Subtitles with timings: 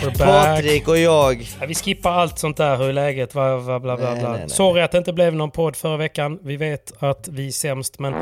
[0.00, 0.18] We're.
[0.18, 1.42] Patrik och jag.
[1.60, 3.96] Ja, vi skippar allt sånt där, hur är läget, bla bla bla.
[3.96, 4.30] bla, Nej, bla.
[4.30, 4.50] nej, nej.
[4.50, 6.38] Sorry att det inte blev någon podd förra veckan.
[6.42, 8.12] Vi vet att vi är sämst, men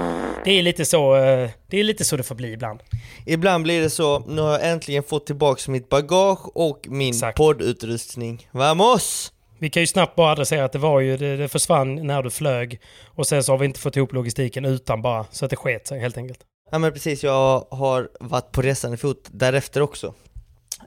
[0.45, 2.81] det är lite så eh, det, är lite så det får bli ibland.
[3.27, 7.37] Ibland blir det så, nu har jag äntligen fått tillbaks mitt bagage och min Exakt.
[7.39, 8.48] poddutrustning.
[8.51, 9.33] Vamos!
[9.59, 12.31] Vi kan ju snabbt bara adressera att det var ju, det, det försvann när du
[12.31, 12.81] flög.
[13.07, 15.86] Och sen så har vi inte fått ihop logistiken utan bara, så att det sket
[15.86, 16.41] sig helt enkelt.
[16.70, 20.14] Ja men precis, jag har varit på resande fot därefter också.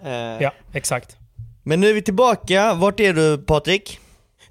[0.06, 0.12] Eh,
[0.44, 1.18] Ja, exakt.
[1.64, 4.00] Men nu är vi tillbaka, vart är du Patrik?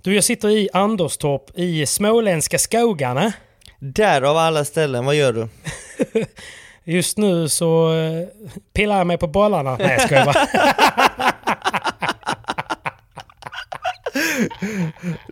[0.03, 3.33] Du, jag sitter i Anderstorp i småländska skogarna.
[3.79, 5.49] Där av alla ställen, vad gör du?
[6.85, 8.29] Just nu så eh,
[8.75, 9.77] pillar jag mig på bollarna.
[9.77, 10.47] Nej, jag skojar bara.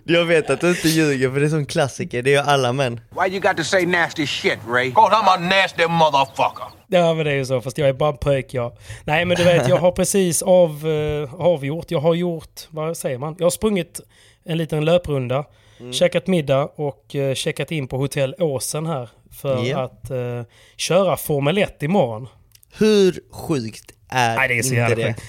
[0.05, 3.01] Jag vet att du inte ljuger för det är som klassiker, det gör alla män.
[3.11, 4.93] Why you got to say nasty shit, Ray?
[4.93, 6.65] Cause I'm a nasty motherfucker.
[6.87, 8.77] Ja men det är ju så, fast jag är bara en pöjk jag.
[9.05, 11.91] Nej men du vet, jag har precis av, eh, avgjort.
[11.91, 13.37] Jag har gjort, vad säger man?
[13.39, 14.01] Jag har sprungit
[14.45, 15.45] en liten löprunda,
[15.93, 19.09] käkat middag och uh, checkat in på hotell Åsen här.
[19.41, 19.81] För Ja.
[19.81, 20.43] att eh,
[20.77, 22.29] köra Formel 1 imorgon.
[22.79, 25.05] Hur sjukt är, Nej, det är så inte det?
[25.07, 25.23] sjukt.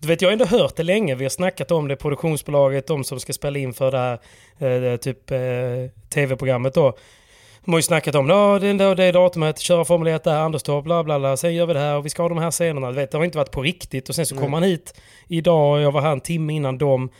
[0.00, 1.14] Du vet, jag har ändå hört det länge.
[1.14, 3.98] Vi har snackat om det, produktionsbolaget, de som ska spela in för det
[4.58, 5.38] här eh, typ eh,
[6.14, 6.96] tv-programmet då.
[7.64, 10.36] De har ju snackat om ja, det, det, det är datumet, köra Formel 1 där,
[10.36, 11.36] Anderstorp, bla bla bla.
[11.36, 12.88] Sen gör vi det här och vi ska ha de här scenerna.
[12.88, 14.08] Du vet, det har inte varit på riktigt.
[14.08, 17.10] Och sen så kom han hit idag, jag var här en timme innan de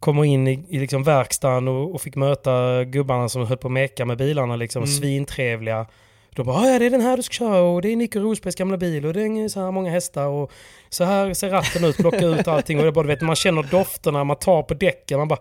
[0.00, 3.72] kommer in i, i liksom verkstaden och, och fick möta gubbarna som höll på att
[3.72, 4.56] meka med bilarna.
[4.56, 5.86] Liksom, Svintrevliga.
[6.34, 8.54] De bara ja det är den här du ska köra och det är Nico Rosbergs
[8.56, 10.52] gamla bil och det är så här många hästar och
[10.88, 13.62] så här ser ratten ut, plocka ut allting och det bara, du vet, man känner
[13.62, 15.40] dofterna, man tar på däcken, man bara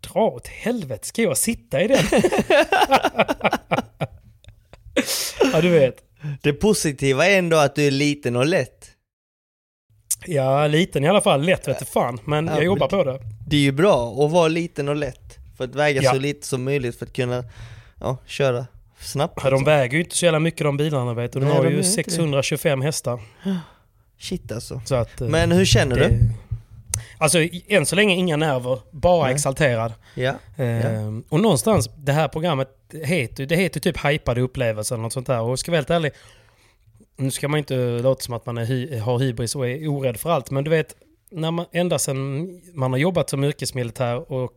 [0.00, 2.04] dra åt helvete, ska jag sitta i den?
[5.52, 5.96] ja du vet.
[6.42, 8.90] Det positiva är ändå att du är liten och lätt.
[10.26, 13.10] Ja, liten i alla fall, lätt vet du fan, men Ja, jag jobbar men- på
[13.10, 13.18] det.
[13.46, 15.36] Det är ju bra att vara liten och lätt.
[15.56, 16.10] För att väga Ja.
[16.12, 17.44] så lite som möjligt för att kunna
[18.00, 18.66] ja, köra
[19.00, 19.40] snabbt.
[19.44, 21.38] Ja, de väger ju inte så jävla mycket de bilarna vet du.
[21.40, 22.04] De Nej, har de ju gör inte det.
[22.04, 23.20] 625 hästar.
[24.18, 24.80] Shit alltså.
[24.84, 26.18] Så att, eh, Men hur känner det- du?
[27.18, 27.38] Alltså
[27.68, 29.34] än så länge inga nerver, bara Nej.
[29.34, 29.92] exalterad.
[30.14, 30.34] Ja.
[30.56, 32.68] Ehm, Och någonstans, det här programmet
[33.04, 35.40] heter, det heter typ hypade upplevelser eller något sånt där.
[35.40, 36.12] Och ska vara helt ärlig,
[37.16, 40.30] nu ska man inte låta som att man är har hybris och är orädd för
[40.30, 40.50] allt.
[40.50, 40.94] Men du vet,
[41.30, 44.52] när man, ända sedan man har jobbat som yrkesmilitär och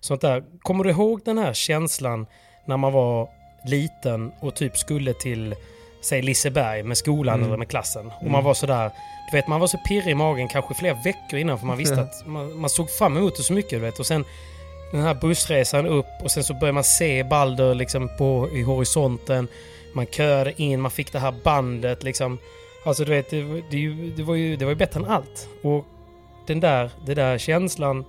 [0.00, 0.44] sånt där.
[0.62, 2.26] Kommer du ihåg den här känslan
[2.66, 3.28] när man var
[3.64, 5.54] liten och typ skulle till,
[6.00, 7.46] säg Liseberg med skolan Mm.
[7.46, 8.10] eller med klassen.
[8.20, 8.90] Och man var sådär,
[9.30, 11.94] du vet man var så pirrig i magen kanske flera veckor innan för man visste
[11.94, 12.00] Ja.
[12.02, 13.98] att man, man såg fram emot det så mycket du vet.
[13.98, 14.24] Och sen
[14.92, 19.48] den här bussresan upp och sen så börjar man se Balder liksom på, i horisonten.
[19.94, 22.38] Man köade in, man fick det här bandet liksom.
[22.86, 25.48] Alltså du vet, det, var- det, det, var, ju, det var ju bättre än allt.
[25.62, 25.84] Och
[26.46, 28.04] den där, den där känslan,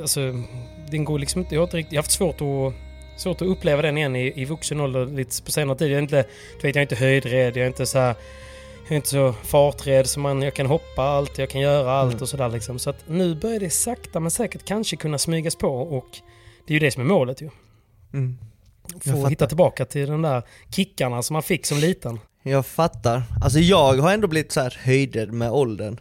[0.00, 0.20] alltså
[0.90, 2.74] den går liksom inte, jag har inte riktigt, jag har haft svårt att
[3.16, 5.90] Svårt att uppleva den igen i, i vuxen ålder lite på senare tid.
[5.90, 6.16] Jag är inte,
[6.60, 8.14] du vet, jag är inte höjdrädd, jag är inte så här,
[8.84, 12.12] jag är inte så farträdd så man, jag kan hoppa allt, jag kan göra allt
[12.12, 12.22] Mm.
[12.22, 12.78] och sådär liksom.
[12.78, 16.06] Så att nu börjar det sakta men säkert kanske kunna smygas på och
[16.66, 17.50] det är ju det som är målet ju.
[18.12, 18.38] Mm.
[19.04, 22.20] Få hitta tillbaka till de där kickarna som man fick som liten.
[22.42, 23.22] Jag fattar.
[23.44, 26.00] Alltså jag har ändå blivit så här höjdrädd med åldern.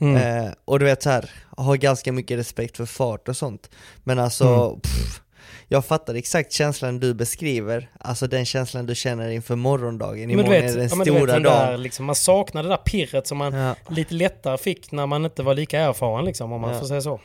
[0.00, 0.16] Mm.
[0.46, 3.70] Eh, och du vet så här, har ganska mycket respekt för fart och sånt.
[4.04, 4.80] Men alltså, Mm.
[4.80, 5.20] pff,
[5.68, 7.90] jag fattar exakt känslan du beskriver.
[8.00, 10.30] Alltså den känslan du känner inför morgondagen.
[10.30, 11.70] Imorgon vet, är den ja, vet stora den dagen.
[11.70, 13.74] där, liksom, man saknar det där pirret som man Ja.
[13.88, 16.80] lite lättare fick när man inte var lika erfaren liksom, om man Ja.
[16.80, 17.20] får säga så.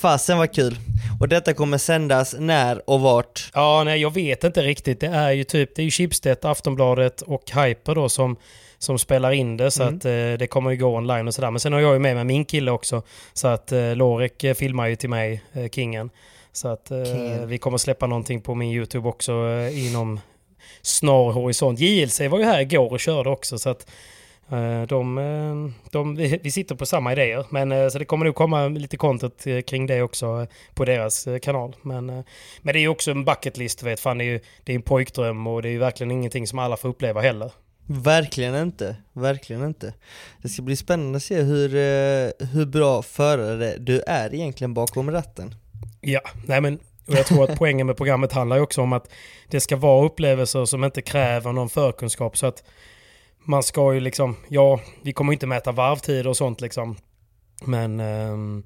[0.00, 0.76] Fasen var kul.
[1.20, 3.50] Och detta kommer sändas när och vart?
[3.54, 5.00] Ja, nej jag vet inte riktigt.
[5.00, 8.36] Det är ju typ, det är ju Schibsted, Aftonbladet och Hyper då som,
[8.78, 9.96] som spelar in det så Mm.
[9.96, 11.50] att eh, det kommer ju gå online och sådär.
[11.50, 13.02] Men sen har jag ju med mig min kille också.
[13.32, 16.10] Så att eh, Lorek eh, filmar ju till mig, eh, Kingen.
[16.52, 17.48] Så att eh, Kingen.
[17.48, 20.20] vi kommer släppa någonting på min YouTube också eh, inom
[20.82, 21.80] snar horisont.
[21.80, 23.90] JLC var ju här igår och körde också så att
[24.50, 27.46] eh, de, eh, de, vi sitter på samma idéer.
[27.50, 30.84] Men, eh, så det kommer nog komma lite content eh, kring det också eh, på
[30.84, 31.76] deras eh, kanal.
[31.82, 32.24] Men, eh,
[32.62, 34.00] men det är ju också en bucket list, du vet.
[34.00, 36.58] Fan, det är ju det är en pojkdröm och det är ju verkligen ingenting som
[36.58, 37.52] alla får uppleva heller.
[37.92, 39.94] Verkligen inte, verkligen inte.
[40.42, 45.10] Det ska bli spännande att se hur, eh, hur bra förare du är egentligen bakom
[45.10, 45.54] ratten.
[46.00, 46.78] Ja, nej men
[47.10, 49.10] och jag tror att poängen med programmet handlar ju också om att
[49.48, 52.36] det ska vara upplevelser som inte kräver någon förkunskap.
[52.36, 52.62] Så att
[53.44, 56.96] man ska ju liksom, ja, vi kommer ju inte mäta varvtider och sånt liksom.
[57.64, 58.62] Men ehm,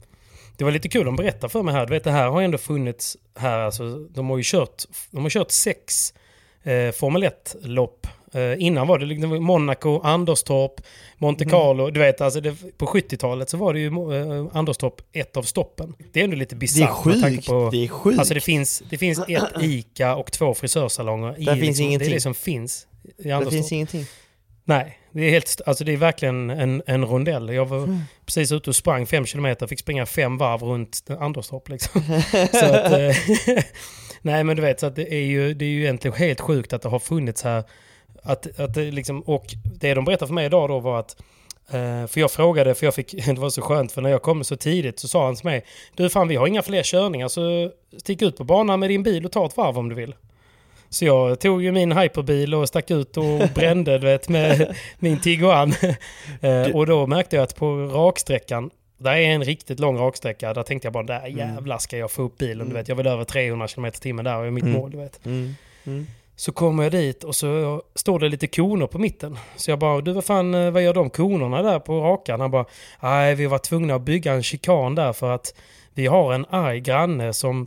[0.56, 1.86] det var lite kul att berätta för mig här.
[1.86, 3.58] Du vet, det här har ändå funnits här.
[3.58, 6.14] Alltså, de har ju kört, de har kört sex
[6.62, 8.06] eh, Formel 1-lopp.
[8.34, 10.72] Eh, innan var det liksom Monaco, Anderstorp,
[11.18, 11.90] Monte Carlo.
[11.90, 15.94] Du vet, alltså det, på 70-talet så var det ju eh, Anderstorp ett av stoppen.
[16.12, 17.68] Det är ändå lite Det är bisarrt med tanke sjukt, på...
[17.72, 18.18] det är sjukt.
[18.18, 21.40] Alltså det finns, det finns ett ICA och två frisörsalonger.
[21.40, 22.14] I, Där finns liksom, Det är ingenting.
[22.14, 22.86] det som finns
[23.18, 23.52] i det Anderstorp.
[23.54, 24.04] finns ingenting.
[24.66, 27.54] Nej, det är, helt, alltså det är verkligen en, en rondell.
[27.54, 28.00] Jag var Mm.
[28.26, 32.02] precis ute och sprang fem kilometer, fick springa fem varv runt Anderstorp liksom.
[32.52, 33.16] så att, eh,
[34.22, 36.72] nej men du vet, så att det, är ju, det är ju egentligen helt sjukt
[36.72, 37.64] att det har funnits här.
[38.24, 41.16] Att, att det liksom, och det de berättade för mig idag då var att
[41.68, 44.44] eh, för jag frågade, för jag fick, det var så skönt för när jag kom
[44.44, 47.70] så tidigt så sa han till mig Du fan vi har inga fler körningar så
[47.96, 50.14] stick ut på banan med din bil och ta ett varv om du vill.
[50.88, 55.20] Så jag tog ju min hyperbil och stack ut och brände du vet, med min
[55.20, 55.74] Tiguan.
[56.40, 60.62] Eh, och då märkte jag att på raksträckan, där är en riktigt lång raksträcka, där
[60.62, 62.68] tänkte jag bara där jävlar ska jag få upp bilen.
[62.68, 63.84] Du vet, jag vill över 300 km
[64.16, 64.76] h där och är mitt Mm.
[64.76, 64.90] mål.
[64.90, 65.26] Du vet.
[65.26, 65.54] Mm.
[65.86, 66.06] Mm.
[66.36, 69.38] Så kommer jag dit och så står det lite koner på mitten.
[69.56, 72.40] Så jag bara, du vad fan, eh, vad gör de konerna där på rakan?
[72.40, 72.64] Han bara,
[73.00, 75.54] nej vi var tvungna att bygga en chikan där för att
[75.94, 77.66] vi har en arg granne som,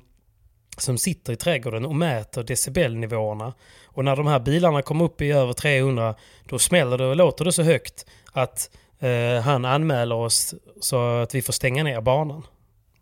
[0.77, 3.53] som sitter i trädgården och mäter decibelnivåerna.
[3.85, 6.15] Och när de här bilarna kommer upp i över 300
[6.45, 8.69] då smäller det och låter det så högt att
[8.99, 12.43] eh, han anmäler oss så att vi får stänga ner banan.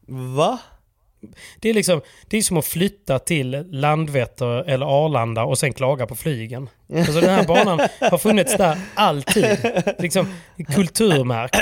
[0.07, 0.59] Va?
[1.59, 6.07] Det är liksom, det är som att flytta till Landvetter eller Arlanda och sen klaga
[6.07, 6.69] på flygen.
[6.95, 9.45] Alltså den här banan har funnits där alltid.
[9.99, 10.27] Liksom
[10.75, 11.55] kulturmärkt.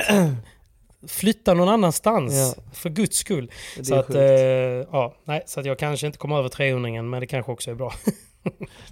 [1.08, 2.64] Flytta någon annanstans, Ja.
[2.74, 3.52] för guds skull.
[3.84, 4.22] Så att, eh,
[4.92, 7.76] ja, nej, så att jag kanske inte kommer över 300 men det kanske också är
[7.76, 7.94] bra.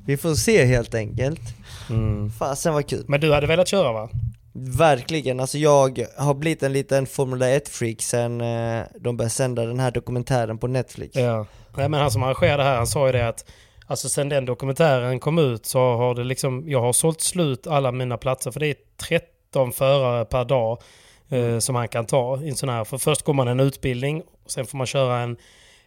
[0.05, 1.41] Vi får se helt enkelt.
[1.89, 2.31] Mm.
[2.31, 3.05] Fasen vad kul.
[3.07, 4.09] Men du hade velat köra va?
[4.53, 9.79] Verkligen, alltså jag har blivit en liten Formula 1-freak sen eh, de började sända den
[9.79, 11.15] här dokumentären på Netflix.
[11.15, 11.45] Ja.
[11.77, 13.45] Nej, men han som arrangerade här, han sa ju det att
[13.87, 17.91] Alltså sen den dokumentären kom ut så har det liksom, jag har sålt slut alla
[17.91, 18.75] mina platser för det är
[19.07, 20.81] 13 förare per dag
[21.29, 22.83] eh, som han kan ta i en sån här.
[22.83, 25.37] För först går man en utbildning, och sen får man köra en,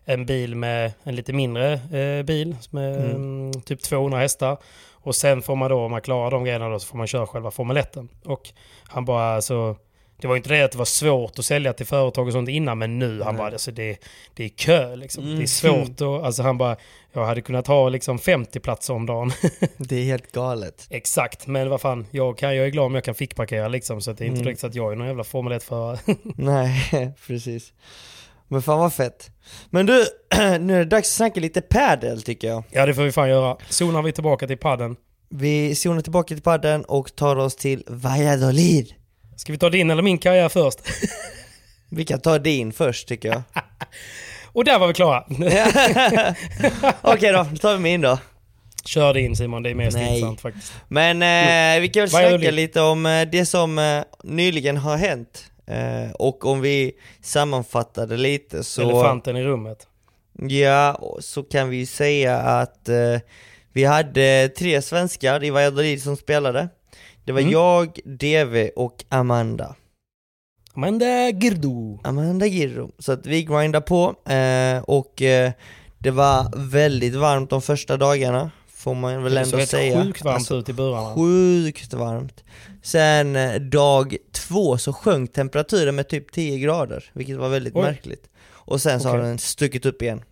[0.04, 3.10] en bil med en lite mindre eh, bil med Mm.
[3.10, 4.56] mm, typ 200 hästar.
[5.04, 7.26] Och sen får man då, om man klarar de grejerna då, så får man köra
[7.26, 7.96] själva Formel 1.
[8.24, 8.48] Och
[8.84, 9.76] han bara alltså,
[10.16, 12.78] det var inte det att det var svårt att sälja till företag och sånt innan,
[12.78, 13.38] men nu, han Nej.
[13.38, 13.98] bara, alltså det,
[14.34, 15.24] det är kö liksom.
[15.24, 15.36] Mm.
[15.36, 16.76] Det är svårt och alltså han bara,
[17.12, 19.32] jag hade kunnat ha liksom 50 platser om dagen.
[19.76, 20.86] Det är helt galet.
[20.90, 24.10] Exakt, men vad fan, jag, kan, jag är glad om jag kan fickparkera liksom, så
[24.10, 24.44] att det är inte Mm.
[24.44, 25.98] direkt så att jag är någon jävla Formel 1-förare.
[26.36, 27.72] Nej, precis.
[28.48, 29.30] Men fan vad fett.
[29.70, 30.04] Men du,
[30.60, 32.64] nu är det dags att snacka lite padel tycker jag.
[32.70, 33.56] ja, det får vi fan göra.
[33.68, 34.96] Zonar vi tillbaka till padden.
[35.28, 38.94] Vi zonar tillbaka till padden och tar oss till Valladolid.
[39.36, 40.78] Ska vi ta din eller min karriär först?
[41.90, 43.42] Vi kan ta din först tycker jag.
[44.52, 45.24] och där var vi klara.
[47.00, 48.18] Okej då, då tar vi min då.
[48.84, 50.06] Kör din Simon, det är mest Nej.
[50.06, 50.72] intressant faktiskt.
[50.88, 55.44] Men eh, vi kan väl snacka lite om eh, det som eh, nyligen har hänt.
[55.66, 56.92] Eh, och om vi
[57.22, 58.82] sammanfattar det lite så...
[58.82, 59.86] Elefanten i rummet.
[60.48, 63.18] Ja, så kan vi säga att eh,
[63.72, 66.68] vi hade tre svenskar i Valladolid som spelade.
[67.24, 67.52] Det var Mm.
[67.52, 69.74] jag, DV och Amanda.
[70.74, 71.98] Amanda Girdo.
[72.04, 72.92] Amanda Girro.
[72.98, 75.52] Så att vi grindade på eh, och eh,
[75.98, 78.50] det var väldigt varmt de första dagarna,
[78.84, 80.02] får man väl Det ändå helt säga.
[80.04, 81.14] sjukt varmt Alltså, ut i burarna.
[81.14, 82.44] Sjukt varmt.
[82.82, 87.82] Sen eh, dag två så sjönk temperaturen med typ 10 grader, vilket var väldigt Oj.
[87.82, 88.28] märkligt.
[88.50, 89.28] Och sen så har Okej.
[89.28, 90.22] den stuckit upp igen.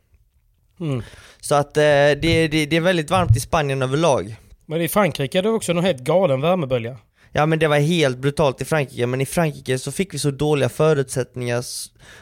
[0.81, 1.03] Mm.
[1.41, 2.15] Så att eh, det,
[2.49, 4.37] det, det är väldigt varmt i Spanien överlag.
[4.67, 6.97] Men i Frankrike är det också någon helt galen värmebölja.
[7.33, 10.31] Ja men det var helt brutalt i Frankrike, men i Frankrike så fick vi så
[10.31, 11.57] dåliga förutsättningar,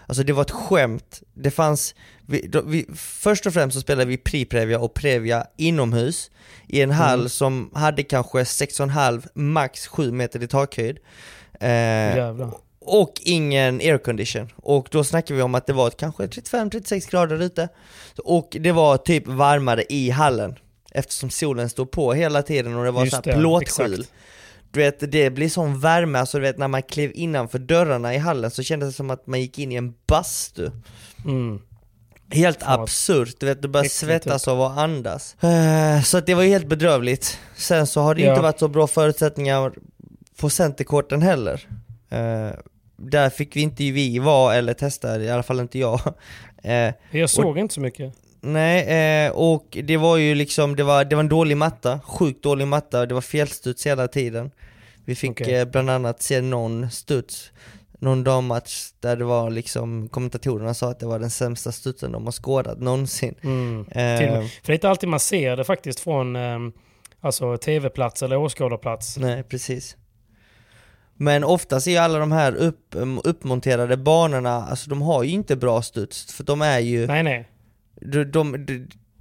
[0.06, 1.22] alltså det var ett skämt.
[1.34, 1.94] Det fanns,
[2.26, 6.30] vi, då, vi, först och främst så spelade vi Pri-Previa och Previa inomhus
[6.68, 7.28] i en hall Mm.
[7.28, 10.98] som hade kanske 6,5 max 7 meter i takhöjd.
[11.60, 12.50] Eh,
[12.80, 14.48] och ingen aircondition.
[14.56, 17.68] Och då snackar vi om att det var kanske 35-36 grader ute.
[18.24, 20.54] Och det var typ varmare i hallen.
[20.92, 24.06] Eftersom solen stod på hela tiden och det var Just så här plåtskjul.
[24.72, 28.18] Du vet, det blir sån värme, alltså du vet när man klev innanför dörrarna i
[28.18, 30.70] hallen så kändes det som att man gick in i en bastu.
[31.24, 31.60] Mm.
[32.32, 35.36] Helt Fan absurt, du vet du börjar svettas av att andas.
[35.42, 37.38] Eh, Så att det var ju helt bedrövligt.
[37.56, 38.30] Sen så har det Ja.
[38.30, 39.72] inte varit så bra förutsättningar
[40.36, 41.66] på centerkorten heller.
[42.10, 42.50] Eh,
[42.96, 46.00] Där fick vi inte vi vara eller testa, i alla fall inte jag.
[46.62, 48.14] Eh, Jag såg inte så mycket.
[48.40, 52.42] Nej, eh, och det var ju liksom, det var, det var en dålig matta, sjukt
[52.42, 54.50] dålig matta, det var felstuds hela tiden.
[55.04, 55.54] Vi fick Okej.
[55.54, 57.52] eh, bland annat se någon studs,
[57.98, 62.24] någon dammatch där det var liksom, kommentatorerna sa att det var den sämsta studsen de
[62.24, 63.34] har skådat någonsin.
[63.42, 63.80] Mm.
[63.80, 63.86] Eh.
[63.86, 66.72] För det är inte alltid man ser det faktiskt från ehm,
[67.20, 69.16] alltså, tv-plats eller åskådarplats.
[69.16, 69.96] Nej, precis.
[71.14, 72.94] Men oftast är ju alla de här upp,
[73.24, 77.48] uppmonterade banorna, alltså de har ju inte bra studs, för de är ju Nej, nej.
[78.00, 78.66] De, de,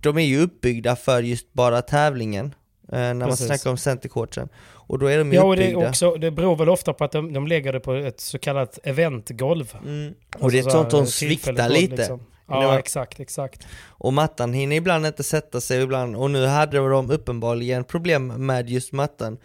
[0.02, 2.46] de, är ju uppbyggda för just bara tävlingen.
[2.92, 3.46] Eh, när man Precis.
[3.48, 4.50] snackar om centercourten.
[4.74, 5.90] Och då är de ju Ja, och det, är uppbyggda.
[5.90, 8.80] också, det beror väl ofta på att de, de lägger det på ett så kallat
[8.84, 9.74] eventgolv.
[9.86, 10.14] Mm.
[10.38, 11.96] Och Alltså det är ett så sånt som sviktar golv, lite.
[11.96, 12.18] liksom.
[12.20, 13.68] Det Ja, var- exakt, exakt.
[13.88, 16.16] Och mattan hinner ibland inte sätta sig ibland.
[16.16, 19.38] Och nu hade de uppenbarligen problem med just mattan.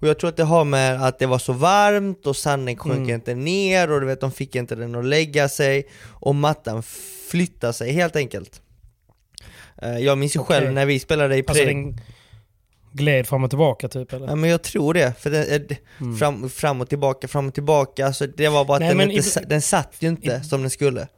[0.00, 2.96] Och jag tror att det har med att det var så varmt och sanden sjönk
[2.98, 3.10] Mm.
[3.14, 5.88] inte ner och du vet de fick inte den att lägga sig.
[6.10, 6.82] Och mattan
[7.30, 8.62] flyttade sig helt enkelt.
[9.82, 10.56] Eh, Jag minns ju Okej.
[10.60, 12.00] själv när vi spelade i Alltså pre- den
[12.92, 14.26] gled fram och tillbaka typ eller?
[14.26, 16.16] Ja men jag tror det, för det, det, Mm.
[16.16, 19.10] fram, fram och tillbaka, fram och tillbaka, alltså det var bara att Nej, den, men
[19.10, 21.08] inte, sa- den satt ju inte ib- som den skulle.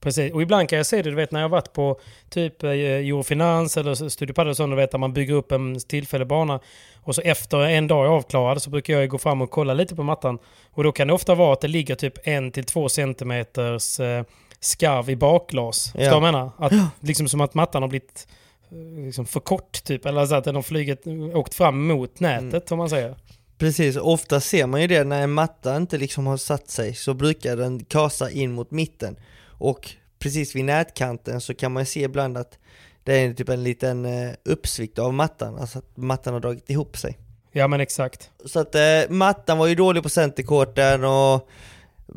[0.00, 2.70] Precis, och ibland kan jag se det, du vet när jag varit på typ eh,
[2.70, 6.60] Eurofinans eller Studiopadel och sånt, du vet där man bygger upp en tillfällig bana
[7.02, 9.96] och så efter en dag är avklarad så brukar jag gå fram och kolla lite
[9.96, 10.38] på mattan.
[10.70, 14.24] Och då kan det ofta vara att det ligger typ en till två centimeters eh,
[14.60, 15.92] skarv i bakglas.
[15.94, 16.02] Ja.
[16.02, 16.50] Jag menar?
[16.58, 18.28] Att, liksom som att mattan har blivit
[18.70, 22.72] eh, liksom för kort typ, eller så att den har flugit, åkt fram mot nätet
[22.72, 23.16] om man säger.
[23.58, 27.14] Precis, ofta ser man ju det när en matta inte liksom har satt sig så
[27.14, 29.16] brukar den kasa in mot mitten.
[29.46, 32.58] Och precis vid nätkanten så kan man se ibland att
[33.04, 36.96] det är typ en liten eh, uppsvikt av mattan, alltså att mattan har dragit ihop
[36.96, 37.18] sig.
[37.52, 38.30] Ja men exakt.
[38.44, 41.48] Så att eh, mattan var ju dålig på centercourten och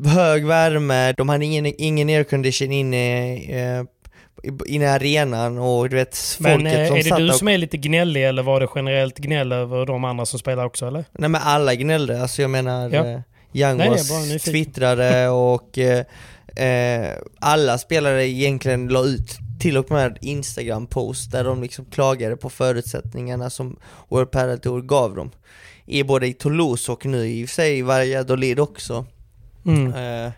[0.06, 3.84] hög värme, de hade ingen, ingen aircondition inne, eh,
[4.66, 7.48] inne i arenan och du vet Men folket eh, som är det du och, som
[7.48, 11.06] är lite gnällig eller var det generellt gnäll över de andra som spelar också eller?
[11.12, 13.06] Nej men alla gnällde, alltså jag menar Ja.
[13.06, 13.20] eh,
[13.54, 16.06] Young Nej, was twittrade och eh,
[16.68, 17.10] eh,
[17.40, 23.50] alla spelare egentligen la ut till och med Instagram-post där de liksom klagade på förutsättningarna
[23.50, 25.32] som World Padel Tour gav dem.
[25.86, 29.06] I både i Toulouse och nu i och för sig i Valladolid också.
[29.66, 29.88] Mm.
[29.88, 30.32] Eh,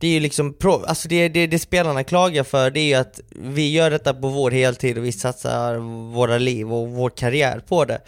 [0.00, 0.54] det är ju liksom,
[0.86, 4.28] alltså det, det, det spelarna klagar för det är ju att vi gör detta på
[4.28, 5.76] vår heltid och vi satsar
[6.12, 8.00] våra liv och vår karriär på det.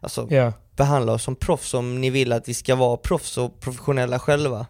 [0.00, 3.60] Alltså Ja, behandla oss som proffs om ni vill att vi ska vara proffs och
[3.60, 4.66] professionella själva.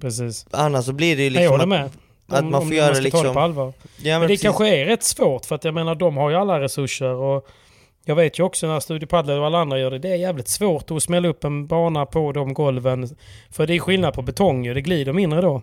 [0.00, 0.46] precis.
[0.50, 1.92] Annars så blir det ju Nej, jag liksom håller att,
[2.26, 2.38] med.
[2.38, 3.72] att man får göra man ska ta liksom- det på allvar.
[4.02, 4.42] ja, Men det precis.
[4.42, 7.48] kanske är rätt svårt för att jag menar de har ju alla resurser och
[8.04, 10.48] jag vet ju också när Studio Padel och alla andra gör det, det är jävligt
[10.48, 13.16] svårt att smälla upp en bana på de golven.
[13.50, 15.62] För det är skillnad på betong ju, det glider mindre då.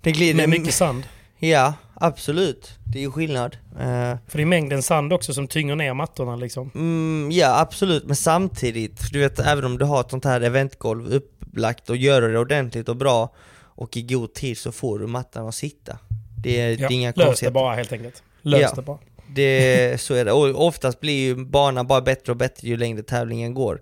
[0.00, 1.02] det glider Med mycket sand.
[1.38, 2.70] Ja, absolut.
[2.92, 3.56] Det är skillnad.
[3.72, 6.70] Eh, För det är mängden sand också som tynger ner mattorna liksom.
[6.74, 8.04] mm, ja, absolut.
[8.06, 12.22] Men samtidigt, du vet, även om du har ett sånt här eventgolv upplagt och gör
[12.22, 15.98] det ordentligt och bra och i god tid så får du mattan att sitta.
[16.42, 17.54] Det är, det är inga lös det konstigheter.
[17.54, 18.22] bara helt enkelt.
[18.42, 18.72] Lös Ja.
[18.76, 18.98] det bara.
[19.34, 20.32] Det, så är det.
[20.32, 23.80] Och oftast blir ju banan bara bättre och bättre ju längre tävlingen går.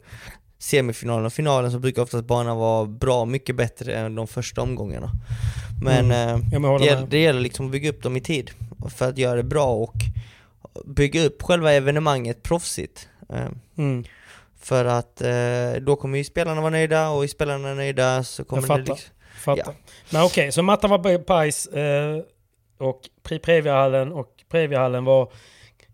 [0.59, 5.11] Semifinalen och finalen så brukar oftast banan vara bra mycket bättre än de första omgångarna.
[5.83, 8.51] Men, eh, Ja, men jag det, det gäller liksom att bygga upp dem i tid.
[8.97, 9.95] för att göra det bra och
[10.85, 13.09] bygga upp själva evenemanget proffsigt.
[13.33, 13.47] Eh,
[13.79, 14.05] Mm.
[14.61, 18.63] För att eh, då kommer ju spelarna vara nöjda och är spelarna nöjda så kommer
[18.63, 18.83] fattar.
[18.83, 19.11] det liksom...
[19.45, 19.63] Fattar.
[19.67, 19.73] Ja.
[20.11, 22.19] Men okej, så mattan var bajs eh,
[22.79, 25.33] och Pri- Previahallen och Previahallen var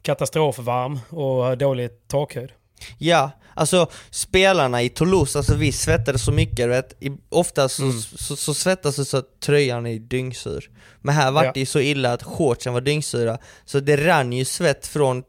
[0.02, 2.50] katastrofvarm och dålig takhöjd.
[2.98, 6.94] Ja, alltså spelarna i Toulouse, alltså vi svettades så mycket, vet.
[7.28, 8.00] Ofta så, Mm.
[8.00, 10.70] så, så svettas det så att tröjan är dyngsur.
[11.00, 11.50] Men här var Ja.
[11.54, 15.22] det ju så illa att shortsen var dyngsura, så det rann ju svett från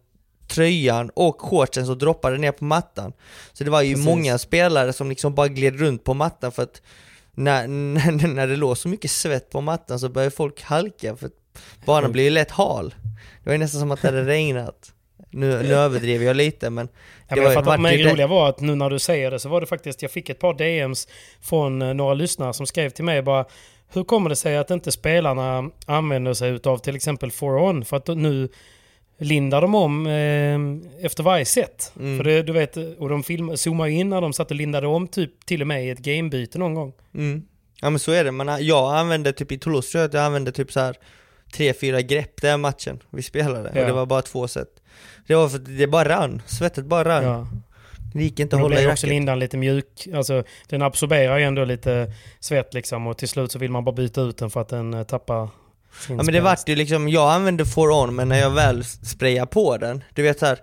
[0.47, 3.13] tröjan och shortsen som droppade ner på mattan.
[3.53, 4.05] Så det var ju Precis.
[4.05, 6.81] många spelare som liksom bara gled runt på mattan för att
[7.35, 7.67] när,
[8.17, 11.33] när, när det låg så mycket svett på mattan så började folk halka för att
[11.85, 12.93] banan blir ju lätt hal.
[13.43, 14.93] Det var ju nästan som att det hade regnat.
[15.29, 16.87] Nu, nu överdriver jag lite men
[17.27, 19.49] Ja, men att, vart men det roliga var att nu när du säger det så
[19.49, 21.07] var det faktiskt, jag fick ett par DMs
[21.41, 23.45] från eh, några lyssnare som skrev till mig bara
[23.93, 27.97] hur kommer det sig att inte spelarna använder sig utav till exempel for on för
[27.97, 28.49] att nu
[29.17, 31.93] lindar de om eh, efter varje set.
[31.99, 32.17] Mm.
[32.17, 35.07] För det, du vet, och de film, zoomar in när de satt och lindade om
[35.07, 36.93] typ till och med i ett gamebyte någon gång.
[37.13, 37.43] Mm.
[37.81, 40.71] Ja men så är det, men jag använde typ i Toulouse jag jag använde typ
[40.71, 40.95] så här
[41.53, 43.81] tre, fyra grepp den matchen vi spelade Ja.
[43.81, 44.67] och det var bara två set.
[45.27, 47.23] Det var för att det bara rann, svettet bara rann.
[47.23, 47.47] Ja.
[48.13, 49.09] Det gick inte att hålla i blir också racket.
[49.09, 50.07] lindan lite mjuk.
[50.15, 53.95] Alltså, den absorberar ju ändå lite svett liksom och till slut så vill man bara
[53.95, 55.49] byta ut den för att den eh, tappar
[56.07, 58.83] sin Ja men det vart ju liksom, jag använde for on men när jag väl
[58.85, 60.59] sprayade på den, du vet här.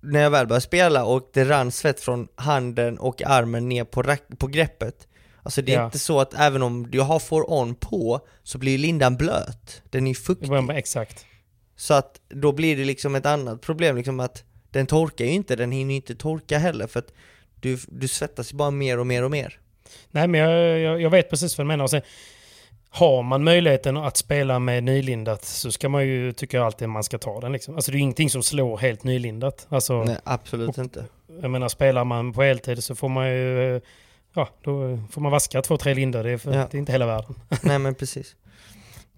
[0.00, 4.16] När jag väl började spela och det rann svett från handen och armen ner på,
[4.38, 4.94] på greppet
[5.42, 5.84] Alltså det är Ja.
[5.84, 10.06] inte så att även om jag har for on på så blir lindan blöt, den
[10.06, 11.26] är fuktig bara exakt.
[11.76, 15.56] Så att då blir det liksom ett annat problem liksom att den torkar ju inte,
[15.56, 17.12] den hinner ju inte torka heller för att
[17.60, 19.58] du, du svettas ju bara mer och mer och mer
[20.10, 21.84] Nej men jag, jag, jag vet precis vad du menar.
[21.84, 22.02] Och sen,
[22.88, 27.04] har man möjligheten att spela med nylindat så ska man ju, tycker jag alltid man
[27.04, 27.74] ska ta den liksom.
[27.74, 29.66] Alltså det är ingenting som slår helt nylindat.
[29.68, 31.04] Alltså, Nej absolut inte
[31.42, 33.82] jag menar spelar man på heltid så får man ju, eh,
[34.34, 36.24] ja då får man vaska två, tre lindar.
[36.24, 36.68] Det är, för, Ja.
[36.70, 37.34] det är inte hela världen.
[37.62, 38.36] Nej men precis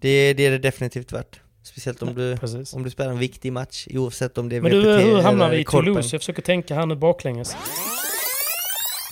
[0.01, 2.37] det, det är det definitivt värt Speciellt om du,
[2.73, 5.51] om du spelar en viktig match oavsett om det är Men VPT du, hur hamnar
[5.51, 5.87] vi i Korpen.
[5.95, 6.15] Toulouse?
[6.15, 7.57] Jag försöker tänka här nu baklänges.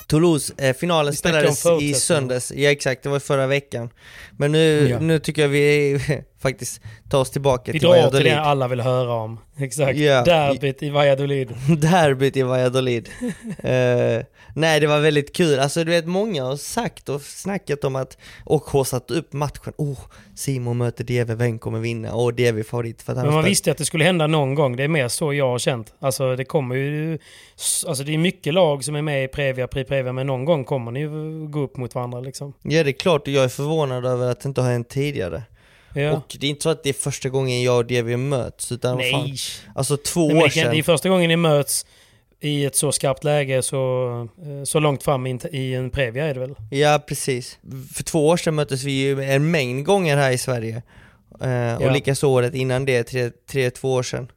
[0.08, 3.90] Toulouse, eh, finalen spelades i söndags, ja exakt, det var förra veckan
[4.36, 4.98] Men nu, Ja.
[5.00, 6.00] nu tycker jag vi
[6.42, 9.38] faktiskt tar oss tillbaka Vi till drar till Valladolid det alla vill höra om.
[9.56, 9.98] Exakt.
[9.98, 10.24] Ja.
[10.24, 11.48] Derbyt i Valladolid.
[11.78, 13.08] Derbyt i Valladolid.
[13.58, 14.22] Eh,
[14.54, 18.18] nej det var väldigt kul, alltså du vet många har sagt och snackat om att,
[18.44, 19.98] och har satt upp matchen, oh
[20.34, 22.12] Simon möter DV, vem kommer vinna?
[22.12, 24.76] Och är favorit för att han Men man visste att det skulle hända någon gång.
[24.76, 25.94] Det är mer så jag har känt.
[25.98, 27.18] Alltså det kommer ju...
[27.86, 30.64] Alltså det är mycket lag som är med i Previa, Pri Previa, men någon gång
[30.64, 32.52] kommer ni ju gå upp mot varandra liksom.
[32.62, 35.42] Ja det är klart, och jag är förvånad över att det inte har hänt tidigare.
[35.94, 36.12] Ja.
[36.12, 38.96] Och det är inte så att det är första gången jag och DV möts, utan
[38.96, 39.34] vad fan, Nej.
[39.74, 40.84] alltså två Nej, år det, kan, det är sedan.
[40.84, 41.86] första gången ni möts
[42.40, 44.08] i ett så skarpt läge så,
[44.42, 46.54] eh, så långt fram i en, i en Previa är det väl?
[46.70, 47.58] Ja precis.
[47.94, 50.82] För två år sedan möttes vi ju en mängd gånger här i Sverige.
[51.40, 51.78] Eh, Ja.
[51.78, 54.28] Och likaså året innan det, tre, tre, två år sedan.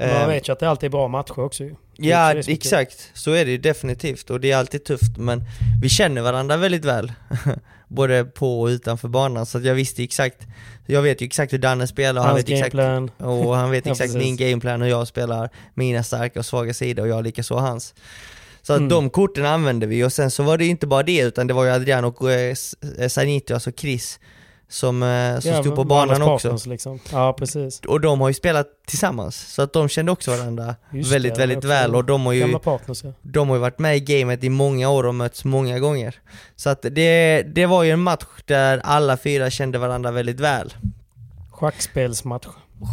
[0.00, 1.74] Man Eh, vet ju att det alltid är bra matcher också ju.
[2.08, 3.10] Ja, exakt.
[3.14, 4.30] Så är det ju definitivt.
[4.30, 5.16] Och det är alltid tufft.
[5.16, 5.42] Men
[5.82, 7.12] vi känner varandra väldigt väl.
[7.88, 9.46] Både på och utanför banan.
[9.46, 10.46] Så jag visste exakt,
[10.86, 13.10] jag vet ju exakt hur Danne spelar och han Hans vet exakt, gameplan.
[13.28, 14.22] och han vet Ja, exakt precis.
[14.22, 17.94] min gameplan, hur jag spelar, mina starka och svaga sidor och jag likaså hans.
[18.62, 18.88] Så Mm.
[18.88, 21.64] de korten använde vi och sen så var det inte bara det utan det var
[21.64, 22.54] ju Adrian och eh,
[22.98, 24.20] eh, Sanito, alltså Chris,
[24.70, 26.48] som, eh, som stod på banan också.
[26.48, 26.98] partners, Liksom.
[27.12, 27.80] Ja, precis.
[27.80, 31.38] Och de har ju spelat tillsammans, så att de kände också varandra Just väldigt, det,
[31.40, 33.12] väldigt också väl och de har ju partners ja.
[33.22, 36.14] de har ju varit med i gamet i många år och mötts många gånger.
[36.56, 40.74] Så att det, det var ju en match där alla fyra kände varandra väldigt väl.
[41.50, 42.46] Schackspelsmatch.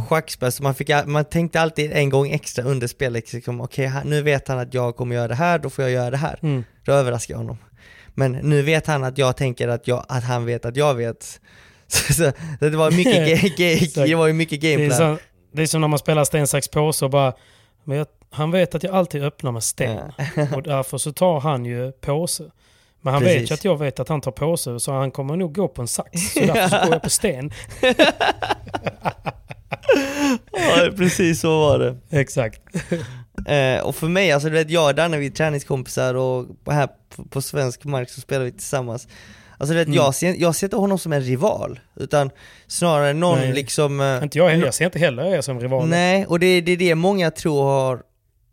[0.10, 4.08] Schackspel, så man, fick, man tänkte alltid en gång extra under spelet, liksom, okej han-
[4.08, 6.40] nu vet han att jag kommer göra det här, då får jag göra det här.
[6.42, 6.64] Mm.
[6.86, 7.58] Då överraskar jag honom.
[8.14, 11.40] Men nu vet han att jag tänker att, jag, att han vet att jag vet.
[12.08, 14.98] Så, så, det var mycket, det var ju mycket Det är, gameplan.
[14.98, 15.18] som,
[15.52, 17.34] det är som när man spelar sten, sax, påse och bara...
[17.84, 20.00] Men jag, han vet att jag alltid öppnar med sten.
[20.56, 22.44] och därför så tar han ju påse.
[23.02, 23.52] Men han vet Precis.
[23.52, 25.88] ju att jag vet att han tar påse så han kommer nog gå på en
[25.88, 26.34] sax.
[26.34, 27.52] Så därför så går jag på sten.
[30.52, 31.98] Ja, precis så var det.
[32.10, 32.62] Exakt.
[33.48, 36.90] Eh, och för mig, alltså du vet, jag och Danne vi är träningskompisar och här
[37.16, 39.08] på, på svensk mark så spelar vi tillsammans.
[39.58, 39.96] Alltså du vet, Mm.
[39.98, 42.30] jag, ser, jag ser inte honom som en rival, utan
[42.68, 43.54] snarare någon Nej.
[43.54, 44.02] liksom...
[44.02, 44.66] eh, Inte jag heller.
[44.66, 45.88] Jag ser inte heller er som rivaler.
[45.88, 48.02] Nej, och det, det är det många tror har...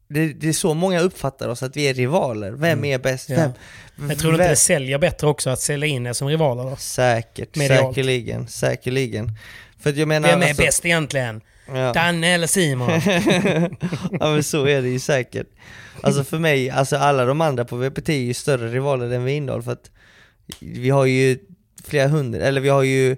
[0.08, 2.50] Det, det är så många uppfattar oss, att vi är rivaler.
[2.50, 2.84] Vem Mm.
[2.84, 3.28] är bäst?
[3.30, 3.36] Ja.
[3.96, 6.64] Vem, Jag tror inte vem- det säljer bättre också att sälja in er som rivaler.
[6.70, 6.76] Då.
[6.76, 7.94] Säkert, Medialt.
[7.94, 9.30] säkerligen, säkerligen.
[9.80, 11.40] För att jag menar, Vem är alltså- bäst egentligen?
[11.68, 11.92] Ja.
[11.92, 12.90] Danne eller Simon?
[14.20, 15.46] ja men så är det ju säkert.
[16.02, 19.62] Alltså för mig, alltså alla de andra på VPT är ju större rivaler än Vindal
[19.62, 19.90] för att
[20.60, 21.38] vi har ju
[21.84, 23.16] flera hundra, eller vi har ju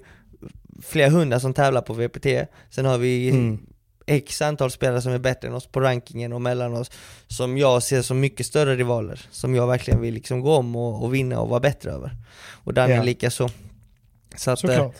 [0.83, 2.27] flera hundra som tävlar på VPT,
[2.71, 3.59] sen har vi Mm.
[4.07, 6.91] x antal spelare som är bättre än oss på rankingen och mellan oss
[7.27, 11.05] som jag ser som mycket större rivaler, som jag verkligen vill liksom gå om och,
[11.05, 12.11] och vinna och vara bättre över.
[12.65, 13.03] Och Danne Ja.
[13.03, 13.51] lika så.
[14.37, 14.95] Så att eh, Såklart.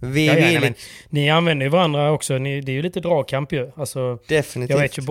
[0.00, 0.74] vi, Ja, ja, nej, men,
[1.10, 2.38] ni använder ju varandra också.
[2.38, 3.70] Ni, det är ju lite dragkamp ju.
[3.76, 4.70] Alltså, definitivt.
[4.76, 5.02] jag, vet ju,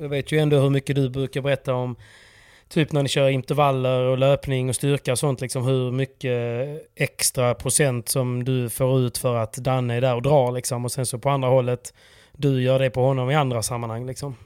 [0.00, 1.96] jag vet ju ändå hur mycket du brukar berätta om
[2.74, 5.40] Typ när ni kör intervaller och löpning och styrka och sånt.
[5.40, 6.32] Liksom hur mycket
[6.96, 10.52] extra procent som du får ut för att Danne är där och drar.
[10.52, 10.84] Liksom.
[10.84, 11.94] Och sen så på andra hållet,
[12.36, 14.06] du gör det på honom i andra sammanhang.
[14.06, 14.36] Liksom.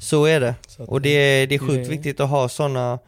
[0.00, 0.54] Så är det.
[0.68, 2.98] Så Och det är, det är sjukt det- viktigt att ha sådana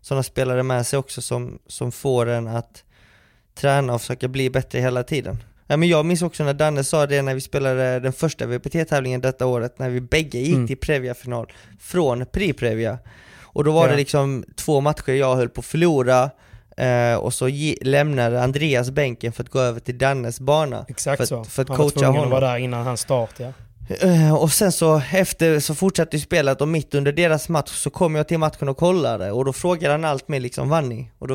[0.00, 2.84] såna spelare med sig också som, som får en att
[3.54, 5.36] träna och försöka bli bättre hela tiden.
[5.66, 9.20] Ja, men jag minns också när Danne sa det när vi spelade den första VPT-tävlingen
[9.20, 10.66] detta året, när vi bägge gick Mm.
[10.66, 12.98] till Previa-final från Pri-Previa.
[13.58, 13.90] Och då var Ja.
[13.90, 16.30] det liksom två matcher jag höll på att förlora,
[16.76, 17.50] eh, och så
[17.82, 20.84] lämnade Andreas bänken för att gå över till Dannes bana.
[20.88, 21.44] Exakt för, så.
[21.44, 22.24] för att Han var coacha honom.
[22.24, 23.30] att vara där innan hans start.
[23.38, 23.52] Ja.
[24.00, 27.90] Eh, Och sen så efter så fortsatte ju spelet och mitt under deras match så
[27.90, 31.10] kom jag till matchen och kollade och då frågade han allt med liksom vann ni?
[31.18, 31.34] Och då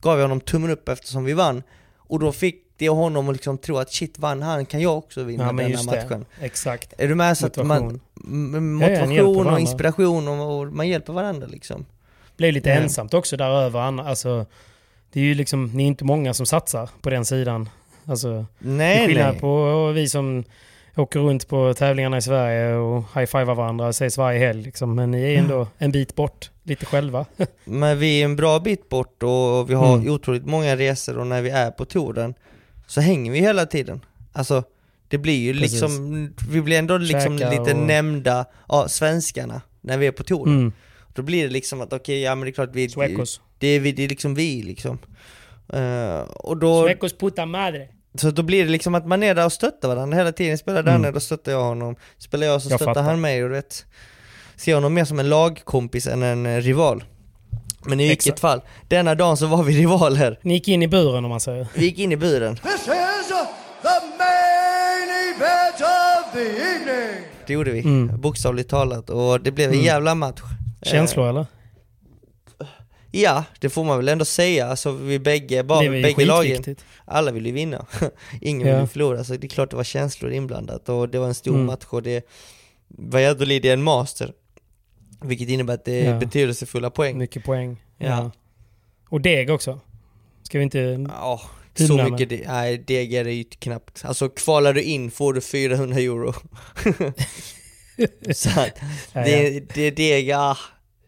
[0.00, 1.62] gav jag honom tummen upp eftersom vi vann
[1.96, 5.22] och då fick det honom att liksom tro att shit vann han kan jag också
[5.22, 6.24] vinna Ja, denna just matchen.
[6.40, 6.46] det.
[6.46, 6.92] Exakt.
[6.98, 7.38] Är du med?
[7.38, 8.74] Så att man, Motivation.
[8.74, 11.86] motivation och inspiration och, och man hjälper varandra liksom.
[12.36, 12.82] Blev lite Mm.
[12.82, 14.00] ensamt också där över.
[14.08, 14.46] Alltså,
[15.12, 17.68] det är ju liksom, ni är inte många som satsar på den sidan.
[18.06, 19.40] Alltså, Nej skillnad nej.
[19.40, 20.44] på vi som
[20.96, 24.62] åker runt på tävlingarna i Sverige och high-fivar varandra och ses varje helg.
[24.62, 24.94] Liksom.
[24.94, 27.26] Men ni är ändå en bit bort, lite själva.
[27.64, 30.12] Men vi är en bra bit bort och vi har Mm.
[30.12, 32.34] otroligt många resor och när vi är på touren
[32.92, 34.00] så hänger vi hela tiden.
[34.32, 34.64] Alltså
[35.08, 35.72] det blir ju Precis.
[35.82, 40.24] liksom, vi blir ändå liksom Käkar lite och- nämnda av svenskarna när vi är på
[40.24, 40.54] touren.
[40.60, 40.72] Mm.
[41.14, 43.40] Då blir det liksom att okej, ja men det är klart vi, Suecos.
[43.58, 44.98] det är, vi, det är liksom vi liksom.
[45.72, 47.88] Eh, och då, Suecos puta madre.
[48.14, 50.58] så då blir det liksom att man är där och stöttar varandra hela tiden.
[50.58, 51.14] Spelar Danne, Mm.
[51.14, 51.96] då stöttar jag honom.
[52.18, 53.02] Spelar jag så Jag stöttar fattar.
[53.02, 53.86] han mig och du vet,
[54.56, 57.04] ser honom mer som en lagkompis än en rival.
[57.84, 58.40] Men i vilket Exakt.
[58.40, 60.38] fall, denna dagen så var vi rivaler.
[60.42, 61.66] Ni gick in i buren om man säger.
[61.74, 62.56] Vi gick in i buren.
[62.56, 67.24] This is the main event of the evening.
[67.46, 68.20] Det gjorde vi, Mm.
[68.20, 69.10] bokstavligt talat.
[69.10, 69.86] Och det blev en Mm.
[69.86, 70.40] jävla match.
[70.82, 71.40] Känslor eller?
[72.60, 72.66] Eh,
[73.10, 74.66] ja, det får man väl ändå säga.
[74.66, 77.86] Alltså vi bägge, bara, bägge lagen, alla ville ju vinna.
[78.40, 78.74] Ingen Ja.
[78.74, 80.88] ville förlora, så det är klart det var känslor inblandat.
[80.88, 81.66] Och det var en stor Mm.
[81.66, 82.26] match och det
[82.88, 84.32] Valladolid är en master.
[85.24, 86.18] Vilket innebär att det är Ja.
[86.18, 87.18] betydelsefulla poäng.
[87.18, 87.82] Mycket poäng.
[87.98, 88.06] Ja.
[88.06, 88.30] Ja.
[89.08, 89.80] Och deg också.
[90.42, 90.78] Ska vi inte...
[91.08, 91.40] Ja,
[91.74, 94.04] så mycket, det, nej det är det ju knappt.
[94.04, 96.32] Alltså kvalar du in får du 400 euro.
[98.34, 98.78] så att,
[99.12, 100.56] Ja, det, det är deg, ja,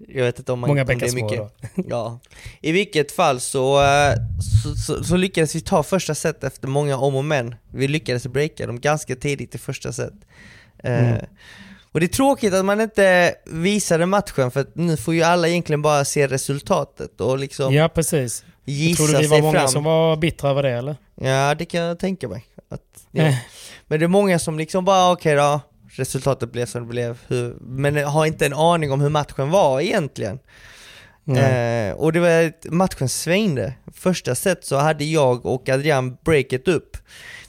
[0.08, 1.38] jag vet inte om man Många bäckar små mycket.
[1.38, 1.50] då.
[1.88, 2.20] Ja.
[2.60, 4.14] I vilket fall så, eh,
[4.62, 7.54] så, så, så lyckades vi ta första set efter många om och men.
[7.72, 10.12] Vi lyckades breaka dem ganska tidigt i första set.
[10.84, 11.24] Eh, Mm.
[11.94, 15.82] Och det är tråkigt att man inte visade matchen för nu får ju alla egentligen
[15.82, 18.44] bara se resultatet och liksom Ja, precis.
[18.64, 19.68] gissa Tror du vi var sig många fram.
[19.68, 20.96] som var bittra över det eller?
[21.20, 22.44] Ja, det kan jag tänka mig.
[22.68, 22.80] Att,
[23.10, 23.22] ja.
[23.22, 23.34] Eh.
[23.86, 27.56] Men det är många som liksom bara, okej då, resultatet blev som det blev, hur,
[27.60, 30.38] men har inte en aning om hur matchen var egentligen.
[31.28, 33.72] Eh, och det var, matchen svängde.
[33.94, 36.96] Första set så hade jag och Adrian breaket upp.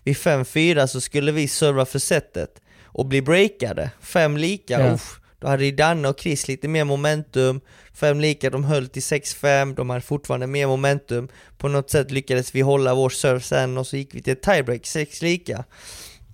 [0.04, 2.62] Vid 5-4 så skulle vi serva för setet
[2.96, 3.90] och bli breakade.
[4.02, 4.94] Fem lika, Ja.
[4.94, 5.20] uff.
[5.40, 7.62] Då hade ju Danne och Chris lite mer momentum,
[7.94, 11.28] fem lika, de höll till 6-5, de hade fortfarande mer momentum.
[11.58, 14.86] På något sätt lyckades vi hålla vår serve sen och så gick vi till tiebreak,
[14.86, 15.64] sex lika.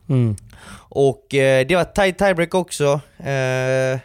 [0.09, 0.35] Mm.
[0.89, 3.01] Och eh, det var ett tight tiebreak också.
[3.23, 3.99] Eh,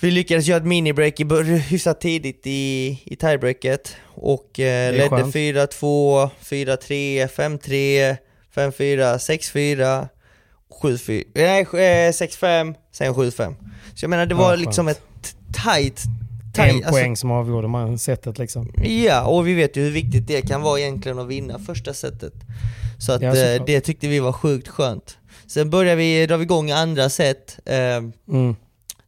[0.00, 1.24] vi lyckades göra ett minibreak i
[1.68, 5.34] hyfsat tidigt i, i tiebreaket och eh, ledde skönt.
[5.34, 8.16] 4-2, 4-3, 5-3,
[8.54, 10.08] 5-4, 6-4,
[10.82, 13.54] 7-4, nej eh, 6-5, sen 7-5.
[13.94, 15.02] Så jag menar det var Ja, liksom ett
[15.64, 16.02] tight,
[16.58, 18.72] En alltså, poäng som avgjorde man sättet liksom.
[18.84, 22.32] Ja, och vi vet ju hur viktigt det kan vara egentligen att vinna första setet.
[22.98, 25.18] Så att Ja, eh, det tyckte vi var sjukt skönt.
[25.46, 27.76] Sen börjar vi, drar vi igång andra set, eh,
[28.28, 28.56] Mm.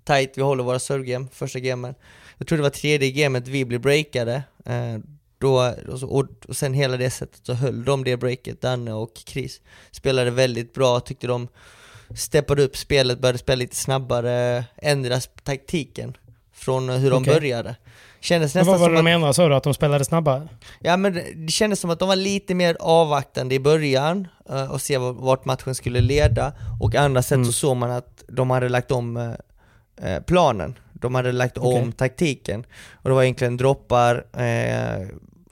[0.07, 1.94] tight, vi håller våra servegame, första gamen.
[2.38, 4.42] Jag tror det var tredje gamet vi blev breakade.
[4.66, 4.99] Eh,
[5.40, 8.92] då, och, så, och, och sen hela det sättet så höll de det breaket, Danne
[8.92, 9.61] och Chris.
[9.90, 11.48] Spelade väldigt bra, tyckte de
[12.16, 16.16] steppade upp spelet, började spela lite snabbare, ändrade taktiken
[16.53, 17.35] från hur de Okej.
[17.35, 17.76] började.
[18.20, 19.55] Kändes Men nästan vad var som det att, de ändrade sa du?
[19.55, 20.48] Att de spelade snabbare?
[20.81, 24.81] ja, men det kändes som att de var lite mer avvaktande i början eh, och
[24.81, 27.44] se var- vart matchen skulle leda och andra sätt Mm.
[27.46, 29.33] så såg man att de hade lagt om eh,
[30.14, 30.79] eh, planen.
[30.92, 31.92] De hade lagt om Okej.
[31.92, 35.07] taktiken och det var egentligen droppar eh,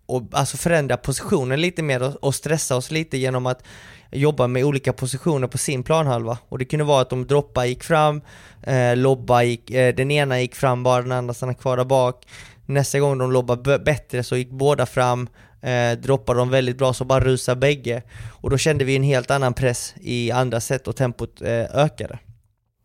[0.08, 3.62] och alltså förändra positionen lite mer och, och stressa oss lite genom att
[4.10, 6.38] jobba med olika positioner på sin planhalva.
[6.48, 8.20] Och det kunde vara att de droppa gick fram,
[8.62, 12.26] eh, lobba gick, eh, den ena gick fram bara den andra stannade kvar där bak.
[12.66, 15.28] Nästa gång de lobbade bättre så gick båda fram,
[15.60, 18.02] eh, droppade de väldigt bra så bara rusade bägge.
[18.40, 22.18] Och då kände vi en helt annan press i andra set och tempot eh, ökade.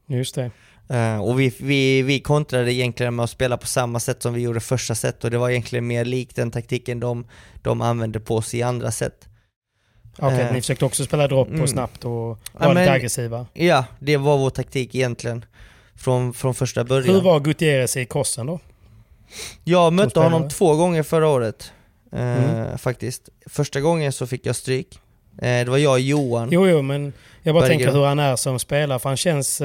[0.07, 0.51] Just det.
[0.89, 4.41] Eh, och vi, vi, vi kontrade egentligen med att spela på samma sätt som vi
[4.41, 7.25] gjorde första set och det var egentligen mer likt den taktiken de,
[7.61, 9.27] de använde på oss i andra set.
[10.17, 11.61] Okej, Eh, ni försökte också spela dropp mm.
[11.61, 13.45] och snabbt och Ja, vara lite men- aggressiva.
[13.53, 15.45] Ja, det var vår taktik egentligen
[15.95, 17.15] från, från första början.
[17.15, 18.59] Hur var Gutierrez i crossen då?
[19.63, 21.71] Jag mötte honom två gånger förra året,
[22.11, 22.77] eh, Mm.
[22.77, 23.29] faktiskt.
[23.45, 24.99] Första gången så fick jag stryk.
[25.41, 26.49] Det var jag och Johan.
[26.51, 27.77] Jo, jo, men jag bara Berger.
[27.77, 28.99] tänker hur han är som spelare.
[28.99, 29.61] För han känns,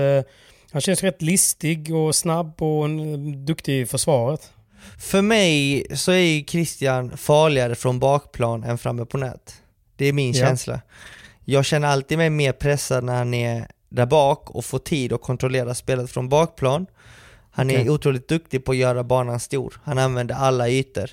[0.70, 4.52] han känns rätt listig och snabb och eh, duktig i försvaret.
[4.98, 9.54] För mig så är Christian farligare från bakplan än framme på nät.
[9.96, 10.46] Det är min Ja.
[10.46, 10.80] känsla.
[11.44, 15.22] Jag känner alltid mig mer pressad när han är där bak och får tid att
[15.22, 16.86] kontrollera spelet från bakplan.
[17.50, 17.90] Han är Okej.
[17.90, 19.80] otroligt duktig på att göra banan stor.
[19.84, 21.10] Han använder alla ytor.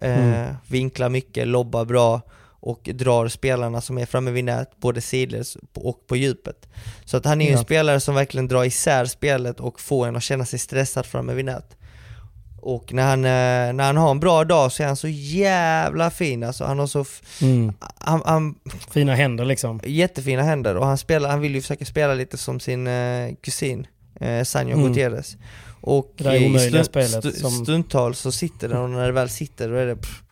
[0.00, 0.54] Eh, Mm.
[0.66, 2.20] Vinklar mycket, lobbar bra
[2.66, 6.68] och drar spelarna som är framme vid nät, både sidledes och på djupet.
[7.04, 7.64] Så att han är ju en Ja.
[7.64, 11.44] spelare som verkligen drar isär spelet och får en att känna sig stressad framme vid
[11.44, 11.76] nät.
[12.60, 16.10] Och när han, eh, när han har en bra dag så är han så jävla
[16.10, 16.64] fin alltså.
[16.64, 17.22] Han har så, f-
[17.98, 18.54] han, han,
[18.90, 19.80] Fina händer liksom.
[19.84, 23.86] jättefina händer och han, spelar, han vill ju försöka spela lite som sin eh, kusin,
[24.20, 24.88] eh, Sanjo Mm.
[24.88, 25.36] Gutierrez.
[25.80, 29.68] Och Det i stund- spelet som- stundtals så sitter den och när det väl sitter
[29.68, 30.22] då är det pff,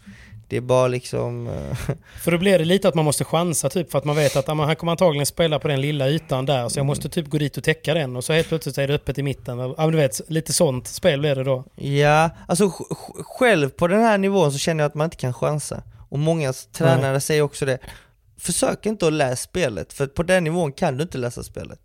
[0.48, 1.46] det är bara liksom...
[1.46, 1.76] eh,
[2.22, 4.46] För då blir det lite att man måste chansa typ för att man vet att
[4.46, 7.38] men han kommer antagligen spela på den lilla ytan där så jag måste typ gå
[7.38, 9.59] dit och täcka den och så helt plötsligt är det öppet i mitten.
[9.59, 11.64] Ja men du vet, lite sånt spel blir det då.
[11.76, 15.16] Ja, alltså sj- sj- själv på den här nivån så känner jag att man inte
[15.16, 15.83] kan chansa.
[16.09, 17.78] Och många tränare säger också det.
[18.38, 21.78] Försök inte att läsa spelet, för på den nivån kan du inte läsa spelet.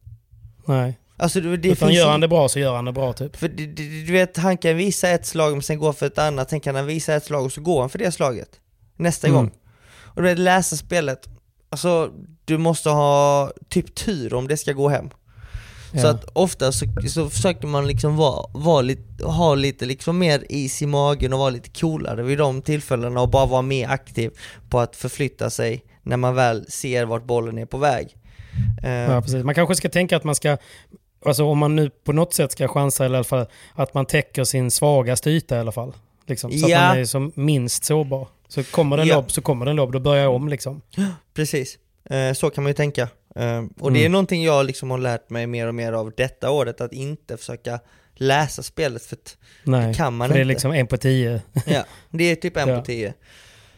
[0.66, 1.00] Nej.
[1.20, 3.36] Alltså det, det Utan gör han det bra så gör han det bra typ.
[3.36, 3.66] För det,
[4.06, 6.76] du vet, han kan visa ett slag men sen gå för ett annat, sen kan
[6.76, 8.50] han visa ett slag och så går han för det slaget.
[8.98, 9.38] Nästa Mm.
[9.40, 9.52] gång.
[10.02, 11.20] Och du vet, läsa spelet,
[11.70, 12.12] alltså
[12.46, 15.10] du måste ha typ tur om det ska gå hem.
[15.92, 16.10] Så Ja.
[16.10, 20.82] att ofta så, så försöker man liksom vara, vara lite, ha lite liksom mer is
[20.82, 24.32] i magen och vara lite coolare vid de tillfällena och bara vara mer aktiv
[24.70, 28.16] på att förflytta sig när man väl ser vart bollen är på väg.
[28.84, 29.44] Eh, Ja, precis.
[29.44, 30.58] Man kanske ska tänka att man ska,
[31.26, 34.06] alltså om man nu på något sätt ska chansa eller i alla fall att man
[34.06, 35.94] täcker sin svagaste yta i alla fall.
[36.28, 36.78] Liksom, så Ja.
[36.80, 38.28] att man är som minst sårbar.
[38.48, 39.16] Så kommer det en Ja.
[39.16, 40.82] lobb så kommer det en lobb, då börjar jag om liksom.
[41.34, 41.78] Precis,
[42.10, 43.02] eh, så kan man ju tänka.
[43.36, 44.12] Eh, och det är Mm.
[44.12, 47.80] någonting jag liksom har lärt mig mer och mer av detta året, att inte försöka
[48.16, 49.18] läsa spelet för
[49.64, 50.48] Nej, det kan man för det är inte.
[50.54, 51.42] liksom en på tio.
[51.66, 52.80] ja, det är typ en Ja.
[52.80, 53.14] på tio.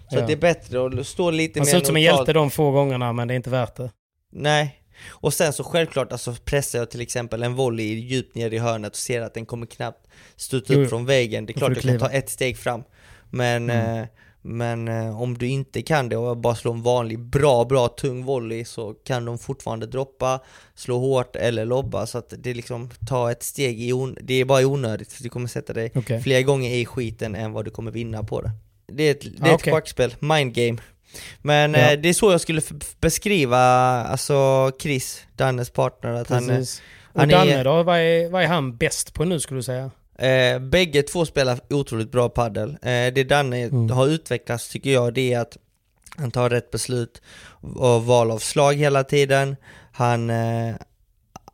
[0.10, 0.26] Så Ja.
[0.28, 2.72] det är bättre att stå lite Man mer ser ut som en hjälte de få
[2.72, 3.92] gångerna men det är inte värt det.
[4.32, 4.81] Nej.
[5.10, 8.92] Och sen så självklart alltså pressar jag till exempel en volley djupt ner i hörnet
[8.92, 11.46] och ser att den kommer knappt studsa Jo, upp från väggen.
[11.46, 12.84] Det är klart du du kan ta ett steg fram.
[13.30, 14.02] Men, Mm.
[14.02, 14.08] eh,
[14.44, 18.24] men eh, om du inte kan det och bara slå en vanlig bra, bra tung
[18.26, 20.40] volley så kan de fortfarande droppa,
[20.76, 22.06] slå hårt eller lobba.
[22.06, 25.30] Så att det liksom tar ett steg i on- det är bara onödigt för du
[25.30, 26.22] kommer sätta dig Okej.
[26.22, 28.52] fler gånger i skiten än vad du kommer vinna på det.
[28.94, 29.74] Det är ett, det Ah, är ett okej.
[29.74, 30.78] schackspel, mind game.
[31.42, 31.80] Men Ja.
[31.92, 32.62] eh, det är så jag skulle
[33.00, 33.58] beskriva
[34.04, 36.50] alltså Chris, Dannes partner, att han.
[37.14, 39.64] Och han är- Danne då, vad är, vad är han bäst på nu skulle du
[39.64, 39.92] säga?
[40.18, 42.70] eh, bägge två spelar otroligt bra paddel.
[42.70, 43.90] Eh, det Danne Mm.
[43.90, 45.58] har utvecklats tycker jag, det är att
[46.18, 47.22] han tar rätt beslut
[47.76, 49.56] och val av slag hela tiden.
[49.92, 50.76] Han, eh,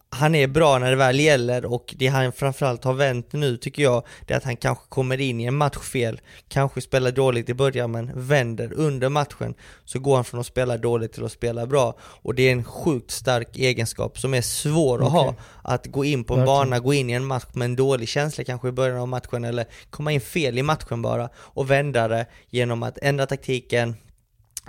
[0.10, 3.84] han är bra när det väl gäller och det han framförallt har vänt nu tycker
[3.84, 7.50] jag, det är att han kanske kommer in i en match fel, kanske spelar dåligt
[7.50, 9.54] i början men vänder under matchen
[9.86, 12.63] så går han från att spela dåligt till att spela bra och det är en
[12.63, 16.70] sjukt stark egenskap som är svår att ha, att gå in på en Verkligen.
[16.70, 19.43] bana, gå in i en match med en dålig känsla kanske i början av matchen
[19.43, 23.96] eller komma in fel i matchen bara och vända det genom att ändra taktiken,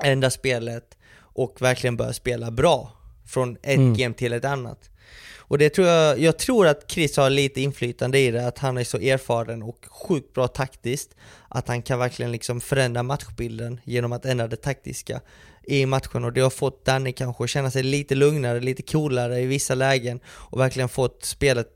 [0.03, 2.93] ändra spelet och verkligen börja spela bra
[3.27, 3.95] från ett Mm.
[3.95, 4.91] game till ett annat.
[5.49, 8.79] Och det tror jag, jag tror att Chris har lite inflytande i det, att han
[8.79, 11.15] är så erfaren och sjukt bra taktiskt,
[11.49, 15.21] att han kan verkligen liksom förändra matchbilden genom att ändra det taktiska
[15.65, 19.41] i matchen och det har fått Danny kanske att känna sig lite lugnare, lite coolare
[19.41, 21.69] i vissa lägen och verkligen fått spelet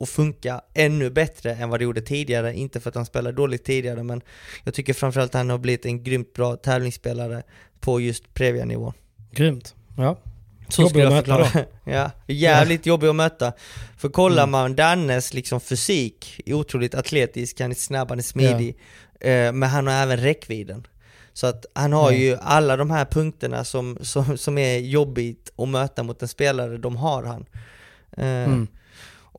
[0.00, 2.54] att funka ännu bättre än vad det gjorde tidigare.
[2.54, 4.20] Inte för att han spelade dåligt tidigare, men
[4.64, 7.42] jag tycker framförallt att han har blivit en grymt bra tävlingsspelare
[7.80, 8.92] på just Previa-nivå.
[9.32, 9.74] Grymt.
[9.96, 10.16] Ja.
[10.68, 11.66] Så Jobbig skulle jag möta förklara.
[11.84, 13.52] Ja, jävligt jobbig att möta.
[13.98, 18.76] För kollar man Dannes liksom fysik, otroligt atletisk, han är snabb, han är smidig.
[19.20, 20.86] Eh, men han har även räckvidden.
[21.32, 22.20] Så att han har Mm.
[22.22, 26.76] ju alla de här punkterna som, som, som är jobbigt att möta mot en spelare,
[26.78, 27.46] de har han.
[28.16, 28.66] Eh, Mm.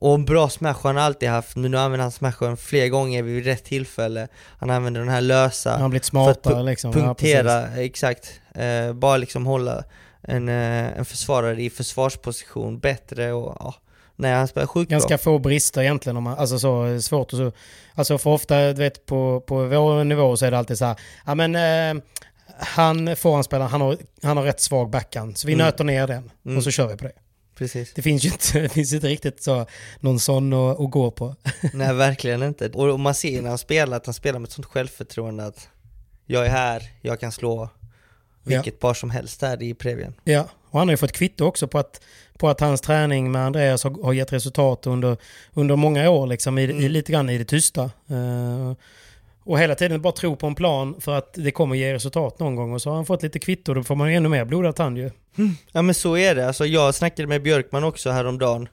[0.02, 3.44] Och en bra smash har han alltid haft, nu använder han smashen fler gånger vid
[3.44, 4.28] rätt tillfälle.
[4.58, 6.90] Han använder den här lösa Han har blivit smartare liksom.
[6.90, 7.78] Ja, punktera, precis.
[7.78, 8.40] exakt.
[8.54, 9.84] Eh, bara liksom hålla
[10.22, 13.74] en, eh, en försvarare i försvarsposition bättre och ja,
[14.16, 15.18] nej han spelar sjukt Ganska bra.
[15.18, 16.16] få brister egentligen.
[16.16, 17.52] Om man, alltså så svårt och så.
[17.94, 20.96] Alltså för ofta, du vet på, på vår nivå så är det alltid så här.
[21.26, 22.02] Ja men eh,
[22.58, 25.38] han, forehandspelaren, han har, han har rätt svag backhand.
[25.38, 25.66] Så vi Mm.
[25.66, 26.30] nöter ner den.
[26.46, 26.56] Mm.
[26.56, 27.12] Och så kör vi på det.
[27.58, 27.92] Precis.
[27.94, 29.66] Det finns ju inte, det finns inte riktigt så,
[30.00, 31.34] någon sån att, att gå på.
[31.74, 32.68] nej verkligen inte.
[32.68, 35.68] Och, och man ser när han spelar att han spelar med ett sånt självförtroende att
[36.26, 37.68] jag är här, jag kan slå
[38.44, 40.14] vilket par som helst här i Previen.
[40.24, 42.00] Ja, och han har ju fått kvitto också på att,
[42.38, 45.16] på att hans träning med Andreas har, har gett resultat under,
[45.54, 47.82] under många år, liksom, i, i, lite grann i det tysta.
[47.82, 48.72] Eh,
[49.44, 52.56] och hela tiden bara tro på en plan för att det kommer ge resultat någon
[52.56, 52.72] gång.
[52.72, 54.98] Och så har han fått lite kvitto, då får man ju ännu mer blodad tand
[54.98, 55.10] ju.
[55.72, 58.68] Ja men så är det, alltså jag snackade med Björkman också häromdagen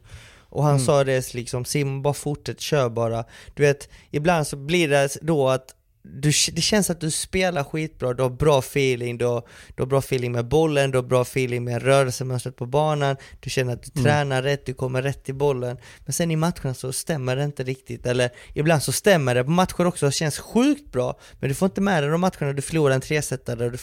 [0.49, 3.23] och han sa det liksom, Simon bara fortsätt, kör bara.
[3.53, 5.75] Du vet, ibland så blir det då att
[6.13, 9.43] du, det känns att du spelar skitbra, du har bra feeling, du har,
[9.75, 13.49] du har bra feeling med bollen, du har bra feeling med rörelsemönstret på banan, du
[13.49, 15.77] känner att du tränar rätt, du kommer rätt till bollen.
[16.05, 19.43] Men sen i matcherna så stämmer det inte riktigt, eller ibland så stämmer det.
[19.43, 22.53] På matcher också och känns sjukt bra, men du får inte med dig de matcherna
[22.53, 23.77] du förlorar en tresetare, du,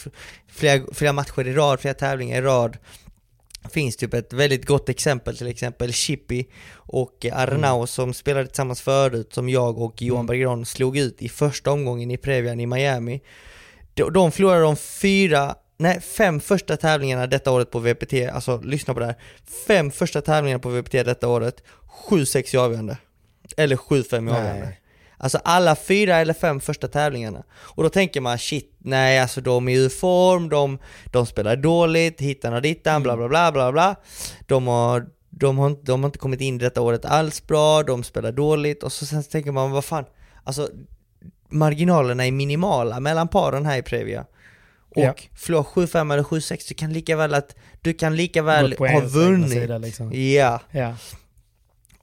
[0.47, 2.77] flera, flera matcher i rad, flera tävlingar i rad
[3.69, 9.33] finns typ ett väldigt gott exempel, till exempel Chippy och Arnau som spelade tillsammans förut,
[9.33, 13.21] som jag och Johan Bergeron slog ut i första omgången i Previan i Miami.
[13.93, 18.93] De, de förlorade de fyra, nej fem första tävlingarna detta året på VPT, alltså lyssna
[18.93, 19.15] på det här.
[19.67, 21.63] Fem första tävlingarna på VPT detta året,
[22.09, 22.97] 7-6 i avgörande.
[23.57, 24.77] Eller 7-5 i avgörande.
[25.17, 27.43] Alltså alla fyra eller fem första tävlingarna.
[27.51, 30.79] Och då tänker man shit, nej alltså de är ur form, de,
[31.11, 33.95] de spelar dåligt, hittan och dittan, bla bla bla bla bla.
[34.47, 38.03] De har, de, har, inte- de har inte kommit in detta året alls bra, de
[38.03, 40.05] spelar dåligt och så sen tänker man vad fan,
[40.43, 40.69] alltså
[41.49, 44.25] marginalerna är minimala mellan paren här i Previa.
[44.95, 45.13] Och Ja.
[45.35, 49.51] förlora 7-5 eller 7-6, du kan lika väl att du kan lika väl ha vunnit.
[49.51, 50.11] sida, liksom.
[50.13, 50.93] Ja, Ja.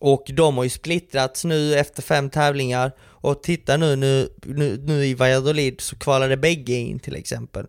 [0.03, 5.07] Och de har ju splittrats nu efter fem tävlingar och titta nu, nu, nu, nu
[5.07, 7.67] i Valladolid så kvalade bägge in till exempel.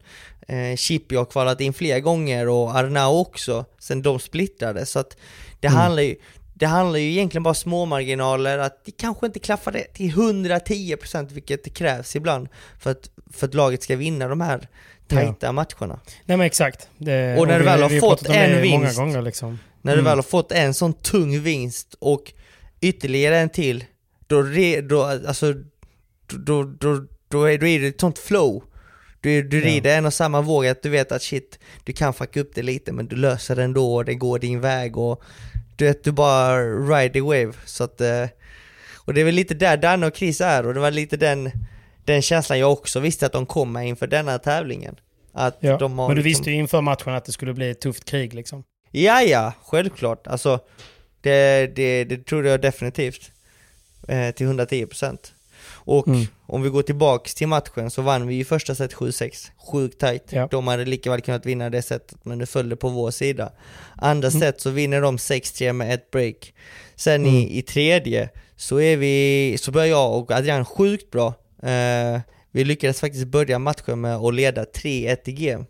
[0.48, 5.18] Eh, Chippy har kvalat in flera gånger och Arnau också sen de splittrade så att
[5.60, 6.16] det handlar ju
[6.54, 11.34] det handlar ju egentligen bara små marginaler, att det kanske inte klaffar det till 110%
[11.34, 12.48] vilket det krävs ibland
[12.80, 14.68] för att, för att laget ska vinna de här
[15.08, 16.00] tajta matcherna.
[16.26, 16.88] Nej men exakt.
[16.98, 18.98] Det, Och när du väl har fått en Många vinst.
[18.98, 19.60] gånger liksom.
[19.86, 22.34] När du väl har fått en sån tung vinst och
[22.82, 23.84] ytterligare en till,
[24.28, 25.54] då, re, då, alltså,
[26.28, 28.64] då, då, då, är, då är det ett sånt flow.
[29.22, 29.66] Du, du Ja.
[29.66, 32.62] rider en och samma våg, att du vet att shit, du kan fucka upp det
[32.64, 35.24] lite men du löser det ändå och det går din väg och
[35.76, 37.54] du vet, du bara ride the wave.
[37.66, 38.26] Så att, eh,
[38.96, 41.52] och det är väl lite där Danne och Chris är och det var lite den,
[42.06, 44.96] den känslan jag också visste att de kom med inför denna tävlingen.
[45.34, 45.78] Att Ja.
[45.78, 48.06] de har Men du liksom- visste ju inför matchen att det skulle bli ett tufft
[48.06, 48.64] krig liksom.
[48.96, 50.28] Ja, ja, självklart.
[50.28, 50.60] Alltså,
[51.22, 53.32] det, det, det trodde jag definitivt.
[54.08, 55.18] Eh, till 110%.
[55.86, 56.26] Och Mm.
[56.46, 59.52] om vi går tillbaks till matchen så vann vi i första set 7-6.
[59.72, 60.24] Sjukt tight.
[60.30, 60.48] Ja.
[60.52, 63.52] De hade lika väl kunnat vinna det setet, men det följde på vår sida.
[63.98, 64.40] Andra Mm.
[64.42, 66.54] set så vinner de 6-3 med ett break.
[66.96, 67.36] Sen Mm.
[67.36, 71.34] i, i tredje så är vi, så börjar jag och Adrian sjukt bra.
[71.64, 72.20] Eh,
[72.52, 75.66] vi lyckades faktiskt börja matchen med att leda 3-1 i game.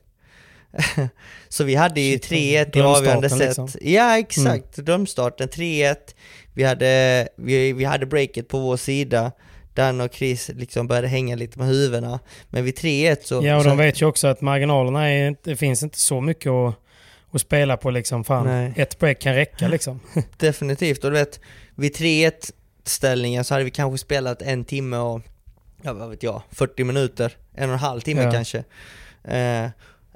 [1.49, 3.39] Så vi hade ju Shit, 3-1 i avgörande set.
[3.39, 3.69] liksom.
[3.81, 5.95] Ja exakt, drömstarten 3-1.
[6.53, 9.31] Vi hade, vi, vi hade breaket på vår sida.
[9.73, 12.19] Dan och Chris liksom började hänga lite med huvudena.
[12.49, 13.45] Men vid 3-1 så...
[13.45, 16.49] Ja, och så, de vet ju också att marginalerna är det finns inte så mycket
[16.51, 16.75] att,
[17.31, 18.23] att spela på liksom.
[18.23, 18.73] Fan, Nej.
[18.75, 19.99] ett break kan räcka liksom.
[20.37, 21.39] Definitivt, och du vet,
[21.75, 22.31] vid 3-1
[22.83, 25.21] ställningen så hade vi kanske spelat en timme och,
[25.81, 28.31] ja vad vet jag, 40 minuter, en och en halv timme Ja.
[28.31, 28.63] kanske.
[29.23, 29.65] Eh,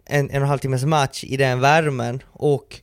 [0.10, 2.82] en, en och en halv timmes match i den värmen och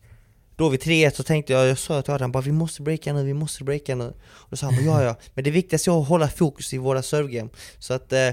[0.57, 3.25] då vid 3-1 så tänkte jag, jag sa till Adam bara vi måste breaka nu,
[3.25, 4.05] vi måste breaka nu.
[4.19, 7.03] Och då sa han ja ja, men det viktigaste är att hålla fokus i våra
[7.03, 7.51] servegame.
[7.79, 8.29] Så att eh,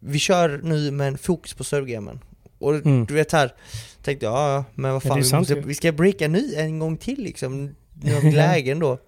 [0.00, 2.20] vi kör nu med en fokus på servegamen.
[2.58, 3.06] Och Mm.
[3.06, 3.54] du vet här,
[4.02, 6.54] tänkte jag, ja ja, men vad Ja, fan, är vi, måste, vi ska breaka nu
[6.56, 7.74] en gång till liksom.
[7.94, 8.98] Vi lägen då.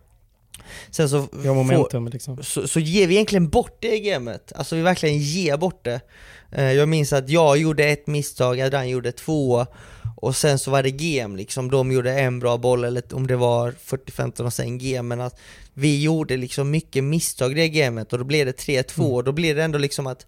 [0.91, 2.43] Sen så, Vi får, momentum liksom.
[2.43, 4.53] så, så ger vi egentligen bort det gamet.
[4.57, 6.01] Alltså vi verkligen ger bort det.
[6.53, 9.67] Eh, Jag minns att jag gjorde ett misstag, Adrian gjorde två
[10.17, 13.37] och sen så var det GM liksom, de gjorde en bra boll eller om det
[13.37, 15.41] var 40-15 och sen GM men att
[15.75, 19.33] vi gjorde liksom mycket misstag i det gamet och då blev det 3-2 och då
[19.33, 20.27] blir det ändå liksom att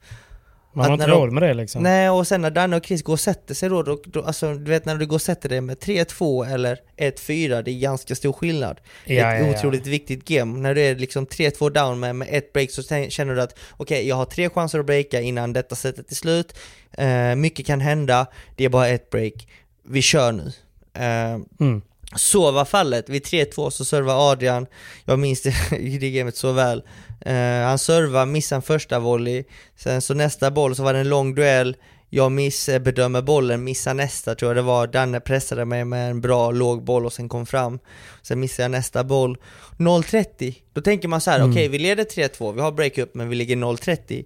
[0.75, 1.83] Man har inte råd med det liksom.
[1.83, 4.55] Nej och sen när Danne och Chris går och sätter sig då, då, då alltså
[4.55, 8.15] du vet när du går och sätter dig med 3-2 eller 1-4, det är ganska
[8.15, 8.81] stor skillnad.
[9.07, 9.59] Det Ja, är ett ja, ja.
[9.59, 10.59] otroligt viktigt game.
[10.59, 14.09] När du är liksom 3-2 down med, med ett break så känner du att okej,
[14.09, 16.55] jag har tre chanser att breaka innan detta setet är slut.
[16.93, 19.49] Eh, mycket kan hända, det är bara ett break.
[19.89, 20.53] Vi kör nu.
[20.95, 21.83] Eh, Mm.
[22.17, 24.67] så var fallet, vid 3-2 så servar Adrian,
[25.05, 26.83] jag minns det i det gamet så väl.
[27.27, 29.45] Eh, han servar, missar en första volley,
[29.77, 31.77] sen så nästa boll så var det en lång duell,
[32.11, 36.51] jag missbedömer bollen, missar nästa tror jag det var, Danne pressade mig med en bra
[36.51, 37.79] låg boll och sen kom fram.
[38.23, 39.37] Sen missar jag nästa boll.
[39.79, 41.51] 0-30, då tänker man så här: Mm.
[41.51, 44.25] okej vi leder 3-2, vi har breakup men vi ligger 0-30.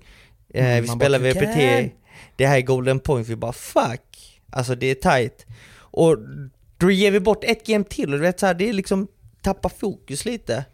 [0.55, 1.91] Eh, Mm, vi spelar bara, VPT, "Kan?"
[2.37, 4.41] det här är golden point, vi bara fuck!
[4.51, 5.47] Alltså det är tight.
[5.79, 6.17] Och
[6.79, 9.09] då ger vi bort ett game till och du vet så här, det är liksom
[9.43, 10.65] tappa fokus lite.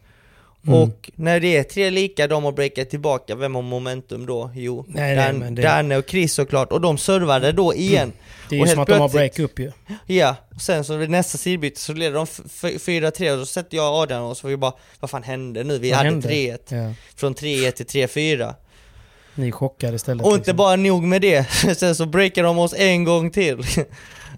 [0.66, 0.78] Mm.
[0.78, 4.50] Och när det är tre lika, de har breakat tillbaka, vem har momentum då?
[4.54, 8.12] Jo, Nej, nej, Dan, men det- Danne och Chris såklart, och de servade då igen.
[8.50, 9.58] Det är Och ju som att de har plötsligt- break-up
[10.06, 10.16] ju.
[10.16, 13.46] Ja, och sen så vid nästa sidbyte så leder de f- f- 4-3 och då
[13.46, 15.78] sätter jag Adrian och så vi bara, vad fan hände nu?
[15.78, 16.28] Vi Vad hade hände?
[16.28, 16.92] 3-1, Ja.
[17.16, 18.54] från 3-1 till 3-4.
[19.34, 20.26] Ni chockade istället.
[20.26, 20.56] Och inte liksom.
[20.56, 21.44] bara nog med det,
[21.76, 23.58] sen så breakade de oss en gång till.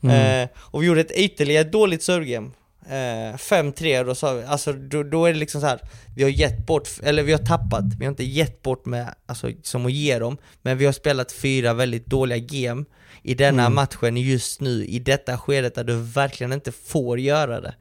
[0.03, 0.41] Mm.
[0.43, 2.51] eh, och vi gjorde ett ytterligare dåligt servegame.
[2.89, 5.81] Eh, 5-3, då sa vi, alltså då, då är det liksom så här.
[6.17, 9.51] vi har gett bort, eller vi har tappat, vi har inte gett bort med, alltså
[9.63, 12.85] som att ge dem, men vi har spelat fyra väldigt dåliga game
[13.23, 13.75] i denna Mm.
[13.75, 17.75] matchen just nu, i detta skedet där du verkligen inte får göra det.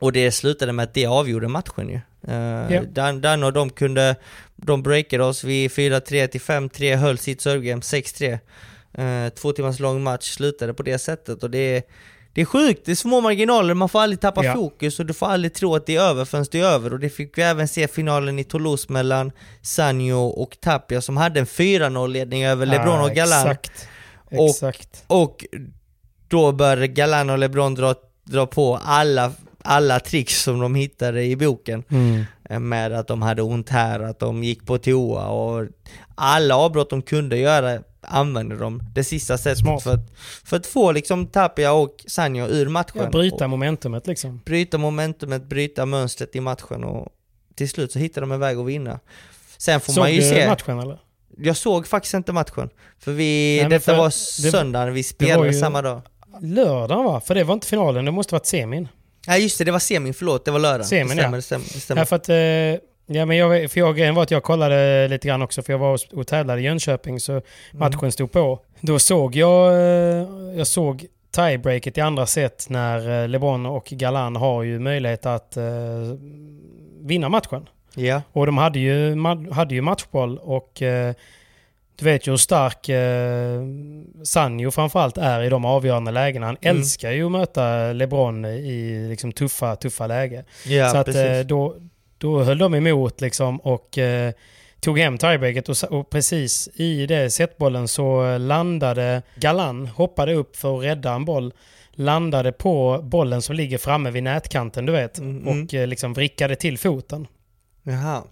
[0.00, 2.00] Och det slutade med att det avgjorde matchen ju.
[2.28, 2.82] Uh, Ja.
[2.92, 4.16] Dan, Dan och de kunde,
[4.56, 8.38] de breakade oss vid 4-3 till 5-3, höll sitt servegame 6-3.
[8.98, 11.82] Uh, två timmars lång match slutade på det sättet och det är,
[12.38, 14.54] det är sjukt, det är små marginaler, man får aldrig tappa Ja.
[14.54, 17.00] fokus och du får aldrig tro att det är över förrän det är över och
[17.00, 19.32] det fick vi även se finalen i Toulouse mellan
[19.62, 23.40] Sanjo och Tapia som hade en 4-0-ledning över LeBron och Galan.
[23.46, 23.88] Exakt.
[24.30, 25.04] Och- Exakt.
[25.06, 25.44] Och
[26.28, 29.32] då började Galan och LeBron dra, dra på alla,
[29.64, 31.84] alla tricks som de hittade i boken.
[31.90, 32.24] Mm.
[32.50, 35.66] Eh, Med att de hade ont här, att de gick på toa och
[36.14, 39.82] alla avbrott de kunde göra använde de det sista sättet Smart.
[39.82, 40.10] för att,
[40.44, 43.02] för att få liksom Tapia och Sanjo ur matchen.
[43.02, 44.40] Ja, bryta Och momentumet liksom.
[44.44, 47.08] bryta momentumet, bryta mönstret i matchen och
[47.54, 49.00] till slut så hittade de en väg att vinna.
[49.58, 50.98] Sen får Såg man ju du se, matchen eller?
[51.36, 52.70] jag såg faktiskt inte matchen.
[52.98, 56.02] För vi, Nej, detta för var söndagen, vi spelade samma dag.
[56.40, 57.20] Lördagen va?
[57.20, 58.88] För det var inte finalen, det måste varit semin.
[59.28, 60.86] Nej just det, det var semin, förlåt, det var lördag.
[60.86, 61.36] Semin, det stämmer, ja.
[61.36, 61.64] det stämmer.
[61.64, 62.00] Det stämmer.
[62.00, 65.28] Ja, för att, eh, ja, men jag, för jag, grejen var att jag kollade lite
[65.28, 68.60] grann också, för jag var och, tävlade i Jönköping, så matchen stod på.
[68.80, 74.36] Då såg jag, eh, jag såg tiebreaket i andra set när eh, LeBron och Galan
[74.36, 75.64] har ju möjlighet att eh,
[77.00, 77.68] vinna matchen.
[77.94, 79.22] Ja, Och de hade ju,
[79.52, 81.14] hade ju matchboll och eh,
[81.98, 83.62] du vet ju hur stark eh,
[84.24, 86.46] Sanjo framförallt är i de avgörande lägena.
[86.46, 86.76] Han Mm.
[86.76, 90.44] älskar ju att möta LeBron i liksom tuffa, tuffa läge.
[90.66, 91.76] ja så att eh, då,
[92.18, 94.32] då höll de emot liksom och eh,
[94.80, 100.78] tog hem tiebreaket och, och precis i det setbollen så landade Galan, hoppade upp för
[100.78, 101.52] att rädda en boll,
[101.92, 105.64] landade på bollen som ligger framme vid nätkanten du vet Mm, mm.
[105.64, 107.26] och eh, liksom vrickade till foten.
[107.82, 108.22] Jaha.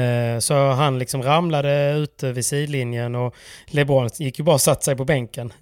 [0.00, 3.34] Eh, Så han liksom ramlade ute vid sidlinjen och
[3.66, 5.52] LeBron gick ju bara och satt sig på bänken.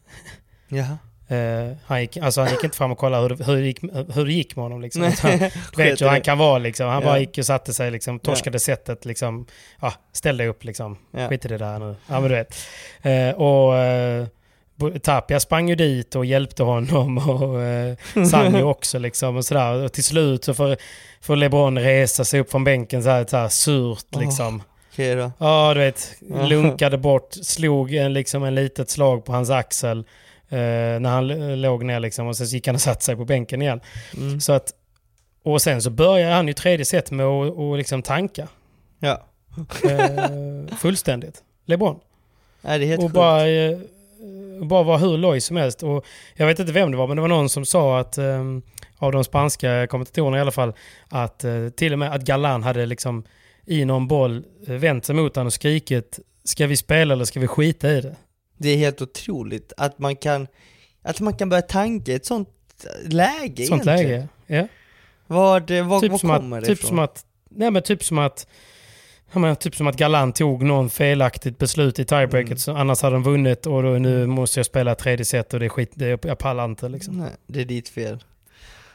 [0.69, 0.99] Jaha.
[1.29, 3.83] Eh, Han gick, alltså han gick inte fram och kollade hur det, hur det, gick,
[4.15, 4.81] hur det gick med honom.
[4.81, 5.03] Liksom.
[5.03, 6.87] Nej, du vet hur han kan vara liksom.
[6.87, 7.09] Han Ja.
[7.09, 9.47] bara gick och satte sig liksom, torskade sättet liksom.
[9.81, 10.99] Ja, ställ dig upp liksom.
[11.11, 11.29] Ja.
[11.29, 11.95] Skit i det där nu.
[12.09, 12.55] Ja men du vet.
[13.03, 13.75] Eh, och
[14.91, 17.97] Tapia sprang ju dit och hjälpte honom och eh,
[18.31, 19.85] Sanjo också liksom och sådär.
[19.85, 20.77] Och till slut så får,
[21.21, 24.63] får LeBron resa sig upp från bänken så här, så här surt liksom.
[24.93, 25.33] Okej då.
[25.39, 26.15] Ja, du vet.
[26.49, 29.99] Lunkade bort, slog en, liksom en litet slag på hans axel
[30.49, 30.57] eh,
[31.01, 33.81] när han låg ner liksom och sen gick han och satte sig på bänken igen.
[34.17, 34.41] Mm.
[34.41, 34.73] Så att,
[35.43, 38.49] och sen så började han ju tredje set med att och liksom tanka.
[38.99, 39.23] Ja.
[39.91, 41.43] Eh, fullständigt.
[41.67, 42.01] LeBron.
[42.61, 43.15] Nej, det är helt Och sjukt.
[43.15, 43.79] bara, eh,
[44.67, 45.83] bara var hur loj som helst.
[45.83, 46.05] Och
[46.35, 48.43] jag vet inte vem det var, men det var någon som sa att, eh,
[48.99, 50.73] av de spanska kommentatorerna i alla fall,
[51.09, 53.25] att eh, till och med att Galan hade liksom
[53.67, 57.41] i någon boll eh, vänt sig mot honom och skrikit Ska vi spela eller ska
[57.41, 58.17] vi skita i det?
[58.59, 60.47] Det är helt otroligt att man kan,
[61.03, 62.49] att man kan börja tanka ett sånt
[63.05, 64.11] läge Sånt egentligen.
[64.11, 64.29] läge.
[64.47, 64.69] Ja.
[65.27, 66.89] Vad, eh, vad, typ vad som kommer att, det typ ifrån?
[66.89, 68.47] som att, nej men typ som att
[69.33, 72.81] jag menar, typ som att Galan tog någon felaktigt beslut i tiebreaket, Mm.
[72.81, 75.71] annars hade de vunnit och då, nu måste jag spela tredje set och det är
[75.71, 77.19] skit, det, jag pallar inte liksom.
[77.19, 78.25] Nej, det är ditt fel.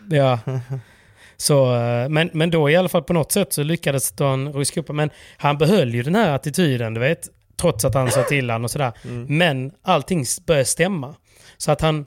[0.09, 0.39] Ja.
[1.39, 4.79] Så, eh, men, men då i alla fall på något sätt så lyckades han ruska
[4.79, 7.29] upp Men han behöll ju den här attityden, du vet.
[7.61, 8.91] Trots att han sa till han och sådär.
[9.03, 9.37] Mm.
[9.37, 11.15] Men allting började stämma.
[11.57, 12.05] Så att han,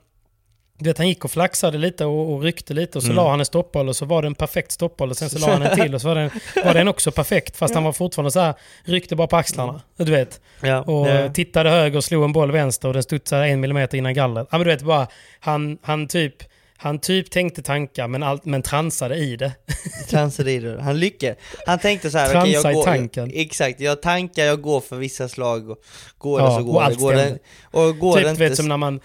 [0.89, 3.17] vet, han gick och flaxade lite och, och ryckte lite och så Mm.
[3.25, 5.53] la han en stoppboll och så var det en perfekt stoppboll och sen så la
[5.53, 6.31] han en till och så var den,
[6.65, 7.57] var den också perfekt.
[7.57, 8.55] Fast han var fortfarande så här,
[8.85, 9.81] ryckte bara på axlarna.
[9.97, 10.41] Du vet.
[10.63, 11.33] Ja, Och ja.
[11.33, 14.49] tittade höger och slog en boll vänster och den studsade en millimeter innan gallret.
[14.51, 15.07] Ja men du vet bara,
[15.41, 16.35] han, han typ
[16.83, 19.53] han typ tänkte tankar men, allt, men transade i det.
[20.11, 20.83] Transade i det.
[20.83, 21.39] Han lyckades.
[21.67, 23.31] Han tänkte så här, Transa okej, jag i går, tanken.
[23.35, 25.79] Exakt, jag tankar, jag går för vissa slag och
[26.19, 26.87] går Ja, det så och går det.
[26.87, 27.39] allt Går det stämde.
[27.63, 29.01] och går typ det du vet inte som när man,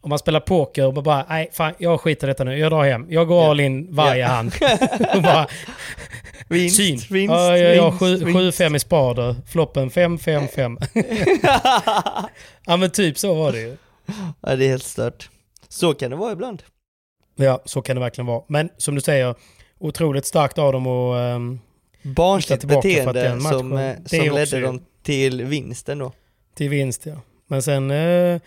[0.00, 2.84] om man spelar poker och bara nej fan jag skiter i detta nu, jag drar
[2.84, 3.06] hem.
[3.10, 4.26] Jag går all in varje Ja.
[4.28, 4.52] hand.
[5.14, 5.46] och bara,
[6.48, 6.98] vinst, syn.
[7.10, 8.60] vinst, ja, jag jag vinst, vinst.
[8.60, 10.86] 7-5 i spader, floppen 5-5-5.
[12.66, 13.76] ja men typ så var det ju.
[14.40, 15.30] Ja, det är helt stört.
[15.68, 16.62] Så kan det vara ibland.
[17.36, 18.42] Ja, så kan det verkligen vara.
[18.48, 19.34] Men som du säger,
[19.78, 21.60] otroligt starkt av dem och um,
[22.02, 26.12] Barnsligt för att beteende matchen- som, eh, som ledde dem till vinsten då.
[26.54, 27.12] till vinst ja.
[27.46, 28.40] Men sen uh,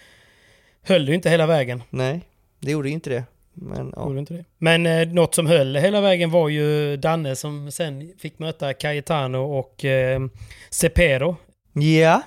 [0.83, 1.83] höll ju inte hela vägen.
[1.89, 2.21] Nej,
[2.59, 3.23] det gjorde ju inte det.
[3.53, 4.17] Men ja.
[4.17, 4.45] Inte det.
[4.57, 9.37] Men eh, något som höll hela vägen var ju Danne som sen fick möta Cayetano
[9.37, 10.19] och eh,
[10.69, 11.35] Cepero.
[11.73, 12.21] Ja,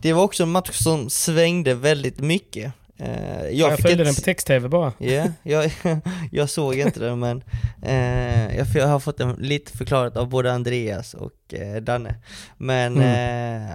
[0.00, 2.72] det var också en match som svängde väldigt mycket.
[2.98, 4.92] Eh, Jag, jag, följde ett- den på text-tv bara.
[4.98, 5.72] Ja, jag,
[6.32, 7.44] jag såg inte den men
[7.82, 12.14] eh, jag, jag har fått den lite förklarat av både Andreas och eh, Danne.
[12.56, 13.70] Men eh,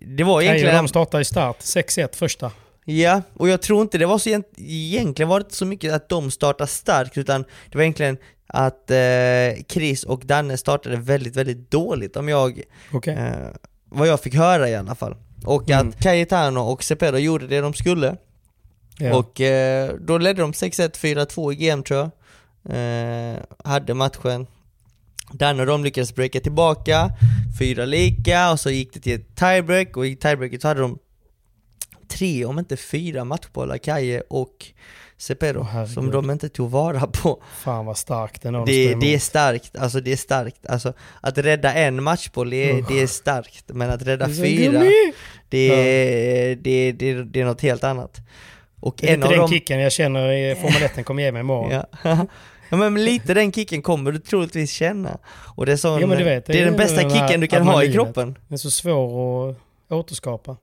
[0.00, 2.50] det var Egentligen egentligen, de startade i start, 6-1 första.
[2.84, 5.92] Ja, och jag tror inte det var så egent, egentligen var det inte så mycket
[5.92, 8.16] att de startade starkt utan det var egentligen
[8.46, 12.62] att eh, Chris och Danne startade väldigt, väldigt dåligt om jag
[12.92, 13.14] Okej.
[13.14, 13.48] Eh,
[13.84, 15.16] vad jag fick höra i alla fall.
[15.44, 15.88] Och Mm.
[15.88, 18.16] att Cayetano och Cepero gjorde det de skulle.
[18.98, 19.16] Ja.
[19.16, 22.10] Och eh, då ledde de 6-1, 4-2 i GM tror jag.
[22.64, 24.46] Eh, hade matchen.
[25.32, 27.10] Danne och de lyckades breaka tillbaka,
[27.58, 30.98] fyra lika och så gick det till ett tiebreak och i tiebreaket så hade de
[32.18, 34.66] tre, om inte fyra matchbollar, Kaje och
[35.22, 35.94] Cepero, Åh, herregud.
[35.94, 37.42] som de inte tog vara på.
[37.58, 40.66] Fan vad starkt den har Det, de det är starkt, alltså det är starkt.
[40.66, 42.88] Alltså att rädda en matchboll, det är, Usch.
[42.88, 43.64] det är starkt.
[43.66, 44.82] Men att rädda Det fyra,
[45.48, 48.20] det är, det, det, det är något helt annat.
[48.80, 49.48] Och Det är en inte av den dem...
[49.48, 51.70] kicken jag känner i Formel 1 kommer ge mig imorgon.
[51.72, 51.86] Ja.
[52.70, 55.18] ja men lite den kicken kommer du troligtvis känna.
[55.56, 57.92] Och det är, sån, Ja, vet, det är den bästa kicken du kan ha i
[57.92, 58.38] kroppen.
[58.48, 59.56] Den är så svår att
[59.92, 60.56] återskapa.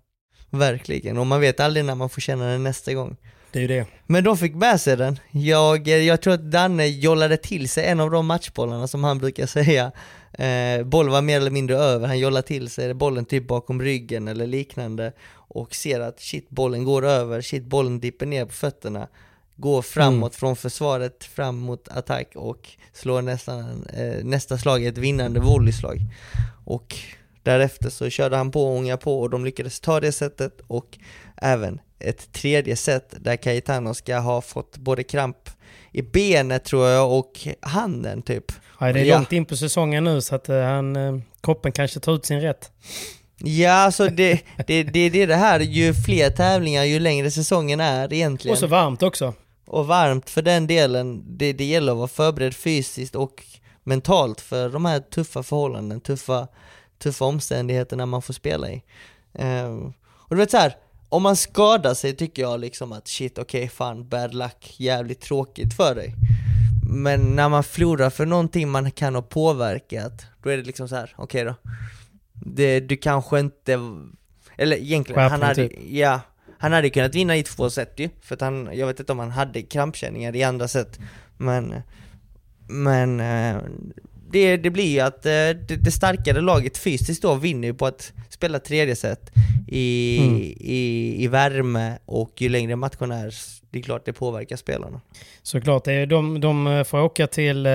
[0.49, 3.17] Verkligen, och man vet aldrig när man får känna den nästa gång.
[3.51, 3.85] Det är ju det.
[4.05, 5.19] Men de fick med sig den.
[5.31, 9.45] Jag, jag tror att Danne jollade till sig en av de matchbollarna som han brukar
[9.45, 9.91] säga.
[10.33, 14.27] Eh, bollen var mer eller mindre över, han jollade till sig bollen typ bakom ryggen
[14.27, 15.13] eller liknande.
[15.31, 19.07] Och ser att shit, bollen går över, shit, bollen dipper ner på fötterna.
[19.55, 25.39] Går framåt från försvaret fram mot attack och slår nästan, eh, nästa slag ett vinnande
[25.39, 25.99] volleyslag.
[26.65, 26.95] Och
[27.49, 30.97] därefter så körde han på och ångade på och de lyckades ta det sättet och
[31.37, 35.49] även ett tredje set där Cayetano ska ha fått både kramp
[35.91, 38.45] i benet tror jag och handen typ.
[38.79, 39.15] Ja, det är Ja.
[39.17, 42.41] långt in på säsongen nu så att eh, han, eh, kroppen kanske tar ut sin
[42.41, 42.71] rätt.
[43.37, 47.79] Ja, alltså det, det, det, det är det här, ju fler tävlingar ju längre säsongen
[47.79, 48.53] är egentligen.
[48.53, 49.33] Och så varmt också.
[49.67, 53.43] Och varmt för den delen, det, det gäller att vara förberedd fysiskt och
[53.83, 56.47] mentalt för de här tuffa förhållanden, tuffa,
[56.99, 58.83] tuffa omständigheterna man får spela i.
[59.33, 60.75] Ehm, och du vet så här,
[61.09, 65.73] om man skadar sig tycker jag liksom att shit okej fan bad luck, jävligt tråkigt
[65.73, 66.15] för dig.
[66.91, 70.95] Men när man förlorar för någonting man kan ha påverkat, då är det liksom så
[70.95, 71.55] här, okej då.
[72.33, 73.79] Det, du kanske inte,
[74.57, 75.79] eller egentligen, han hade, typ.
[75.89, 76.21] ja,
[76.57, 79.19] han hade kunnat vinna i två set ju, för att han, jag vet inte om
[79.19, 80.99] han hade krampkänningar i andra set,
[81.37, 81.81] men,
[82.67, 83.57] men eh,
[84.31, 87.85] det, det blir ju att eh, det, det starkare laget fysiskt då vinner ju på
[87.85, 89.31] att spela tredje set
[89.67, 90.35] i, Mm.
[90.59, 93.33] i, i värme och ju längre matchen är,
[93.69, 95.01] det är klart det påverkar spelarna.
[95.43, 95.85] Såklart.
[95.85, 97.71] De, de får åka till eh,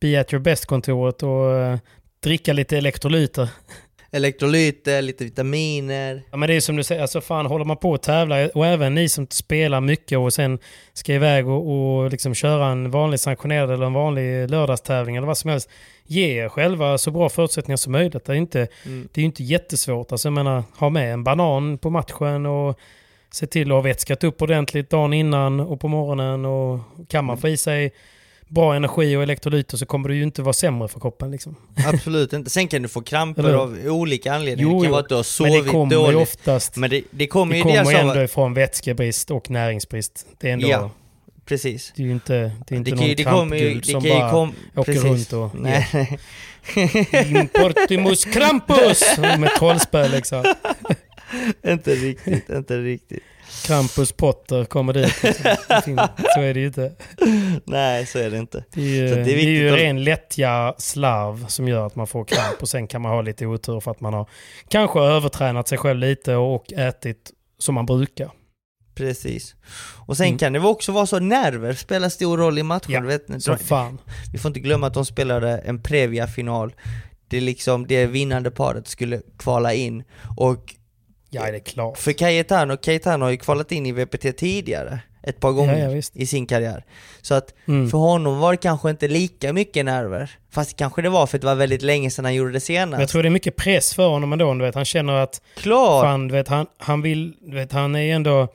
[0.00, 1.78] Be at your best-kontoret och eh,
[2.20, 3.48] dricka lite elektrolyter.
[4.14, 7.94] Elektrolyter, lite vitaminer, Ja, men det är som du säger, alltså fan håller man på
[7.94, 10.58] att tävla och även ni som spelar mycket och sen
[10.92, 11.70] ska iväg och,
[12.02, 15.70] och liksom köra en vanlig sanktionerad eller en vanlig lördagstävling eller vad som helst.
[16.06, 18.24] Ge er själva så bra förutsättningar som möjligt.
[18.24, 19.08] Det är ju inte, Mm.
[19.12, 20.12] det är ju inte jättesvårt.
[20.12, 22.78] Alltså, jag menar, ha med en banan på matchen och
[23.30, 26.44] se till att ha vätskat upp ordentligt dagen innan och på morgonen.
[26.44, 27.92] Och kan man få i sig
[28.48, 31.56] bra energi och elektrolyter så kommer du ju inte vara sämre för kroppen liksom.
[31.86, 32.50] Absolut inte.
[32.50, 34.70] Sen kan du få kramper av olika anledningar.
[34.72, 36.18] Jo, det kan vara att du har Men sovit det kommer ju dåligt.
[36.18, 36.76] oftast...
[36.76, 38.08] Men det, det kommer Det ju kommer dels av...
[38.10, 40.26] ändå ifrån vätskebrist och näringsbrist.
[40.38, 40.68] Det är ändå...
[40.68, 40.90] Ja,
[41.46, 41.92] precis.
[41.96, 42.96] Det är ju inte, det är inte Det
[43.30, 45.04] någon det som bara kom, åker precis.
[45.04, 45.60] runt och...
[45.60, 46.18] Nej, nej.
[47.40, 49.02] Importimus Krampus!
[49.18, 50.44] Med trollspö liksom.
[51.66, 53.22] inte riktigt, inte riktigt.
[53.66, 55.14] Krampus Potter kommer dit.
[56.34, 56.92] Så är det ju inte.
[57.64, 58.64] Nej, så är det inte.
[58.74, 61.86] Det är ju, Så det är det är ju att- ren lättja slarv som gör
[61.86, 64.28] att man får kramp och sen kan man ha lite otur för att man har
[64.68, 68.30] kanske övertränat sig själv lite och ätit som man brukar.
[68.94, 69.54] Precis.
[70.06, 70.38] Och sen Mm.
[70.38, 72.92] kan det också vara så nerver spelar stor roll i matchen.
[72.92, 73.98] Ja, vet, Som fan.
[74.32, 76.74] vi får inte glömma att de spelade en Previa-final.
[77.28, 80.04] Det är liksom det vinnande paret skulle kvala in.
[80.36, 80.74] Och
[81.34, 81.98] Ja, det är klart.
[81.98, 84.98] för Cayetano, Cayetano har ju kvalat in i VPT tidigare.
[85.26, 86.84] Ett par gånger Ja, ja, i sin karriär.
[87.22, 87.90] Så att Mm.
[87.90, 90.30] för honom var det kanske inte lika mycket nerver.
[90.50, 92.90] Fast kanske det var för att det var väldigt länge sedan han gjorde det senast.
[92.90, 94.54] Men Jag tror det är mycket press för honom ändå.
[94.54, 94.74] Du vet.
[94.74, 96.04] Han känner att Klart!
[96.04, 98.48] fan, du vet, han, han vill, du vet, han är ju ändå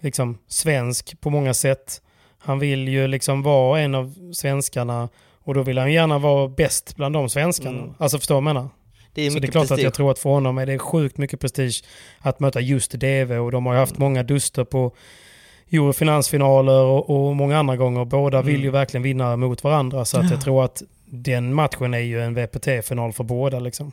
[0.00, 2.00] liksom svensk på många sätt.
[2.38, 5.08] Han vill ju liksom vara en av svenskarna
[5.44, 7.78] och då vill han gärna vara bäst bland de svenskarna.
[7.78, 7.94] Mm.
[7.98, 8.68] Alltså förstår du vad jag menar?
[9.16, 9.84] Det är Så det är klart att prestige.
[9.84, 11.84] jag tror att för honom är det sjukt mycket prestige
[12.18, 14.92] att möta just DV och de har ju haft många duster på
[15.72, 18.04] Eurofinansfinaler och, och många andra gånger.
[18.04, 21.98] Båda vill ju verkligen vinna mot varandra så att jag tror att den matchen är
[21.98, 23.92] ju en VPT-final för båda liksom.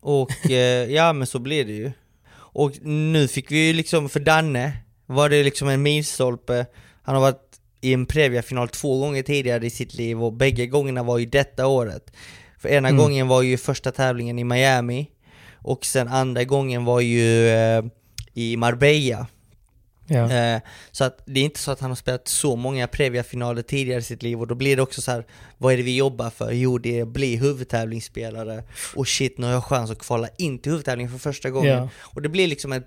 [0.00, 1.92] Och eh, ja men så blir det ju.
[2.30, 4.72] Och nu fick vi ju liksom, för Danne
[5.06, 6.66] var det liksom en milstolpe.
[7.02, 7.48] Han har varit
[7.80, 11.66] i en Previa-final två gånger tidigare i sitt liv och bägge gångerna var ju detta
[11.66, 12.12] året.
[12.58, 12.98] För ena Mm.
[13.02, 15.10] gången var ju första tävlingen i Miami
[15.54, 17.84] och sen andra gången var ju eh,
[18.34, 19.26] i Marbella.
[20.10, 20.32] Ja.
[20.32, 24.00] Eh, så att det är inte så att han har spelat så många Previa-finaler tidigare
[24.00, 25.26] i sitt liv och då blir det också så här,
[25.58, 26.52] vad är det vi jobbar för?
[26.52, 28.62] Jo det är att bli huvudtävlingsspelare
[28.96, 31.76] och shit nu har jag chans att kvala in till huvudtävlingen för första gången.
[31.78, 31.88] Ja.
[31.98, 32.84] Och det blir liksom en,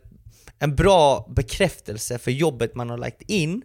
[0.59, 3.61] en bra bekräftelse för jobbet man har lagt in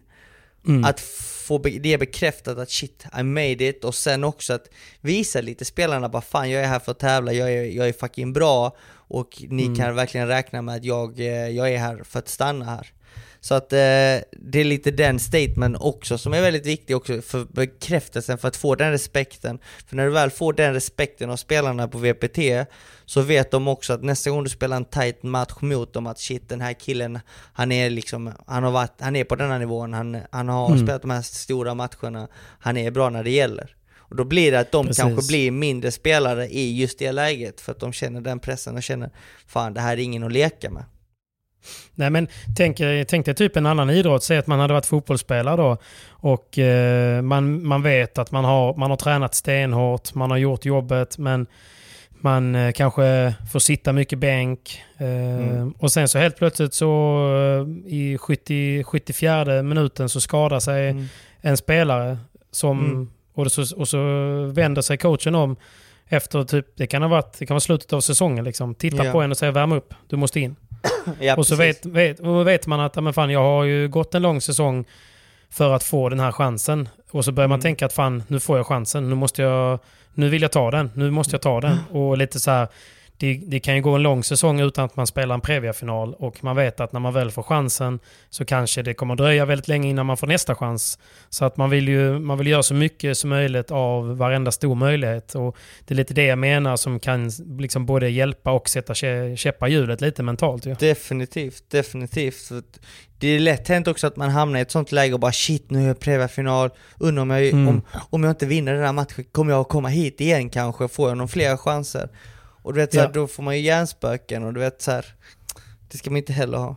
[0.67, 0.83] Mm.
[0.85, 0.99] att
[1.47, 4.69] få det bekräftat att shit, I made it och sen också att
[5.01, 7.93] visa lite spelarna bara fan jag är här för att tävla, jag är, jag är
[7.93, 8.75] fucking bra
[9.09, 9.75] och ni Mm.
[9.75, 12.87] kan verkligen räkna med att jag, eh, jag är här för att stanna här.
[13.47, 13.77] Så att eh,
[14.31, 18.55] det är lite den statement också som är väldigt viktig också för bekräftelsen, för att
[18.55, 19.59] få den respekten.
[19.87, 22.39] För när du väl får den respekten av spelarna på VPT
[23.05, 26.19] så vet de också att nästa gång du spelar en tight match mot dem att
[26.19, 27.19] shit den här killen,
[27.53, 30.85] han är liksom, han har varit, han är på denna nivån, han, han har Mm.
[30.85, 32.27] spelat de här stora matcherna,
[32.59, 33.75] han är bra när det gäller.
[33.97, 35.03] Och då blir det att de Precis.
[35.03, 38.83] kanske blir mindre spelare i just det läget för att de känner den pressen och
[38.83, 39.09] känner
[39.47, 40.83] fan det här är ingen att leka med.
[41.95, 44.23] Nej men tänk, tänk dig typ en annan idrott.
[44.23, 45.77] Säg att man hade varit fotbollsspelare då.
[46.09, 50.65] Och eh, man, man vet att man har, man har tränat stenhårt, man har gjort
[50.65, 51.47] jobbet men
[52.21, 54.81] man eh, kanske får sitta mycket bänk.
[54.97, 55.71] Eh, Mm.
[55.79, 56.87] Och sen så helt plötsligt så
[57.85, 61.05] eh, i 70, 74 minuten så skadar sig Mm.
[61.41, 62.17] en spelare
[62.51, 63.09] som, Mm.
[63.33, 63.97] och, så, och så
[64.53, 65.55] vänder sig coachen om
[66.09, 68.75] efter typ, det kan ha varit, det kan vara slutet av säsongen liksom.
[68.75, 69.11] Tittar Ja.
[69.11, 70.55] på en och säger värm upp, du måste in.
[71.19, 74.15] Ja, Och så vet, vet, och vet man att men fan, jag har ju gått
[74.15, 74.85] en lång säsong
[75.49, 76.89] för att få den här chansen.
[77.11, 77.61] Och så börjar man Mm.
[77.63, 79.09] tänka att fan, nu får jag chansen.
[79.09, 79.79] Nu, måste jag,
[80.13, 80.91] nu vill jag ta den.
[80.93, 81.77] Nu måste jag ta den.
[81.91, 82.67] Och lite så här,
[83.19, 86.13] det, det kan ju gå en lång säsong utan att man spelar en Previa-final.
[86.13, 87.99] Och man vet att när man väl får chansen
[88.29, 90.99] så kanske det kommer dröja väldigt länge innan man får nästa chans.
[91.29, 94.75] Så att man vill ju man vill göra så mycket som möjligt av varenda stor
[94.75, 95.35] möjlighet.
[95.35, 99.35] Och det är lite det jag menar som kan liksom både hjälpa och sätta kä-
[99.35, 100.65] käppar hjulet lite mentalt.
[100.65, 100.73] Ju.
[100.79, 102.51] Definitivt, definitivt.
[103.19, 105.69] Det är lätt hänt också att man hamnar i ett sånt läge och bara shit
[105.71, 107.67] nu är jag Previa-final, undrar om jag, Mm.
[107.67, 110.87] om, om jag inte vinner den här matchen, kommer jag att komma hit igen kanske?
[110.87, 112.09] Får jag någon fler chanser?
[112.67, 113.11] Och du vet så här, Ja.
[113.13, 115.05] då får man ju hjärnspöken och du vet så här,
[115.91, 116.75] det ska man inte heller ha.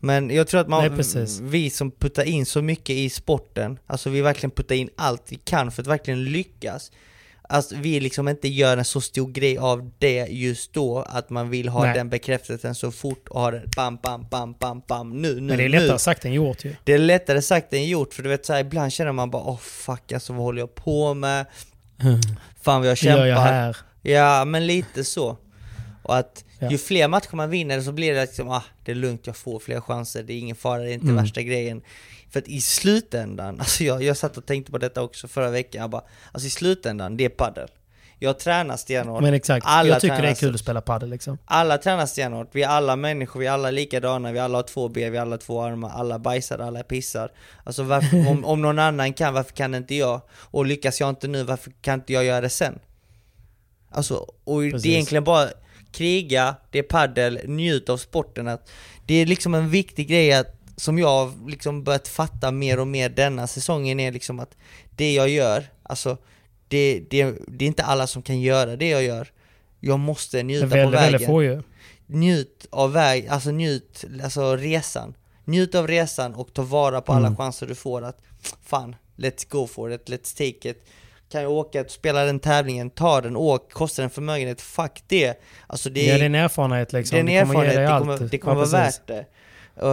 [0.00, 4.10] Men jag tror att man, Nej, vi som puttar in så mycket i sporten, alltså
[4.10, 6.90] vi verkligen puttar in allt vi kan för att verkligen lyckas.
[7.48, 11.50] Alltså vi liksom inte gör en så stor grej av det just då, att man
[11.50, 11.94] vill ha Nej.
[11.94, 15.56] den bekräftelsen så fort och ha det bam, bam, bam, bam, bam, nu, nu, Men
[15.58, 15.78] det är nu.
[15.80, 16.74] lättare sagt än gjort ju.
[16.84, 19.42] Det är lättare sagt än gjort, för du vet så här, ibland känner man bara
[19.42, 21.46] åh fuck alltså vad håller jag på med?
[22.62, 23.18] Fan vad jag kämpar.
[23.18, 23.76] gör jag här?
[24.02, 25.36] Ja, men lite så.
[26.02, 26.70] Och att Ja.
[26.70, 29.58] ju fler matcher man vinner så blir det liksom, ah, det är lugnt, jag får
[29.58, 31.16] fler chanser, det är ingen fara, det är inte Mm.
[31.16, 31.82] värsta grejen.
[32.30, 35.80] För att i slutändan, alltså jag, jag satt och tänkte på detta också förra veckan,
[35.80, 37.68] jag bara, alltså i slutändan, det är paddel.
[38.18, 39.22] Jag tränar stenhårt.
[39.22, 41.38] Men exakt, Alla jag tycker det är kul att spela padel liksom.
[41.44, 44.88] Alla tränar stenhårt, vi är alla människor, vi är alla likadana, vi alla har två
[44.88, 47.30] ben, vi har alla två armar, alla bajsar, alla pissar
[47.64, 50.20] Alltså varför, om, om någon annan kan, varför kan inte jag?
[50.32, 52.78] Och lyckas jag inte nu, varför kan inte jag göra det sen?
[53.92, 54.14] Alltså,
[54.44, 54.82] och Precis.
[54.82, 55.48] det är egentligen bara
[55.92, 58.70] kriga, det är paddel, njut av sporten att
[59.06, 63.08] Det är liksom en viktig grej att, som jag liksom börjat fatta mer och mer
[63.08, 64.56] denna säsongen är liksom att
[64.96, 66.16] Det jag gör, alltså
[66.68, 69.28] det, det, det är inte alla som kan göra det jag gör
[69.80, 71.62] Jag måste njuta på Väldigt, vägen väldigt få ju.
[72.06, 75.14] njut av väg, alltså njut, alltså resan
[75.44, 77.36] Njut av resan och ta vara på alla Mm.
[77.36, 78.18] chanser du får att
[78.62, 80.84] Fan, let's go for it, let's take it
[81.32, 85.40] Kan jag åka och spela den tävlingen, ta den, åk, kostar en förmögenhet, fuck det.
[85.66, 87.26] Alltså det Ja, är, det är en erfarenhet liksom.
[87.26, 89.26] det är en erfarenhet, det kommer, det kommer Ja, vara värt det.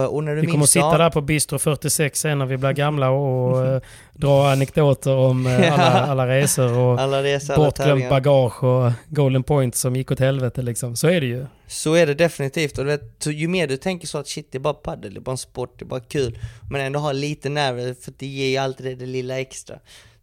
[0.08, 2.72] Och när du Vi kommer att sitta där på Bistro 46 sen när vi blir
[2.72, 3.80] gamla och eh,
[4.14, 8.10] dra anekdoter om eh, alla, alla resor och alla resor, alla bortglömt tävlingar.
[8.10, 10.96] bagage och golden point som gick åt helvete liksom.
[10.96, 11.46] Så är det ju.
[11.66, 14.58] Så är det definitivt, och du vet, ju mer du tänker så att shit det
[14.58, 16.38] är bara padel, det är bara en sport, det är bara kul.
[16.70, 19.74] Men ändå ha lite nerver för det ger ju alltid det, det lilla extra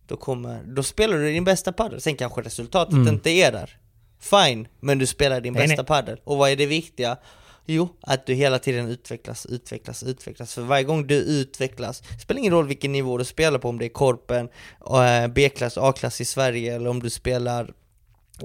[0.07, 3.07] Då kommer, då spelar du din bästa padel, sen kanske resultatet Mm.
[3.07, 3.77] inte är där
[4.19, 5.87] Fine, men du spelar din Nej, bästa nej.
[5.87, 7.17] padel, och vad är det viktiga?
[7.65, 10.53] Jo, att du hela tiden utvecklas, utvecklas, utvecklas.
[10.53, 13.85] För varje gång du utvecklas, spelar ingen roll vilken nivå du spelar på, om det
[13.85, 14.49] är korpen,
[14.89, 17.73] eh, B-klass, A-klass i Sverige eller om du spelar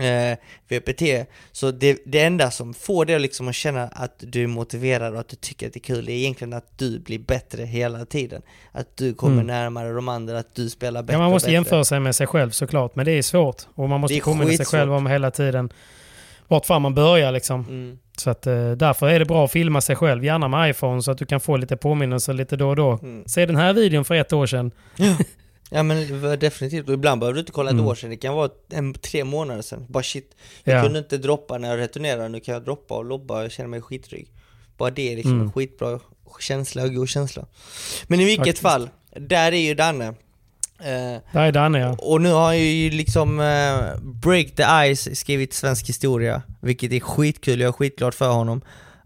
[0.01, 0.39] eh,
[0.69, 1.03] VPT.
[1.53, 5.21] Så det, det enda som får dig liksom att känna att du är motiverad och
[5.21, 8.43] att du tycker att det är kul, är egentligen att du blir bättre hela tiden.
[8.73, 9.47] Att du kommer Mm.
[9.47, 11.55] närmare de andra, att du spelar bättre Ja, man måste bättre.
[11.55, 12.95] jämföra sig med sig själv såklart.
[12.97, 13.63] Men det är svårt.
[13.75, 15.73] Och man måste är påminna sig själv om hela tiden
[16.49, 17.61] vart fan man börjar liksom.
[17.69, 17.99] Mm.
[18.17, 21.11] Så att eh, därför är det bra att filma sig själv, gärna med iPhone så
[21.11, 22.99] att du kan få lite påminnelser lite då och då.
[23.03, 23.23] Mm.
[23.27, 24.71] Se den här videon för ett år sedan.
[24.97, 25.17] Ja
[25.83, 27.87] men det var definitivt, och ibland behöver du inte kolla ett Mm.
[27.87, 29.87] år sedan, det kan vara en, tre månader sedan.
[29.89, 30.83] Bara shit, jag Ja.
[30.83, 33.81] kunde inte droppa när jag returnerade, nu kan jag droppa och lobba och känner mig
[33.81, 34.29] skittrygg.
[34.77, 35.47] Bara det är liksom Mm.
[35.47, 36.01] en skitbra
[36.41, 37.47] känsla och god känsla.
[38.07, 38.63] Men i vilket Faktiskt.
[38.63, 40.07] fall, där är ju Danne.
[40.07, 41.97] Eh, Där är Danne ja.
[41.99, 47.01] och nu har jag ju liksom eh, Break the Ice skrivit svensk historia, vilket är
[47.01, 48.61] skitkul, jag är skitglad för honom.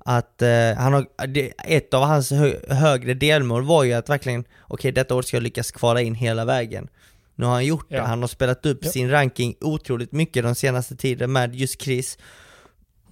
[0.08, 4.44] Att eh, han har, det, ett av hans hö, högre delmål var ju att verkligen,
[4.68, 6.88] okej detta år ska jag lyckas kvala in hela vägen.
[7.34, 8.02] Nu har han gjort det, Ja.
[8.04, 8.90] han har spelat upp Ja.
[8.90, 12.18] sin ranking otroligt mycket de senaste tiden med just Chris.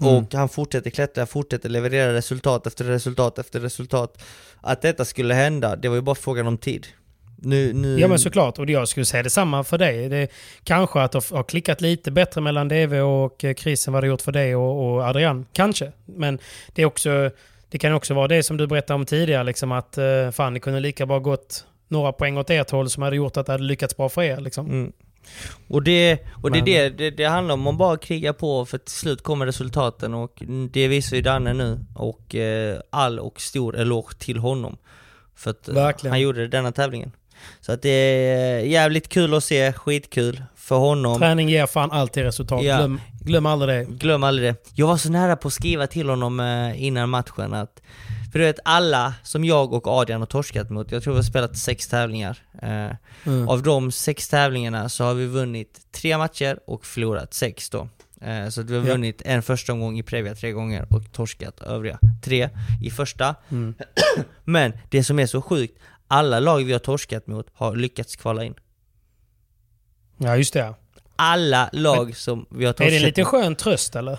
[0.01, 0.15] Mm.
[0.15, 4.23] Och han fortsätter klättra, fortsätter leverera resultat efter resultat efter resultat.
[4.61, 6.87] Att detta skulle hända, det var ju bara frågan om tid.
[7.37, 8.01] Nu, nu...
[8.01, 10.09] Ja men såklart, och jag skulle säga detsamma för dig.
[10.09, 10.29] Det
[10.65, 14.07] kanske att det har klickat lite bättre mellan DV och eh, Chris än vad det
[14.07, 15.47] gjort för dig och, och Adrian.
[15.53, 15.93] Kanske.
[16.05, 16.39] Men
[16.73, 17.31] det, är också,
[17.69, 20.61] det kan också vara det som du berättade om tidigare, liksom att eh, fan det
[20.61, 23.65] kunde lika bra gått några poäng åt ert håll som hade gjort att det hade
[23.65, 24.41] lyckats bra för er.
[24.41, 24.67] Liksom.
[24.67, 24.93] Mm.
[25.69, 28.95] Och, det, och det, det, det, det handlar om att bara kriga på för till
[28.95, 34.15] slut kommer resultaten och det visar ju Danne nu och eh, all och stor eloge
[34.19, 34.77] till honom.
[35.35, 36.13] För att Verkligen.
[36.13, 37.13] han gjorde denna tävlingen.
[37.61, 41.19] Så att det är jävligt kul att se, skitkul för honom.
[41.19, 42.63] Träning ger fan alltid resultat.
[42.65, 42.77] Ja.
[42.77, 43.95] Glöm, glöm aldrig det.
[43.95, 44.57] Glöm aldrig det.
[44.75, 47.81] Jag var så nära på att skriva till honom eh, innan matchen att
[48.33, 51.25] för du vet alla som jag och Adrian har torskat mot, jag tror vi har
[51.25, 52.39] spelat sex tävlingar.
[52.63, 53.49] Eh, Mm.
[53.49, 57.89] Av de sex tävlingarna så har vi vunnit tre matcher och förlorat sex då.
[58.21, 61.99] Eh, Så vi har vunnit en första omgång i Previa tre gånger och torskat övriga
[62.23, 62.49] tre
[62.83, 63.35] i första.
[63.51, 63.75] Mm.
[64.45, 65.79] Men det som är så sjukt,
[66.09, 68.55] alla lag vi har torskat mot har lyckats kvala in.
[70.19, 70.75] Ja just det.
[71.17, 73.31] Alla lag som vi har Är torskat det en liten mot.
[73.31, 74.19] skön tröst eller?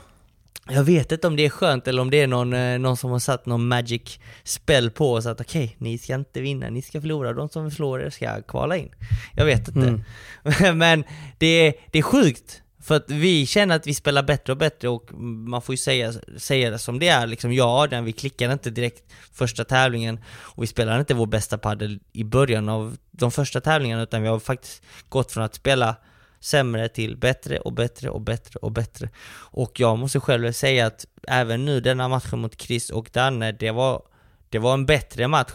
[0.69, 3.11] Jag vet inte om det är skönt eller om det är någon, eh, någon som
[3.11, 7.01] har satt någon magic spell på oss att okej, ni ska inte vinna, ni ska
[7.01, 8.89] förlora, de som slår er ska kvala in.
[9.33, 10.03] Jag vet inte.
[10.43, 10.77] Mm.
[10.77, 11.03] Men
[11.37, 12.61] det är, det är sjukt.
[12.85, 16.13] För att vi känner att vi spelar bättre och bättre och man får ju säga,
[16.37, 17.53] säga det som det är liksom.
[17.53, 21.99] Ja, den, vi klickade inte direkt första tävlingen och vi spelade inte vår bästa padel
[22.13, 25.95] i början av de första tävlingarna utan vi har faktiskt gått från att spela
[26.39, 29.09] sämre till bättre och bättre och bättre och bättre.
[29.33, 33.71] Och jag måste själv säga att även nu denna matchen mot Chris och Danne, det
[33.71, 34.01] var,
[34.49, 35.51] det var en bättre match.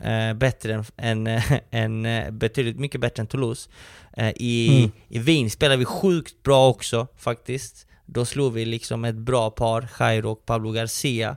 [0.00, 3.70] Eh, bättre än, än, eh, än, eh, betydligt mycket bättre än Toulouse.
[4.16, 4.90] Eh, i, Mm.
[5.08, 7.86] I Wien spelade vi sjukt bra också faktiskt.
[8.06, 11.36] Då slog vi liksom ett bra par, Jairo och Pablo Garcia.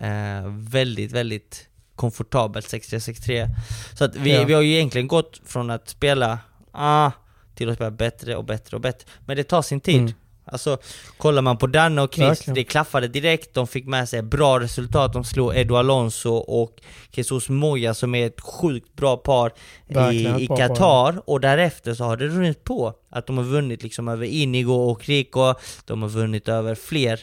[0.00, 3.46] Eh, väldigt, väldigt komfortabelt 6-3-6-3.
[3.94, 4.44] Så att vi, Ja.
[4.44, 6.38] vi har ju egentligen gått från att spela
[6.72, 7.10] ah,
[7.54, 9.08] till att spela bättre och bättre och bättre.
[9.26, 10.00] Men det tar sin tid.
[10.00, 10.12] Mm.
[10.52, 10.78] Alltså,
[11.16, 12.54] kollar man på Danne och Chris, Verkligen.
[12.54, 16.80] det klaffade direkt, de fick med sig bra resultat, de slog Edu Alonso och
[17.10, 19.52] Jesus Moya som är ett sjukt bra par
[19.86, 22.94] Verkligen i, Qatar, och därefter så har det runnit på.
[23.10, 27.20] Att de har vunnit liksom över Inigo och Rico, de har vunnit över fler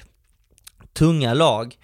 [0.93, 1.75] tunga lag.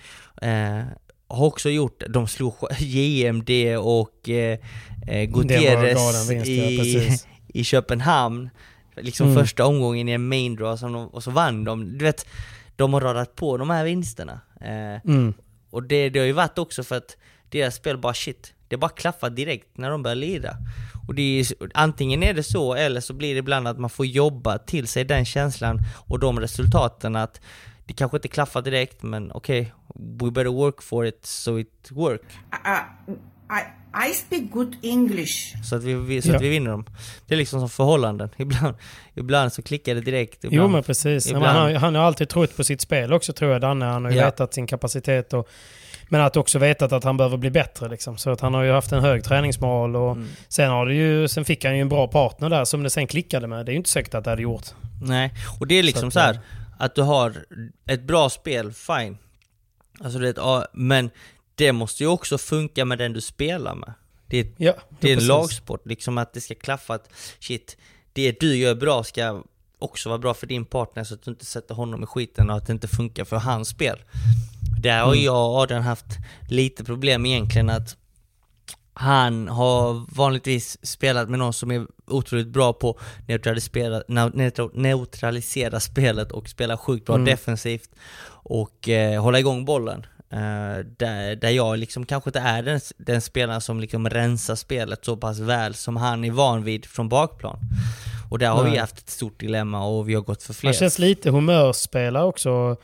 [0.42, 0.82] Eh,
[1.28, 4.60] har också gjort, de slog JMD och eh,
[5.08, 7.28] eh, Gutierrez ja, i, precis.
[7.54, 8.50] i Köpenhamn.
[8.96, 9.40] Liksom Mm.
[9.44, 11.98] första omgången i en main draw som de, och så vann de.
[11.98, 12.26] Du vet,
[12.76, 14.40] de har radat på de här vinsterna.
[14.62, 15.34] Eh, Mm.
[15.70, 17.18] och det, det har ju varit också för att
[17.50, 20.56] deras spel bara shit, det bara klaffar direkt när de börjar lira.
[21.08, 24.06] Och det är, antingen är det så, eller så blir det ibland att man får
[24.06, 27.42] jobba till sig den känslan och de resultaten att
[27.86, 32.22] det kanske inte klaffar direkt, men okej, we better work for it so it work.
[32.66, 32.80] Uh,
[33.58, 35.64] I, I speak good English.
[35.64, 36.36] Så att vi, vi, så Ja.
[36.36, 36.86] att vi vinner dem.
[37.28, 38.30] Det är liksom som förhållanden.
[38.38, 38.76] Ibland,
[39.16, 40.44] ibland så klickar det direkt.
[40.44, 41.28] Ibland, Jo men precis.
[41.28, 43.86] Ibland- han, han har alltid trott på sitt spel också tror jag, Danne.
[43.86, 44.26] Han har ju Ja.
[44.26, 45.48] vetat sin kapacitet och
[46.10, 48.18] men att också vetat att han behöver bli bättre liksom.
[48.18, 50.28] Så att han har ju haft en hög träningsmål och Mm.
[50.48, 53.08] sen, har det ju, sen fick han ju en bra partner där som det sen
[53.08, 53.66] klickade med.
[53.66, 54.66] Det är ju inte säkert att det hade gjort.
[55.04, 56.40] Nej, och det är liksom Så att, så, här
[56.80, 57.34] att du har
[57.88, 59.18] ett bra spel, fine.
[60.04, 61.10] Alltså det är ett, ja, men
[61.62, 63.94] det måste ju också funka med den du spelar med.
[64.28, 65.28] Det är, Ja, det är en precis.
[65.28, 67.10] lagsport, liksom att det ska klaffa att
[67.40, 67.78] shit,
[68.14, 69.44] det du gör bra ska
[69.80, 72.58] också vara bra för din partner så att du inte sätter honom i skiten och
[72.58, 74.00] att det inte funkar för hans spel.
[74.82, 75.24] Där har Mm.
[75.26, 76.06] jag och Adrian haft
[76.50, 77.96] lite problem egentligen att
[78.94, 86.32] han har vanligtvis spelat med någon som är otroligt bra på neutralisera, neutral- neutralisera spelet
[86.32, 87.26] och spela sjukt bra Mm.
[87.26, 87.90] defensivt
[88.44, 90.06] och eh, hålla igång bollen.
[90.32, 95.06] Eh, där, där jag liksom kanske inte är den, den spelaren som liksom rensar spelet
[95.06, 97.60] så pass väl som han är van vid från bakplan.
[98.30, 98.72] Och där har Nej.
[98.72, 100.68] vi haft ett stort dilemma och vi har gått för fler.
[100.70, 102.78] Han känns lite humörspelare också.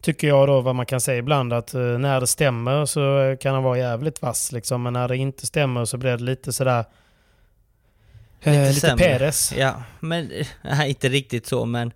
[0.00, 3.54] Tycker jag då vad man kan säga ibland att eh, när det stämmer så kan
[3.54, 4.82] han vara jävligt vass liksom.
[4.82, 6.84] Men när det inte stämmer så blir det lite sådär...
[8.42, 8.94] eh, Lite.
[8.98, 9.52] Peres.
[9.56, 11.92] Ja, men eh, nej, inte riktigt så men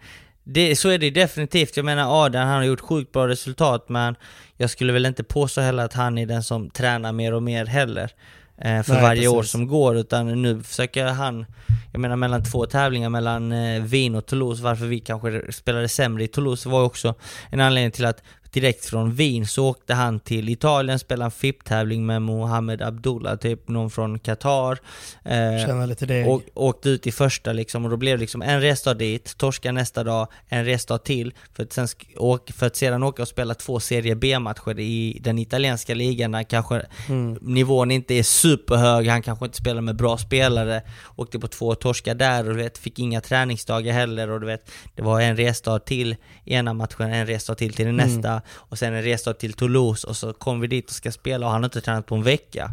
[0.51, 1.77] det, så är det definitivt.
[1.77, 4.17] Jag menar Adam han har gjort sjukt bra resultat men
[4.57, 7.67] jag skulle väl inte påstå heller att han är den som tränar mer och mer
[7.67, 8.11] heller.
[8.59, 9.53] Eh, för Nej, varje år precis.
[9.53, 11.47] som går utan nu försöker han,
[11.93, 16.25] jag menar mellan två tävlingar mellan eh, Wien och Toulouse, varför vi kanske spelade sämre
[16.25, 17.15] i Toulouse var ju också
[17.51, 18.23] en anledning till att
[18.53, 23.69] direkt från Wien så åkte han till Italien, spelade en FIP-tävling med Mohamed Abdullah, typ
[23.69, 24.79] någon från Qatar.
[25.25, 26.25] Eh, lite det.
[26.25, 29.73] och åkte ut i första liksom och då blev det liksom en resdag dit, torska
[29.73, 33.55] nästa dag, en resdag till för att, sen åka, för att sedan åka och spela
[33.55, 37.39] två serie B-matcher i den italienska ligan där kanske Mm.
[37.41, 40.83] nivån inte är superhög, han kanske inte spelar med bra spelare,
[41.17, 44.71] åkte på två torskar där och du vet, fick inga träningsdagar heller och du vet,
[44.95, 48.09] det var en resdag till ena matchen, en resdag till till den Mm.
[48.17, 51.47] nästa och sen en resdag till Toulouse och så kom vi dit och ska spela
[51.47, 52.71] och han har inte tränat på en vecka.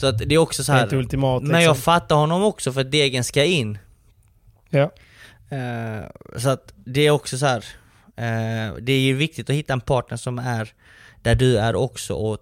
[0.00, 0.94] Så att det är också så här.
[0.94, 1.82] Ultimat Men jag liksom.
[1.82, 3.78] fattar honom också för att degen ska in.
[4.70, 4.90] Ja.
[5.56, 6.04] Eh,
[6.36, 7.64] så att det är också så här.
[8.16, 10.72] eh, det är ju viktigt att hitta en partner som är
[11.22, 12.38] där du är också och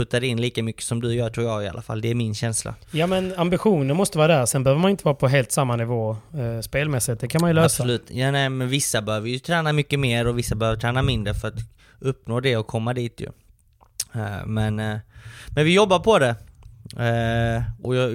[0.00, 2.00] puttar in lika mycket som du gör tror jag i alla fall.
[2.00, 2.74] Det är min känsla.
[2.90, 4.46] ja men ambitionen måste vara där.
[4.46, 7.20] Sen behöver man inte vara på helt samma nivå eh, spelmässigt.
[7.20, 7.64] Det kan man ju lösa.
[7.64, 8.10] Absolut.
[8.10, 11.48] Ja, nej, men vissa behöver ju träna mycket mer och vissa behöver träna mindre för
[11.48, 11.58] att
[11.98, 13.26] uppnå det och komma dit ju.
[14.14, 14.98] Eh, men, eh,
[15.54, 16.34] men vi jobbar på det.
[17.04, 18.10] Eh, och jag,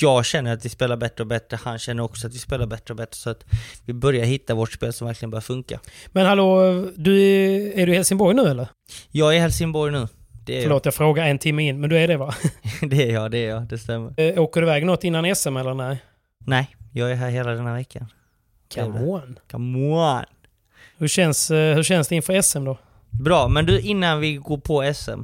[0.00, 1.58] jag känner att vi spelar bättre och bättre.
[1.64, 3.16] Han känner också att vi spelar bättre och bättre.
[3.16, 3.44] Så att
[3.84, 5.80] vi börjar hitta vårt spel som verkligen börjar funka.
[6.06, 8.68] Men hallå, du är, är du i Helsingborg nu eller?
[9.10, 10.08] Jag är i Helsingborg nu.
[10.48, 12.34] Det är Förlåt, jag frågar en timme in, men du är det va?
[12.80, 12.90] jag.
[12.90, 13.62] Det är jag, det är jag.
[13.62, 14.20] Det stämmer.
[14.20, 16.02] Eh, Åker du iväg något innan SM eller nej?
[16.38, 18.06] Nej, jag är här hela den här veckan.
[18.74, 19.38] Come on.
[19.50, 20.24] Come on!
[20.98, 22.78] Hur känns, eh, hur känns det inför SM då?
[23.10, 25.20] Bra, men du innan vi går på SM.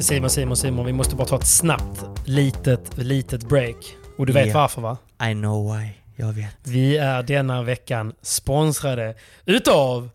[0.00, 3.76] Simon, Simon, Simon, vi måste bara ta ett snabbt litet, litet break.
[4.18, 4.54] Och du vet Ja.
[4.54, 4.96] varför va?
[5.30, 5.88] I know why.
[6.16, 6.56] Jag vet.
[6.64, 9.14] Vi är denna veckan sponsrade
[9.46, 10.10] utav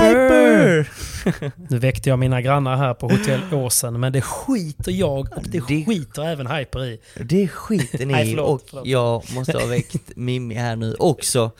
[0.00, 0.88] Hyper!
[1.70, 5.62] Nu väckte jag mina grannar här på Hotell Åsen, men det skiter jag och det
[5.68, 7.00] Det- skiter även Hyper i.
[7.24, 8.86] Det skiter ni Nej, i förlåt, och förlåt.
[8.86, 11.50] jag måste ha väckt Mimmi här nu också.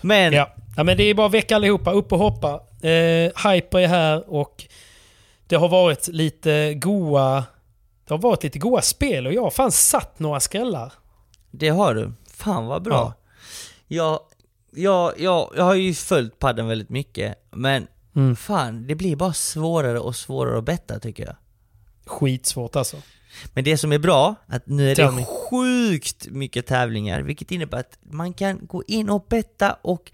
[0.00, 0.50] Men Ja.
[0.76, 2.54] ja, men det är bara att väcka allihopa, upp och hoppa.
[2.88, 4.64] Eh, Hyper är här och
[5.46, 7.44] det har varit lite goa
[8.08, 10.92] det har varit lite goa spel och jag har fan satt några skrällar.
[11.50, 12.12] det har du.
[12.36, 12.94] Fan vad bra.
[12.94, 13.12] Ja.
[13.88, 14.20] Jag,
[14.72, 18.36] jag, jag, jag har ju följt padden väldigt mycket, men Mm.
[18.36, 21.36] fan, det blir bara svårare och svårare att betta tycker jag.
[22.06, 22.96] Skitsvårt alltså.
[23.54, 25.24] Men det som är bra, att nu är det me.
[25.24, 30.12] sjukt mycket tävlingar, vilket innebär att man kan gå in och betta och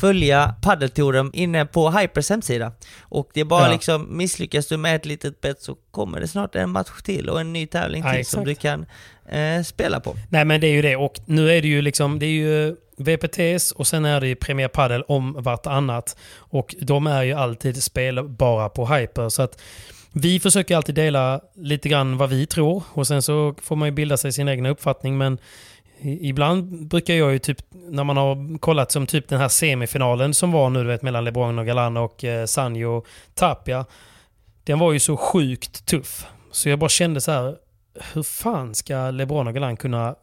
[0.00, 2.72] följa paddeltouren inne på Hypers hemsida.
[3.00, 3.72] Och det är bara Ja.
[3.72, 7.40] liksom, misslyckas du med ett litet bett så kommer det snart en match till och
[7.40, 8.60] en ny tävling Ja, till som exakt.
[8.62, 8.86] du kan
[9.40, 10.14] eh, spela på.
[10.30, 12.76] Nej men det är ju det och nu är det ju liksom, det är ju
[12.98, 16.16] VPTs och sen är det ju Premier Padel om vartannat.
[16.36, 19.60] Och de är ju alltid spelbara på Hyper så att
[20.12, 23.92] vi försöker alltid dela lite grann vad vi tror och sen så får man ju
[23.92, 25.38] bilda sig sin egna uppfattning men
[26.00, 30.52] Ibland brukar jag ju typ, när man har kollat som typ den här semifinalen som
[30.52, 33.84] var nu du vet mellan LeBron och Galan och eh, Sanjo Tapia.
[34.64, 36.26] Den var ju så sjukt tuff.
[36.50, 37.56] Så jag bara kände så här,
[38.14, 40.14] hur fan ska LeBron och Galan kunna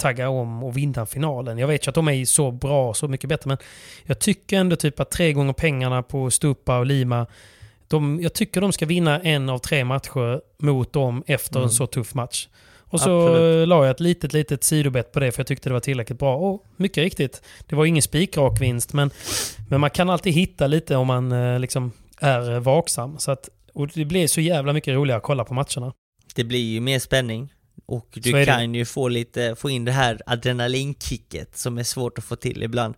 [0.00, 1.58] tagga om och vinna finalen?
[1.58, 3.58] Jag vet ju att de är så bra, så mycket bättre, men
[4.04, 7.26] jag tycker ändå typ att tre gånger pengarna på Stupa och Lima,
[7.88, 11.86] de, jag tycker de ska vinna en av tre matcher mot dem efter en så
[11.86, 12.48] tuff match.
[12.90, 13.68] Och så Absolut.
[13.68, 16.36] la jag ett litet, litet sidobett på det för jag tyckte det var tillräckligt bra.
[16.36, 19.10] Och mycket riktigt, det var ingen spikrak vinst, men,
[19.68, 23.18] men man kan alltid hitta lite om man eh, liksom är vaksam.
[23.18, 25.92] Så att, och det blir så jävla mycket roligare att kolla på matcherna.
[26.34, 27.52] Det blir ju mer spänning
[27.92, 28.44] och du det.
[28.44, 32.62] kan ju få lite, få in det här adrenalinkicket som är svårt att få till
[32.62, 32.94] ibland.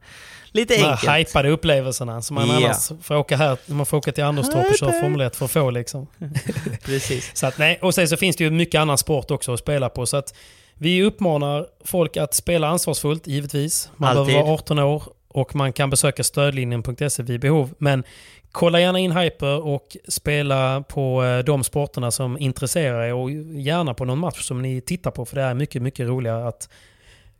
[0.50, 1.08] Lite De enkelt.
[1.10, 2.56] här hypade upplevelserna som man Ja.
[2.56, 5.50] annars får åka här, man får åka till Anderstorp och köra Formel 1 för att
[5.50, 6.06] få liksom.
[6.84, 7.30] Precis.
[7.34, 9.88] Så att, nej, och sen så finns det ju mycket annan sport också att spela
[9.88, 10.06] på.
[10.06, 10.34] Så att
[10.74, 13.90] vi uppmanar folk att spela ansvarsfullt, givetvis.
[13.96, 14.26] Man Alltid.
[14.26, 17.74] behöver vara 18 år och man kan besöka stödlinjen.se vid behov.
[17.78, 18.04] Men
[18.52, 23.30] kolla gärna in Hyper och spela på eh, de sporterna som intresserar er och
[23.60, 26.68] gärna på någon match som ni tittar på för det är mycket, mycket roligare att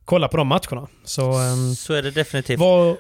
[0.05, 0.89] kolla på de matcherna.
[1.05, 2.61] Så, ehm, Så är det definitivt.
[2.61, 2.97] vad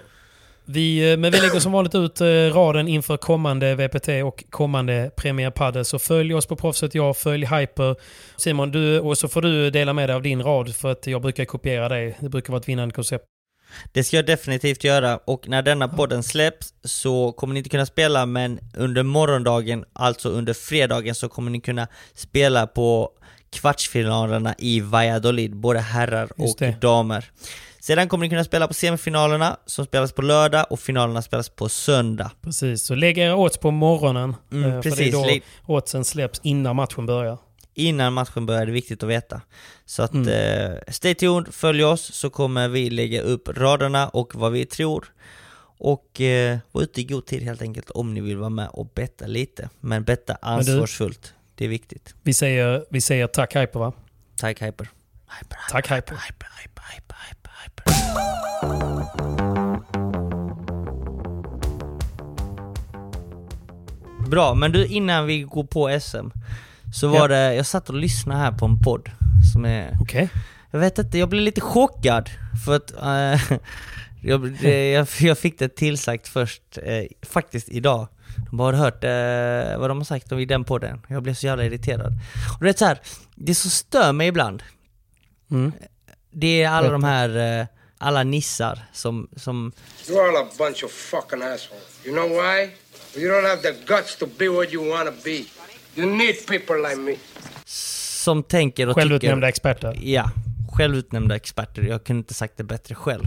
[0.65, 5.11] vi, eh, men vi lägger som vanligt ut eh, raden inför kommande VPT och kommande
[5.17, 5.85] Premier Padel.
[5.85, 7.97] Så följ oss på Proffset Jag, följ Hyper.
[8.37, 11.23] Simon, du, och så får du dela med dig av din rad för att jag
[11.23, 12.17] brukar kopiera dig.
[12.21, 13.25] Det brukar vara ett vinnande koncept.
[13.93, 17.87] Det ska jag definitivt göra och när denna podden släpps så kommer ni inte kunna
[17.87, 23.11] spela men under morgondagen, alltså under fredagen så kommer ni kunna spela på
[23.51, 27.31] kvartsfinalerna i Valladolid, både herrar och damer.
[27.81, 31.69] Sedan kommer ni kunna spela på semifinalerna som spelas på lördag och finalerna spelas på
[31.69, 32.31] söndag.
[32.43, 34.37] Precis, så lägg era odds på morgonen.
[34.53, 34.99] Mm, eh, För precis.
[35.13, 37.39] det är då oddsen släpps innan matchen börjar.
[37.75, 39.41] Innan matchen börjar är det viktigt att veta.
[39.85, 40.29] Så att Mm.
[40.29, 45.13] eh, stay tuned, följ oss så kommer vi lägga upp raderna och vad vi tror.
[45.79, 48.87] Och eh, var ute i god tid helt enkelt om ni vill vara med och
[48.95, 49.69] betta lite.
[49.81, 51.35] Men betta du- ansvarsfullt.
[51.55, 52.15] Det är viktigt.
[52.23, 53.93] Vi säger, vi säger tack Hyper va?
[54.37, 54.89] Tack Hyper.
[55.41, 55.97] Hyper, Tack Hyper.
[55.97, 58.93] hyper, hyper, hyper, hyper, hyper.
[64.31, 66.27] Bra, men du innan vi går på SM
[66.93, 67.29] så var Ja.
[67.29, 69.11] det, jag satt och lyssnade här på en podd
[69.53, 70.29] som är Okej.
[70.71, 72.31] Jag vet inte, jag blev lite chockad
[72.65, 73.43] för att eh,
[74.23, 78.09] jag, det, jag, jag fick det tillsagt först, eh, faktiskt idag.
[78.51, 81.01] De bara har hört eh, vad de har sagt om i den podden.
[81.09, 82.13] Jag blev så jävla irriterad.
[82.59, 82.99] Och det är så här,
[83.35, 84.63] det som stör mig ibland,
[85.51, 85.73] Mm.
[86.31, 87.67] det är alla de här,
[87.99, 89.73] alla nissar som, som
[90.07, 92.01] You're all a bunch of fucking assholes.
[92.05, 92.71] You know why?
[93.21, 95.45] You don't have the guts to be what you want to be.
[95.97, 97.15] You need people like me.
[97.65, 99.49] som tänker och Självutnämnda tycker...
[99.49, 99.99] experter.
[100.03, 100.31] Ja,
[100.73, 101.83] självutnämnda experter.
[101.83, 103.25] Jag kunde inte sagt det bättre själv.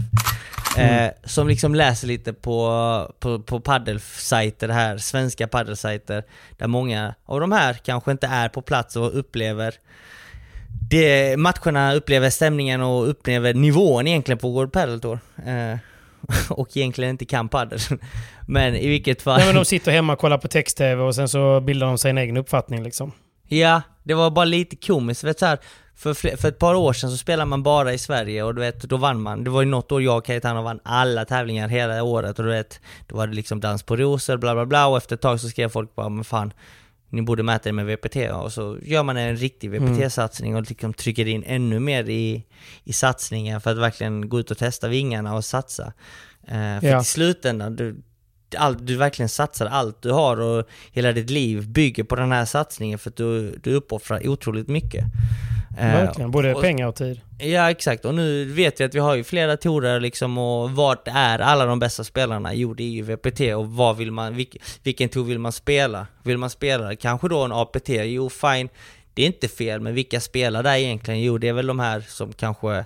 [0.78, 6.24] Eh, som liksom läser lite på, på, på paddelsajter här, svenska paddelsajter,
[6.56, 9.74] där många av de här kanske inte är på plats och upplever
[10.90, 15.18] det, matcherna, upplever stämningen och upplever nivån egentligen på World Padel Tour.
[15.46, 15.78] Eh,
[16.50, 17.78] och egentligen inte kan paddel.
[18.46, 19.38] Men i vilket fall...
[19.38, 22.10] Nej, men de sitter hemma och kollar på text-tv och sen så bildar de sig
[22.10, 23.12] en egen uppfattning liksom.
[23.48, 25.24] Ja, det var bara lite komiskt.
[25.24, 25.58] Vet, så här,
[25.96, 28.82] för, för ett par år sedan så spelade man bara i Sverige och du vet,
[28.82, 29.44] då vann man.
[29.44, 32.50] Det var ju något år jag och Cayetano vann alla tävlingar hela året och du
[32.50, 35.40] vet, då var det liksom dans på rosor, bla bla bla och efter ett tag
[35.40, 36.52] så skrev folk bara men fan,
[37.08, 40.94] ni borde mäta det med VPT och så gör man en riktig VPT-satsning och liksom
[40.94, 42.44] trycker in ännu mer i,
[42.84, 45.92] i satsningen för att verkligen gå ut och testa vingarna och satsa.
[46.48, 47.00] Eh, för Ja.
[47.00, 47.96] till slutändan, du,
[48.58, 52.44] allt, du verkligen satsar allt du har och hela ditt liv bygger på den här
[52.44, 55.04] satsningen för att du, du uppoffrar otroligt mycket.
[55.78, 57.20] Eh, Verkligen, både och- pengar och tid.
[57.38, 61.08] Ja exakt, och nu vet vi att vi har ju flera torer liksom och vart
[61.08, 62.54] är alla de bästa spelarna?
[62.54, 66.06] Jo det är ju VPT och vad vill man, vilk, vilken tour vill man spela?
[66.22, 67.88] Vill man spela kanske då en APT?
[67.88, 68.68] Jo fine,
[69.14, 71.22] det är inte fel, men vilka spelar där egentligen?
[71.22, 72.84] Jo det är väl de här som kanske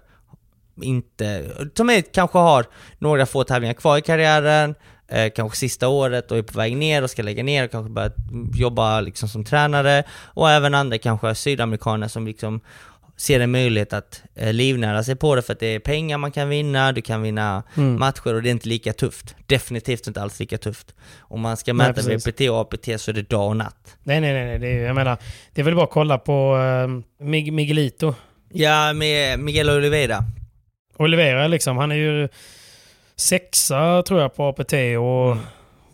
[0.82, 1.44] inte,
[1.74, 2.66] som är, kanske har
[2.98, 4.74] några få tävlingar kvar i karriären,
[5.10, 7.90] eh, kanske sista året och är på väg ner och ska lägga ner och kanske
[7.92, 8.10] börja
[8.54, 12.60] jobba liksom som tränare och även andra kanske sydamerikaner som liksom
[13.16, 16.32] ser en möjlighet att eh, livnära sig på det för att det är pengar man
[16.32, 17.98] kan vinna, du kan vinna Mm.
[17.98, 19.34] matcher och det är inte lika tufft.
[19.46, 20.94] Definitivt inte alls lika tufft.
[21.20, 22.26] Om man ska Nej, mäta precis.
[22.26, 23.96] VPT och APT så är det dag och natt.
[24.02, 24.44] Nej, nej, nej.
[24.46, 24.58] nej.
[24.58, 25.16] Det är, jag menar,
[25.54, 26.56] det är väl bara att kolla på
[27.20, 28.14] Mig- Miguelito.
[28.52, 30.24] Ja, med Miguel Oliveira.
[30.98, 32.28] Olivera liksom, han är ju
[33.20, 35.38] sexa tror jag på APT och Mm.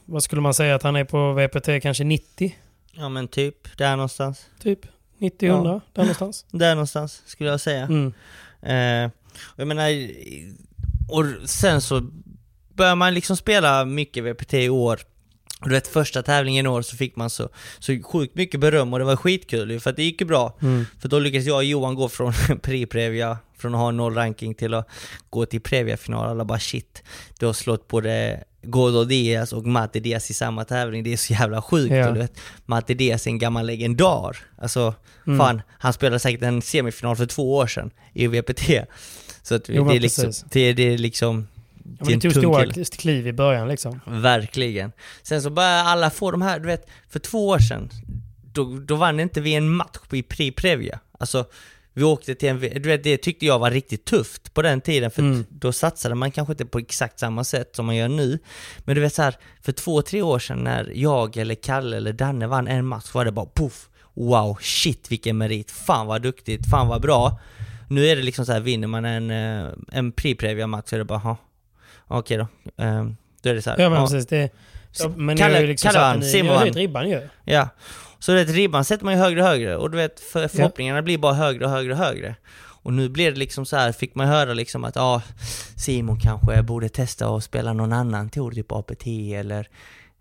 [0.04, 2.54] vad skulle man säga att han är på VPT kanske 90?
[2.92, 4.46] Ja men typ, där någonstans.
[4.62, 4.80] Typ
[5.18, 6.44] 90-100 där någonstans.
[6.52, 7.82] Där någonstans skulle jag säga.
[7.82, 8.12] Mm.
[8.62, 9.10] Eh,
[9.44, 9.90] och jag menar,
[11.08, 12.00] och sen så
[12.74, 15.00] börjar man liksom spela mycket VPT i år.
[15.64, 17.48] Du vet första tävlingen i år så fick man så,
[17.78, 20.56] så sjukt mycket beröm och det var skitkul ju, för att det gick ju bra.
[20.62, 20.86] Mm.
[21.00, 22.32] För då lyckades jag och Johan gå från
[22.62, 24.88] pre-previa, från att ha noll ranking till att
[25.30, 26.26] gå till previa-final.
[26.28, 27.02] Alla bara shit,
[27.38, 31.32] du har slått både Gordo Diaz och Matti Diaz i samma tävling, det är så
[31.32, 31.94] jävla sjukt.
[31.94, 32.10] Ja.
[32.10, 34.36] Du vet, Matti Diaz är en gammal legendar.
[34.58, 34.94] Alltså,
[35.26, 35.38] Mm.
[35.38, 38.70] fan, han spelade säkert en semifinal för två år sedan i VPT.
[39.42, 41.48] Så att Jo, det, är liksom, det, det är liksom,
[41.98, 42.66] Ja, men en det tog stora
[42.98, 44.00] kliv i början liksom.
[44.06, 44.92] Verkligen.
[45.22, 47.90] Sen så börjar alla få de här, du vet, för två år sedan,
[48.52, 51.00] då, då vann inte vi en match i Pri Previa.
[51.20, 51.44] Alltså,
[51.92, 55.10] vi åkte till en, du vet det tyckte jag var riktigt tufft på den tiden
[55.10, 55.44] för Mm.
[55.48, 58.38] då satsade man kanske inte på exakt samma sätt som man gör nu.
[58.78, 62.12] Men du vet så här, för två, tre år sedan när jag eller Kalle eller
[62.12, 66.70] Danne vann en match var det bara poff, wow, shit vilken merit, fan vad duktigt,
[66.70, 67.40] fan vad bra.
[67.88, 70.98] Nu är det liksom så här, vinner man en, eh, en Pri-Previa match så är
[70.98, 71.36] det bara, "Ha,
[72.08, 72.46] okej då.
[72.82, 74.06] Ehm, Då är det så här, Ja men ja.
[74.06, 74.26] precis.
[74.26, 74.50] Det,
[74.98, 76.68] ja, men Kalle- ju liksom Kalle vann, Simon vann.
[76.68, 77.28] ribban ju.
[77.44, 77.68] Ja.
[78.18, 81.02] Så du vet, ribban sätter man ju högre och högre och du vet, för, förhoppningarna
[81.02, 82.34] blir bara högre och högre och högre.
[82.58, 85.22] Och nu blir det liksom så här, fick man höra liksom att ja,
[85.76, 89.68] Simon kanske borde testa att spela någon annan tour, typ APT eller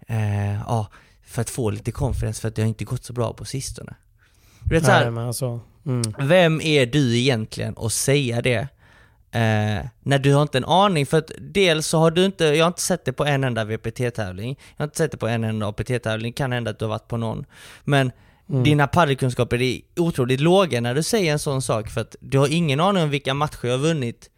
[0.08, 0.88] eh, ja,
[1.26, 3.96] för att få lite confidence för att det har inte gått så bra på sistone.
[4.64, 6.14] Du vet så Nej, här, men alltså, mm.
[6.20, 8.68] vem är du egentligen att säga det?
[9.36, 12.66] Eh, när du har inte en aning, för att dels så har du inte, jag
[12.66, 15.44] har inte sett det på en enda VPT-tävling, jag har inte sett det på en
[15.44, 17.46] enda APT-tävling, kan hända att du har varit på någon.
[17.84, 18.12] Men
[18.50, 18.64] Mm.
[18.64, 22.54] dina paddelkunskaper är otroligt låga när du säger en sån sak, för att du har
[22.54, 24.30] ingen aning om vilka matcher jag har vunnit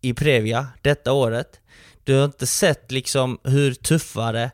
[0.00, 1.60] i Previa detta året.
[2.04, 4.50] Du har inte sett liksom hur tuffare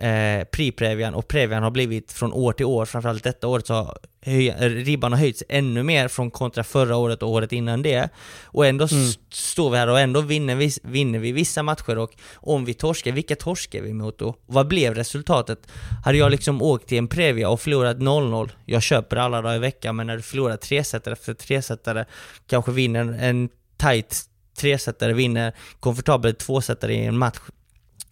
[0.00, 3.98] eh, Pri-Previan och Previan har blivit från år till år, framförallt detta året så har
[4.22, 8.08] höj, eh, ribban har höjts ännu mer från kontra förra året och året innan det.
[8.44, 9.04] Och ändå Mm.
[9.04, 12.74] s- står vi här och ändå vinner vi, vinner vi vissa matcher och om vi
[12.74, 14.34] torskar, vilka torskar vi mot då?
[14.46, 15.58] Vad blev resultatet?
[16.04, 19.58] Hade jag liksom åkt till en Previa och förlorat 0-0, jag köper alla dagar i
[19.58, 22.04] veckan, men när du förlorar tresetare efter tresetare,
[22.46, 24.22] kanske vinner en tight
[24.58, 27.38] tresetare, vinner komfortabelt tvåsetare i en match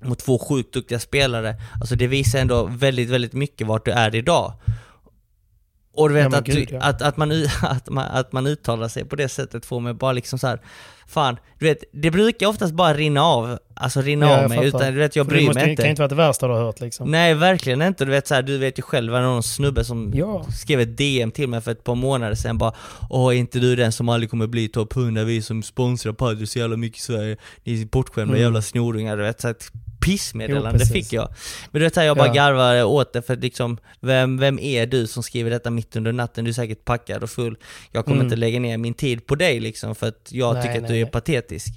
[0.05, 1.57] mot två sjukt duktiga spelare.
[1.81, 4.53] Alltså det visar ändå väldigt, väldigt mycket vart du är idag.
[5.95, 6.81] Och du vet Ja, att, gud, du, ja.
[6.83, 7.33] att, att, man,
[7.63, 10.61] att, man, att man uttalar sig på det sättet får mig bara liksom så här.
[11.07, 14.69] Fan, du vet, det brukar oftast bara rinna av, alltså rinna Ja, av mig, fattar.
[14.79, 15.89] utan du vet jag För det bryr måste, mig kan inte.
[15.89, 17.11] inte vara det värsta du har hört liksom.
[17.11, 18.05] Nej, verkligen inte.
[18.05, 20.45] Du vet så här, du vet ju själv, det var någon snubbe som Ja.
[20.59, 22.73] skrev ett DM till mig för ett par månader sedan bara
[23.11, 25.25] Åh, är inte du den som aldrig kommer bli topp 100?
[25.25, 28.43] Vi som sponsrar padel så jävla mycket i Sverige, ni är bortskämda Mm.
[28.43, 29.71] jävla snorungar, du vet så att
[30.01, 31.29] pissmeddelande Jo, fick jag.
[31.71, 32.33] Men du vet jag bara Ja.
[32.33, 36.13] garvar åt det för att liksom, vem, vem är du som skriver detta mitt under
[36.13, 36.45] natten?
[36.45, 37.57] Du är säkert packad och full.
[37.93, 38.27] Jag kommer Mm.
[38.27, 40.91] inte lägga ner min tid på dig liksom för att jag Nej, tycker att nej,
[40.93, 41.13] du är nej.
[41.13, 41.69] patetisk.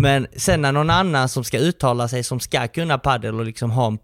[0.00, 3.70] Men sen när någon annan som ska uttala sig, som ska kunna paddel och liksom
[3.70, 3.98] ha en,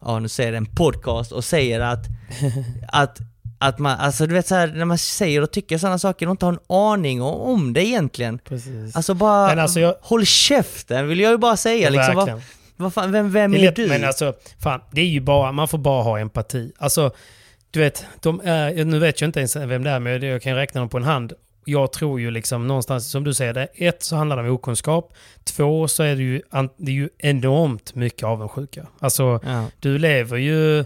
[0.00, 2.06] ja nu säger det, en podcast och säger att,
[2.92, 3.18] att
[3.60, 6.30] att man, alltså du vet så här, när man säger och tycker sådana saker och
[6.30, 8.38] inte har en aning om, det egentligen.
[8.38, 8.96] Precis.
[8.96, 12.14] Alltså bara, Men alltså jag- håll käften vill jag ju bara säga liksom.
[12.14, 12.48] Vad, Verkligen.
[12.78, 13.88] Vad fan, vem, vem Det är, är lätt, du?
[13.88, 16.72] Men alltså, fan, det är ju bara, man får bara ha empati.
[16.78, 17.10] Alltså,
[17.70, 20.54] du vet, de är, nu vet jag inte ens vem det är, men jag kan
[20.54, 21.32] räkna dem på en hand.
[21.64, 25.12] Jag tror ju liksom någonstans, som du säger, det, ett så handlar det om okunskap.
[25.44, 26.42] Två så är det ju,
[26.76, 28.86] det är ju enormt mycket avundsjuka.
[28.98, 29.64] Alltså, ja.
[29.80, 30.84] du lever ju...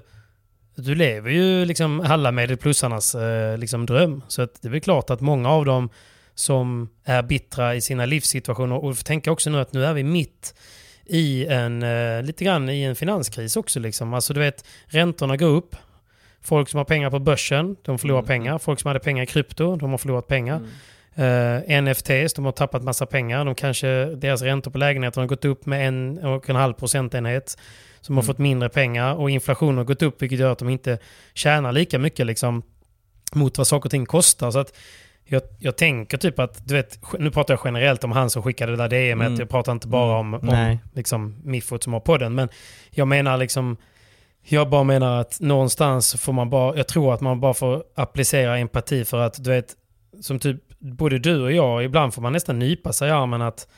[0.74, 4.22] Du lever ju liksom alla medelplussarnas eh, liksom dröm.
[4.28, 5.88] Så att det är väl klart att många av dem
[6.34, 10.02] som är bittra i sina livssituationer och får tänka också nu att nu är vi
[10.02, 10.54] mitt
[11.06, 14.14] i en, eh, lite grann i en finanskris också liksom.
[14.14, 15.76] Alltså du vet, räntorna går upp.
[16.44, 18.26] Folk som har pengar på börsen, de förlorar Mm.
[18.28, 18.58] pengar.
[18.58, 20.56] Folk som hade pengar i krypto, de har förlorat pengar.
[20.56, 20.68] Mm.
[21.14, 23.44] Eh, NFTs, de har tappat massa pengar.
[23.44, 27.58] De kanske, deras räntor på lägenheter har gått upp med en och en halv procentenhet.
[28.00, 28.26] Som har Mm.
[28.26, 30.98] fått mindre pengar och inflationen har gått upp vilket gör att de inte
[31.34, 32.62] tjänar lika mycket liksom
[33.32, 34.50] mot vad saker och ting kostar.
[34.50, 34.76] Så att
[35.32, 38.76] jag, jag tänker typ att, du vet, nu pratar jag generellt om han som skickade
[38.76, 39.26] det där DMet.
[39.26, 39.40] Mm.
[39.40, 40.78] Jag pratar inte bara om, om Nej.
[40.92, 42.34] liksom, Miffot som har podden.
[42.34, 42.48] Men
[42.90, 43.76] jag menar liksom,
[44.42, 48.58] jag bara menar att någonstans får man bara, jag tror att man bara får applicera
[48.58, 49.76] empati för att du vet,
[50.20, 53.68] som typ både du och jag, ibland får man nästan nypa sig i armen att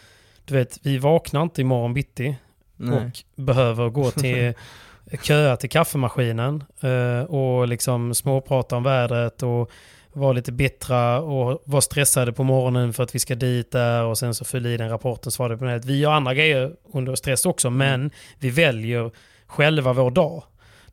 [0.45, 2.37] du vet, vi vaknar inte imorgon bitti
[2.77, 2.99] Nej.
[2.99, 4.55] och behöver gå till
[5.23, 9.71] köa till kaffemaskinen eh, och liksom småprata om vädret och
[10.15, 14.19] vara lite bittra och vara stressade på morgonen för att vi ska dit där och
[14.19, 15.85] sen så fylla i den rapporten så var det på nätet.
[15.85, 19.11] Vi gör andra grejer under stress också men vi väljer
[19.47, 20.45] själva vår dag.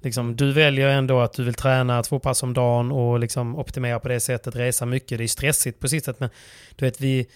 [0.03, 3.99] Liksom, du väljer ändå att du vill träna två pass om dagen och liksom optimera
[3.99, 5.18] på det sättet, resa mycket.
[5.18, 6.30] Det är stressigt på sitt sätt men
[6.76, 7.27] du vet vi,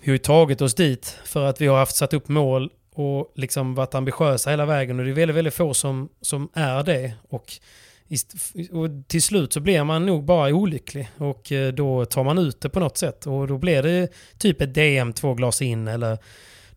[0.00, 3.32] vi har ju tagit oss dit för att vi har haft satt upp mål och
[3.34, 7.12] liksom varit ambitiösa hela vägen och det är väldigt, väldigt få som, som är det.
[7.28, 7.52] Och,
[8.72, 12.60] och till slut så blir man nog bara olycklig och eh, då tar man ut
[12.60, 14.08] det på något sätt och då blir det
[14.38, 16.18] typ ett DM två glas in eller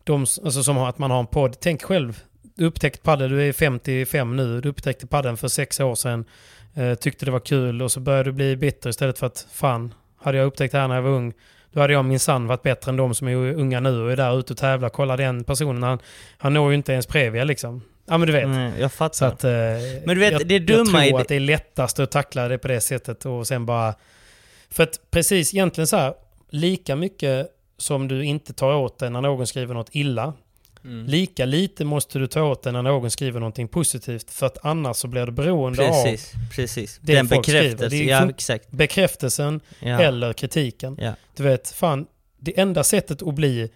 [0.03, 1.55] de, alltså som har, att man har en podd.
[1.59, 2.23] Tänk själv,
[2.55, 6.25] du upptäckte padel, du är 55 nu, du upptäckte padden för sex år sedan,
[6.73, 9.93] eh, tyckte det var kul och så började du bli bitter istället för att fan,
[10.17, 11.33] hade jag upptäckt det här när jag var ung
[11.73, 14.39] då hade jag minsann varit bättre än de som är unga nu och är där
[14.39, 14.89] ute och tävlar.
[14.89, 15.99] Kolla den personen, han,
[16.37, 17.81] han når ju inte ens Previa liksom.
[18.11, 18.47] Ja men du vet.
[18.49, 19.13] Nej, jag fattar.
[19.15, 19.51] Så att, eh,
[20.05, 22.57] Men du vet, jag, det dumma jag tror att det är lättast att tackla det
[22.57, 23.95] på det sättet och sen bara...
[24.69, 26.13] För att precis egentligen så här,
[26.49, 27.47] lika mycket
[27.77, 30.33] som du inte tar åt dig när någon skriver något illa,
[30.85, 31.05] Mm.
[31.07, 34.97] lika lite måste du ta åt dig när någon skriver någonting positivt för att annars
[34.97, 36.99] så blir du beroende Precis, av precis.
[37.03, 37.61] det Den folk skriver.
[37.61, 38.71] bekräftelsen, Det är ja exakt.
[38.71, 40.01] bekräftelsen Ja.
[40.01, 40.97] eller kritiken.
[41.01, 41.13] Ja.
[41.35, 42.05] Du vet, fan,
[42.39, 43.69] det enda sättet att bli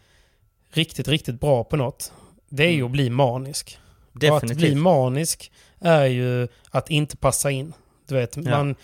[0.73, 2.11] riktigt, riktigt bra på något,
[2.49, 3.79] det är ju att bli manisk.
[4.15, 4.57] Och att Definitivt.
[4.57, 5.51] bli manisk
[5.81, 7.73] är ju att inte passa in.
[8.07, 8.41] Du vet, Ja.
[8.51, 8.75] man,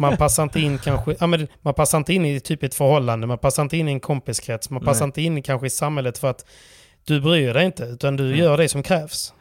[0.00, 3.26] man passar inte in kanske, ja, men man passar inte in i typ ett förhållande,
[3.26, 5.06] man passar inte in i en kompiskrets, man passar Nej.
[5.08, 6.44] inte in kanske i samhället för att
[7.04, 9.32] du bryr dig inte, utan du gör det som krävs.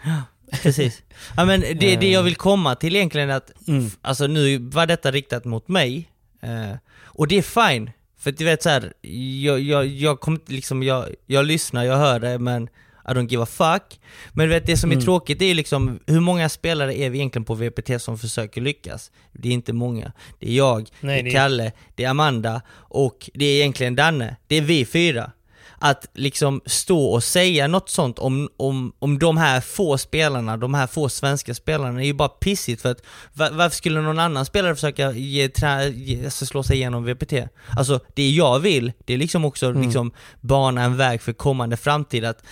[0.64, 1.02] Precis.
[1.38, 3.90] Ja men det, det jag vill komma till egentligen är att, Mm.
[4.02, 6.10] alltså nu var detta riktat mot mig,
[6.42, 7.92] eh, och det är fine.
[8.20, 8.94] För du vet så här,
[9.42, 12.70] jag, jag, jag inte liksom, jag, jag lyssnar, jag hör det men
[13.08, 14.00] I don't give a fuck.
[14.34, 15.06] Men du vet det som är Mm.
[15.06, 19.12] tråkigt är ju liksom, hur många spelare är vi egentligen på VPT som försöker lyckas?
[19.34, 20.12] Det är inte många.
[20.40, 24.36] Det är jag, Nej, det är Kalle, det är Amanda och det är egentligen Danne.
[24.48, 25.32] Det är vi fyra.
[25.80, 30.74] Att liksom stå och säga något sånt om, om, om de här få spelarna, de
[30.74, 33.02] här få svenska spelarna, är ju bara pissigt för att
[33.34, 37.34] va- varför skulle någon annan spelare försöka ge, trä, ge, alltså slå sig igenom VPT?
[37.78, 39.82] Alltså det jag vill, det är liksom också Mm.
[39.82, 40.12] liksom
[40.42, 42.44] bana en väg för kommande framtid att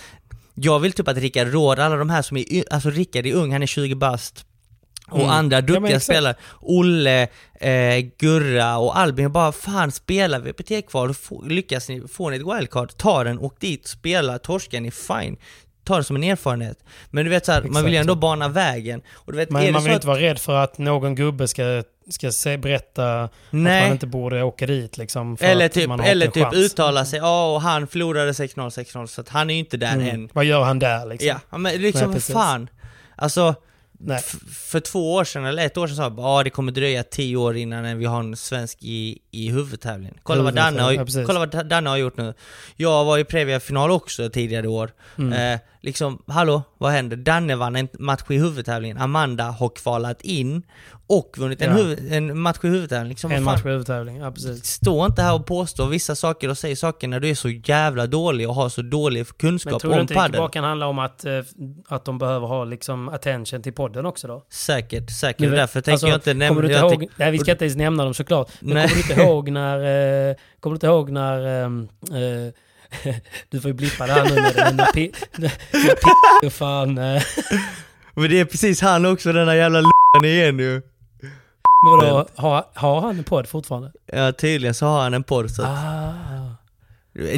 [0.54, 3.52] jag vill typ att Rickard Råd, alla de här som är, alltså Rickard är ung,
[3.52, 4.46] han är 20 bast
[5.10, 5.30] och Mm.
[5.30, 6.04] andra Ja, duktiga exakt.
[6.04, 7.22] spelare, Olle,
[7.60, 11.14] eh, Gurra och Albin, bara fan spela VPT-kval,
[11.44, 15.36] lyckas ni, får ni ett wildcard, ta den, åk dit, spela, torska ni, fine.
[15.84, 16.78] Ta det som en erfarenhet.
[17.10, 19.02] Men du vet så här, man vill ju ändå bana vägen.
[19.14, 21.82] Och du vet, Men man vill att, inte vara rädd för att någon gubbe ska,
[22.10, 23.82] ska se, berätta att Nej.
[23.82, 25.36] man inte borde åka dit liksom.
[25.40, 26.54] Eller att typ, eller typ chans.
[26.56, 29.92] uttala sig, ja och han förlorade 6-0, 6-0, så att han är ju inte där
[29.94, 30.08] Mm.
[30.08, 30.28] än.
[30.32, 31.28] Vad gör han där liksom?
[31.28, 32.68] Ja, ja, men liksom Nej, fan.
[33.16, 33.54] Alltså,
[34.52, 37.36] för två år sedan, eller ett år sedan sa jag ja det kommer dröja tio
[37.36, 40.16] år innan vi har en svensk i, i huvudtävlingen.
[40.22, 41.26] Kolla vad, Danne ja, har, precis.
[41.26, 42.34] kolla vad Danne har gjort nu.
[42.76, 44.90] Jag var i Previa-final också tidigare i år.
[45.18, 45.32] Mm.
[45.54, 47.16] Eh, liksom, hallå, vad händer?
[47.16, 50.62] Danne vann en match i huvudtävlingen, Amanda har kvalat in
[51.06, 51.76] och vunnit en, Ja.
[51.76, 53.08] huvud, en match i huvudtävlingen.
[53.08, 54.64] Liksom, En match i huvudtävling, ja precis.
[54.64, 58.06] Stå inte här och påstå vissa saker och säg saker när du är så jävla
[58.06, 60.38] dålig och har så dålig Men kunskap tror du om inte det padel.
[60.38, 61.32] bara kan handla om att, eh,
[61.88, 64.44] att de behöver ha liksom attention till podden också då?
[64.50, 65.40] Säkert, säkert.
[65.48, 67.76] Vet- Därför tänker alltså, jag inte du inte ihåg, tänk- nej vi ska inte ens
[67.76, 68.50] nämna dem såklart.
[68.60, 68.88] Men Nej.
[68.88, 69.78] kommer du inte ihåg när,
[70.30, 72.52] eh, kommer du inte ihåg när, ehm, eh,
[73.50, 75.12] du får ju blippa det här nu med det, när, pi,
[76.40, 77.22] pi, fan, eh,
[78.14, 80.82] Men det är precis han också, den där jävla l***an igen ju.
[81.86, 83.92] vadå, har, har han en podd fortfarande?
[84.06, 85.68] Ja tydligen så har han en podd så att...
[85.68, 86.14] Ah.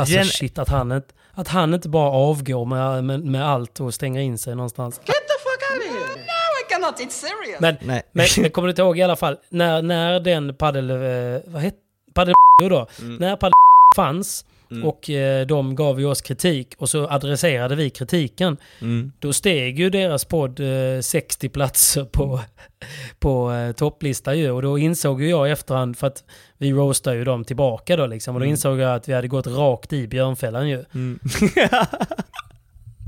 [0.01, 3.81] Alltså Gen- shit, att han inte, att han inte bara avgår med, med, med allt
[3.81, 5.01] och stänger in sig någonstans.
[5.07, 7.61] I cannot, it's serious.
[7.61, 8.03] Men, Nej.
[8.13, 10.91] men, men kommer du inte ihåg i alla fall, när, när den paddel...
[10.91, 11.77] Eh, vad hette...
[12.15, 12.87] Paddel då?
[13.01, 13.17] Mm.
[13.17, 13.53] När paddel
[13.97, 14.45] fanns
[14.85, 18.57] och eh, de gav ju oss kritik och så adresserade vi kritiken.
[18.81, 19.13] Mm.
[19.19, 22.41] Då steg ju deras podd eh, 60 platser på,
[23.19, 24.51] på eh, topplista ju.
[24.51, 26.25] Och då insåg ju jag i efterhand, för att
[26.59, 28.35] vi roastade ju dem tillbaka då liksom.
[28.35, 30.85] Och då insåg jag att vi hade gått rakt i björnfällan ju.
[30.95, 31.19] Mm.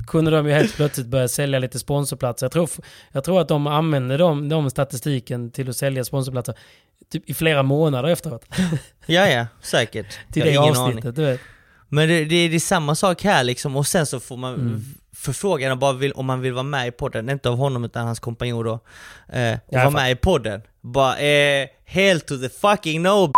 [0.09, 2.47] kunde de ju helt plötsligt börja sälja lite sponsorplatser.
[2.47, 2.71] Jag tror,
[3.13, 6.55] jag tror att de använde de, de statistiken till att sälja sponsorplatser
[7.13, 8.45] typ i flera månader efteråt.
[9.11, 10.19] Ja, ja, säkert.
[10.33, 11.15] till det avsnittet, aning.
[11.15, 11.41] du vet.
[11.89, 14.85] Men det, det, det är samma sak här liksom, och sen så får man Mm.
[15.17, 18.07] förfrågan och bara vill, om man vill vara med i podden, inte av honom utan
[18.07, 18.73] hans kompanjon då,
[19.33, 20.63] eh, och jag vara med i podden.
[20.81, 23.35] Bara eh, hell to the fucking no bitch!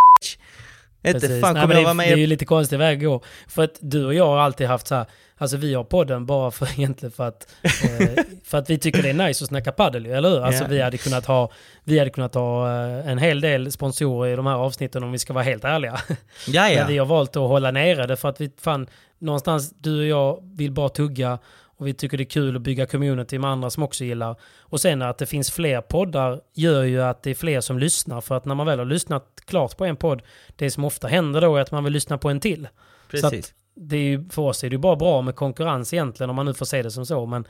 [1.03, 1.41] Inte Precis.
[1.41, 3.23] fan Nej, kommer jag vara det, med det är ju lite konstig väg att gå.
[3.49, 5.07] För att du och jag har alltid haft så här,
[5.39, 9.09] alltså vi har podden bara för egentligen för att, eh, för att vi tycker det
[9.11, 10.41] är nice att snacka padel eller hur?
[10.45, 10.69] Alltså Ja.
[10.71, 11.51] vi hade kunnat ha,
[11.85, 15.19] vi hade kunnat ha eh, en hel del sponsorer i de här avsnitten om vi
[15.19, 16.01] ska vara helt ärliga.
[16.47, 16.79] Ja, ja.
[16.79, 18.87] Men vi har valt att hålla nere det för att vi fan,
[19.19, 21.39] någonstans du och jag vill bara tugga
[21.81, 24.37] och vi tycker det är kul att bygga community med andra som också gillar.
[24.61, 28.21] Och sen att det finns fler poddar gör ju att det är fler som lyssnar.
[28.21, 30.23] För att när man väl har lyssnat klart på en podd,
[30.57, 32.69] det som ofta händer då är att man vill lyssna på en till.
[33.11, 33.55] Så att Precis.
[33.75, 36.47] det är ju, för oss är det ju bara bra med konkurrens egentligen om man
[36.47, 37.27] nu får se det som så.
[37.27, 37.45] Men,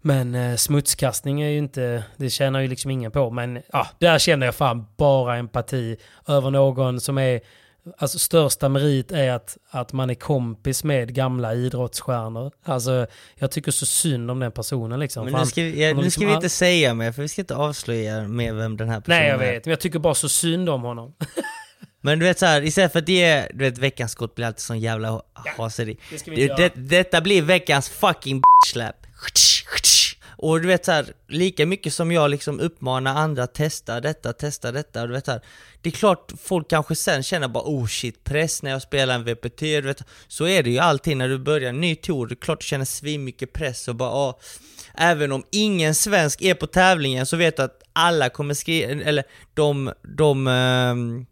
[0.00, 3.30] men eh, smutskastning är ju inte, det tjänar ju liksom ingen på.
[3.30, 5.96] Men ja, där känner jag fan bara empati
[6.28, 7.40] över någon som är
[7.98, 12.52] Alltså största merit är att, att man är kompis med gamla idrottsstjärnor.
[12.64, 15.24] Alltså jag tycker så synd om den personen liksom.
[15.24, 17.22] Men nu ska, vi, han ja, har nu liksom ska vi inte säga mer, för
[17.22, 19.52] vi ska inte avslöja mer vem den här personen Nej jag är.
[19.52, 21.14] vet, men jag tycker bara så synd om honom.
[22.00, 24.60] Men du vet så här, istället för att det du vet veckans skott blir alltid
[24.60, 25.22] sån jävla
[25.56, 25.96] haseri.
[26.26, 29.06] vi Det, det, detta blir veckans fucking slap.
[30.44, 34.32] Och du vet så här, lika mycket som jag liksom uppmanar andra att testa detta,
[34.32, 35.40] testa detta, du vet så här,
[35.82, 39.24] Det är klart folk kanske sen känner bara oh shit, press när jag spelar en
[39.24, 40.02] VPT, du vet.
[40.28, 42.66] Så är det ju alltid när du börjar en ny tour, det är klart du
[42.66, 44.38] känner svin mycket press och bara ah,
[44.94, 49.24] Även om ingen svensk är på tävlingen så vet du att alla kommer skriva, eller
[49.54, 51.26] de, de um,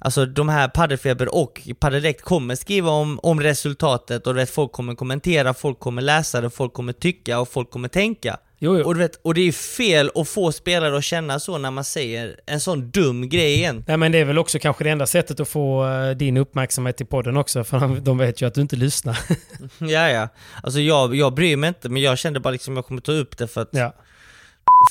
[0.00, 4.94] Alltså de här Paddelfeber och Paddeldirekt kommer skriva om, om resultatet och vet, folk kommer
[4.94, 8.38] kommentera, folk kommer läsa det, folk kommer tycka och folk kommer tänka.
[8.60, 8.84] Jo, jo.
[8.84, 11.84] Och, du vet, och det är fel att få spelare att känna så när man
[11.84, 13.84] säger en sån dum grej igen.
[13.86, 17.00] Nej men det är väl också kanske det enda sättet att få eh, din uppmärksamhet
[17.00, 17.64] i podden också.
[17.64, 19.18] För de- vet ju att du inte lyssnar.
[19.78, 20.28] ja, ja.
[20.62, 23.38] Alltså jag, jag bryr mig inte, men jag kände bara liksom jag kommer ta upp
[23.38, 23.68] det för att...
[23.72, 23.94] Ja.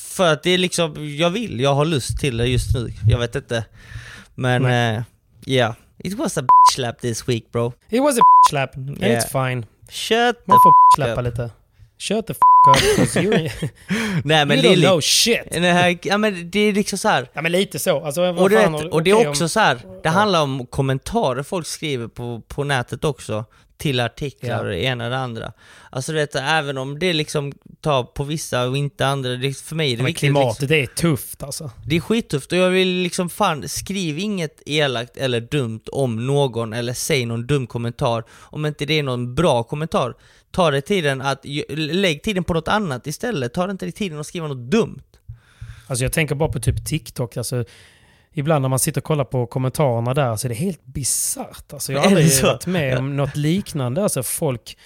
[0.04, 2.94] För att det är liksom, jag vill, jag har lust till det just nu.
[3.08, 3.66] Jag vet inte.
[4.36, 4.70] Men, ja.
[4.70, 5.04] Nej.
[5.46, 5.74] yeah.
[6.04, 7.74] It was a bitch slap this week bro.
[7.90, 8.76] It was a slap.
[8.76, 9.20] And Yeah.
[9.24, 9.66] it's fine.
[9.90, 11.26] Shut Man får släppa up.
[11.26, 11.50] lite.
[12.00, 12.38] Shut the f
[12.70, 12.98] up.
[12.98, 13.32] 'cause You,
[14.24, 15.40] Nej men you det don't know shit.
[15.52, 17.28] Det ja men det är liksom så här.
[17.34, 18.06] Ja men lite så.
[18.06, 19.78] Alltså, Och, du fan vet, har- och det är också om- så här.
[20.04, 23.46] det handlar om kommentarer folk skriver på, på nätet också,
[23.78, 24.60] till artiklar Ja.
[24.60, 25.52] och det ena och det andra.
[25.90, 29.76] Alltså du vet, även om det liksom tar på vissa och inte andra, det, för
[29.76, 31.72] mig är det Men viktigt klimatet liksom, är tufft alltså.
[31.86, 36.74] Det är skittufft och jag vill liksom fan, skriv inget elakt eller dumt om någon
[36.74, 40.14] eller säg någon dum kommentar om inte det är någon bra kommentar.
[40.52, 44.28] Ta dig tiden att, lägg tiden på något annat istället, ta inte dig tiden att
[44.28, 45.02] skriva något dumt.
[45.88, 47.38] Alltså jag tänker bara på typ TikTok.
[47.38, 47.66] Alltså,
[48.34, 51.74] ibland när man sitter och kollar på kommentarerna där så är det helt bisarrt.
[51.74, 52.46] Alltså, jag har aldrig så?
[52.46, 54.04] varit med om något liknande.
[54.04, 54.78] Alltså folk...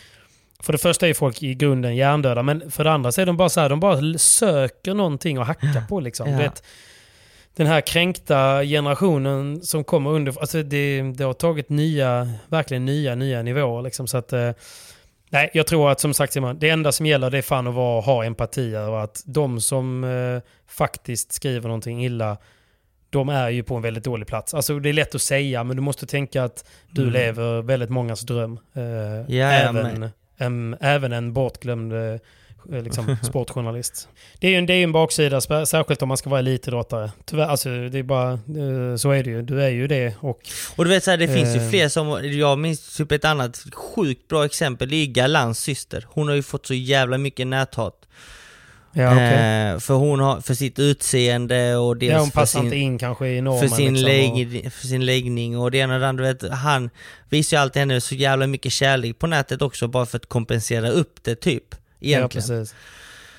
[0.59, 3.37] För det första är folk i grunden hjärndöda, men för det andra så är de
[3.37, 6.29] bara så här, de bara söker någonting att hacka på liksom.
[6.29, 6.37] Ja.
[6.37, 6.63] Vet,
[7.55, 10.39] den här kränkta generationen som kommer under...
[10.39, 14.07] Alltså det, det har tagit nya, verkligen nya, nya nivåer liksom.
[14.07, 14.33] Så att...
[15.33, 17.73] Nej, jag tror att som sagt Simon, det enda som gäller det är fan att
[17.73, 22.37] vara, ha empati över att de som eh, faktiskt skriver någonting illa,
[23.09, 24.53] de är ju på en väldigt dålig plats.
[24.53, 27.13] Alltså det är lätt att säga, men du måste tänka att du Mm.
[27.13, 28.59] lever väldigt mångas dröm.
[28.73, 28.83] Eh,
[29.35, 32.19] ja, även, en, även en bortglömd eh,
[32.69, 34.07] liksom, sportjournalist.
[34.39, 37.11] Det är ju en, det är en baksida, särskilt om man ska vara elitidrottare.
[37.25, 39.41] Tyvärr, alltså det är bara, eh, så är det ju.
[39.41, 40.39] Du är ju det och...
[40.75, 41.69] Och du vet så här, det finns ju Eh.
[41.69, 46.05] fler som, jag minns typ ett annat sjukt bra exempel, det är Galans syster.
[46.09, 47.95] Hon har ju fått så jävla mycket näthat.
[48.93, 49.25] Ja, okej.
[49.73, 52.77] Eh, för hon har, för sitt utseende och dels Ja, hon för passar sin, inte
[52.77, 53.69] in kanske i normen.
[53.69, 56.23] för sin, liksom, och- lägg, för sin läggning och det ena och det andra.
[56.23, 56.89] Vet, han
[57.29, 60.89] visar ju alltid henne så jävla mycket kärlek på nätet också bara för att kompensera
[60.89, 61.63] upp det typ.
[62.01, 62.47] Ja, Egentligen.
[62.47, 62.75] precis.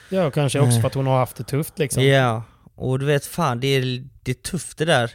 [0.08, 2.04] Ja, och kanske också för att hon har haft det tufft liksom.
[2.04, 2.42] Ja,
[2.74, 5.10] och du vet fan det är, det är tufft det där.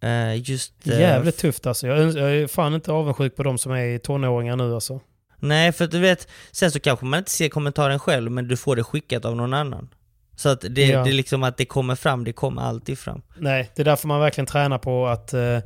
[0.00, 0.72] Eh, just...
[0.86, 1.86] eh, Jävligt tufft alltså.
[1.86, 5.00] Jag, är fan inte avundsjuk på de som är tonåringar nu alltså.
[5.36, 8.76] Nej, för du vet, sen så kanske man inte ser kommentaren själv, men du får
[8.76, 9.88] det skickat av någon annan.
[10.36, 11.04] Så att det, Ja.
[11.04, 13.22] det är liksom att det kommer fram, det kommer alltid fram.
[13.38, 15.58] Nej, det är därför man verkligen tränar på att eh,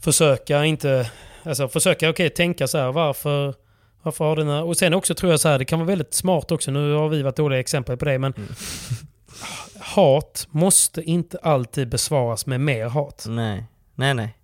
[0.00, 1.10] försöka inte...
[1.44, 3.54] Alltså försöka, okej, tänka så här, varför...
[4.02, 4.62] Varför har den här...
[4.64, 7.08] Och sen också tror jag så här, det kan vara väldigt smart också, nu har
[7.08, 8.48] vi varit dåliga exempel på det, men Mm.
[9.80, 13.24] hat måste inte alltid besvaras med mer hat.
[13.28, 13.64] Nej,
[13.94, 14.34] nej, nej.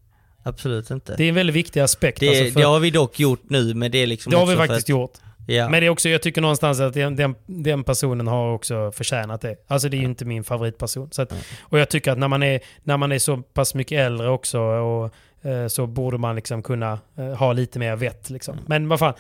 [0.42, 1.14] Absolut inte.
[1.16, 2.20] Det är en väldigt viktig aspekt.
[2.20, 4.46] Det, alltså, för- det har vi dock gjort nu, men det är liksom det har
[4.46, 5.12] vi faktiskt att, gjort.
[5.46, 5.68] Ja.
[5.68, 9.40] Men det är också, jag tycker någonstans att den, den, den personen har också förtjänat
[9.40, 9.56] det.
[9.66, 11.08] Alltså det är ju inte min favoritperson.
[11.12, 13.98] Så att, och jag tycker att när man, är, när man är så pass mycket
[14.00, 15.10] äldre också och,
[15.50, 18.30] eh, så borde man liksom kunna eh, ha lite mer vett.
[18.30, 18.56] Liksom.
[18.66, 19.14] Men vad fan,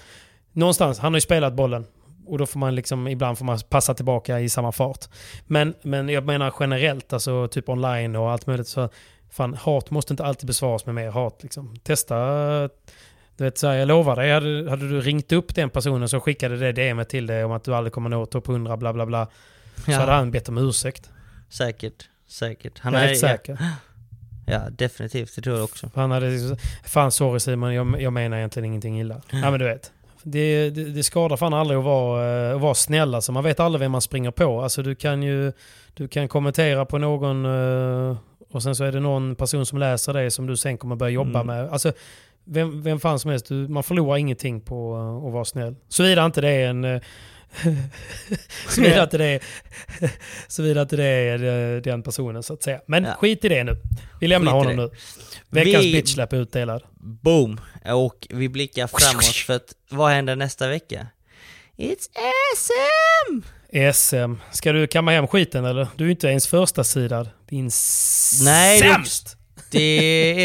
[0.58, 1.86] någonstans, han har ju spelat bollen.
[2.26, 5.04] Och då får man liksom, ibland får man passa tillbaka i samma fart.
[5.46, 8.68] Men, men jag menar generellt, alltså typ online och allt möjligt.
[8.68, 8.88] Så
[9.30, 11.42] fan, hat måste inte alltid besvaras med mer hat.
[11.42, 11.76] Liksom.
[11.82, 12.16] Testa,
[13.36, 16.20] du vet, så här, jag lovar dig, hade, hade du ringt upp den personen som
[16.20, 19.06] skickade det DMet till dig om att du aldrig kommer nå topp 100, bla bla
[19.06, 19.26] bla.
[19.84, 19.98] Så Ja.
[19.98, 21.10] hade han bett om ursäkt.
[21.48, 22.80] Säkert, säkert.
[22.84, 23.58] jag är helt säker.
[23.60, 23.70] Ja,
[24.54, 25.90] ja, definitivt, det tror jag också.
[25.94, 29.22] Han hade, fan sorry Simon, jag, jag menar egentligen ingenting illa.
[29.30, 29.92] Ja men du vet.
[30.30, 33.32] Det, det, det skadar fan aldrig att vara, eh, att vara snäll alltså.
[33.32, 34.60] Man vet aldrig vem man springer på.
[34.60, 35.52] Alltså du kan ju
[35.94, 38.16] du kan kommentera på någon eh,
[38.50, 41.10] och sen så är det någon person som läser det som du sen kommer börja
[41.10, 41.46] jobba Mm.
[41.46, 41.72] med.
[41.72, 41.92] Alltså,
[42.44, 45.74] vem, vem fan som helst, du, man förlorar ingenting på eh, att vara snäll.
[45.88, 47.00] Såvida inte det är en...
[48.68, 49.40] Såvida inte det är,
[50.48, 52.80] såvida inte det är eh, den personen så att säga.
[52.86, 53.14] Men Ja.
[53.14, 53.76] skit i det nu.
[54.20, 54.90] Vi lämnar Skit honom nu.
[55.50, 56.82] Veckans Vi- bitchsläpp är utdelad.
[57.00, 57.60] Boom!
[57.84, 61.06] Och vi blickar framåt för att vad händer nästa vecka?
[61.76, 62.08] It's
[62.56, 63.42] SM!
[63.92, 64.34] SM.
[64.52, 65.88] Ska du kamma hem skiten eller?
[65.96, 67.28] Du är ju inte ens första sidad.
[67.48, 67.70] Din
[68.44, 69.34] Nej, sämst!
[69.70, 69.80] Det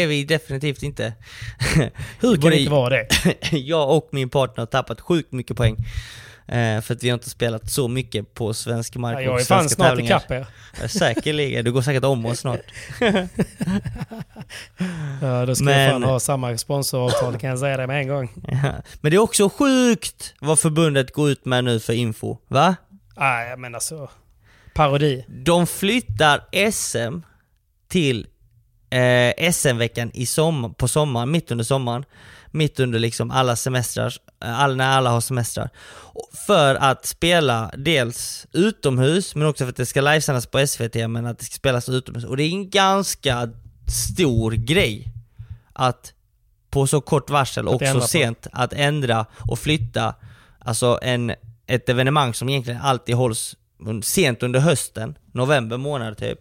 [0.02, 1.12] är vi definitivt inte.
[2.20, 3.08] Hur kan Både det inte vara det?
[3.56, 5.76] jag och min partner har tappat sjukt mycket poäng.
[6.46, 9.40] Eh, för att vi har inte spelat så mycket på svensk mark Ja, och jag
[9.40, 10.46] är fan snart ikapp er.
[10.88, 12.60] Säkerligen, du går säkert om oss snart.
[15.20, 18.08] Ja, då ska Men- jag fan ha samma sponsoravtal kan jag säga det med en
[18.08, 18.32] gång.
[18.48, 18.72] Ja.
[19.00, 22.76] Men det är också sjukt vad förbundet går ut med nu för info, va?
[23.16, 24.10] Nej, men alltså.
[24.74, 25.24] Parodi.
[25.28, 27.18] De flyttar SM
[27.88, 28.26] till
[28.90, 32.04] eh, SM-veckan i sommar, på sommaren, mitt under sommaren.
[32.54, 34.14] Mitt under liksom alla semestrar,
[34.44, 35.70] eh, all, när alla har semestrar.
[36.46, 41.26] För att spela dels utomhus, men också för att det ska livesändas på SVT, men
[41.26, 42.24] att det ska spelas utomhus.
[42.24, 43.50] Och det är en ganska
[43.86, 45.12] stor grej
[45.72, 46.12] att
[46.70, 48.06] på så kort varsel och så på.
[48.06, 50.14] sent att ändra och flytta
[50.58, 51.32] alltså en,
[51.66, 53.56] ett evenemang som egentligen alltid hålls
[54.02, 56.38] sent under hösten, november månad typ,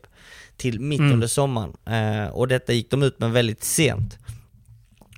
[0.58, 1.14] till mitt Mm.
[1.14, 1.74] under sommaren.
[1.86, 4.18] Eh, och detta gick de ut med väldigt sent.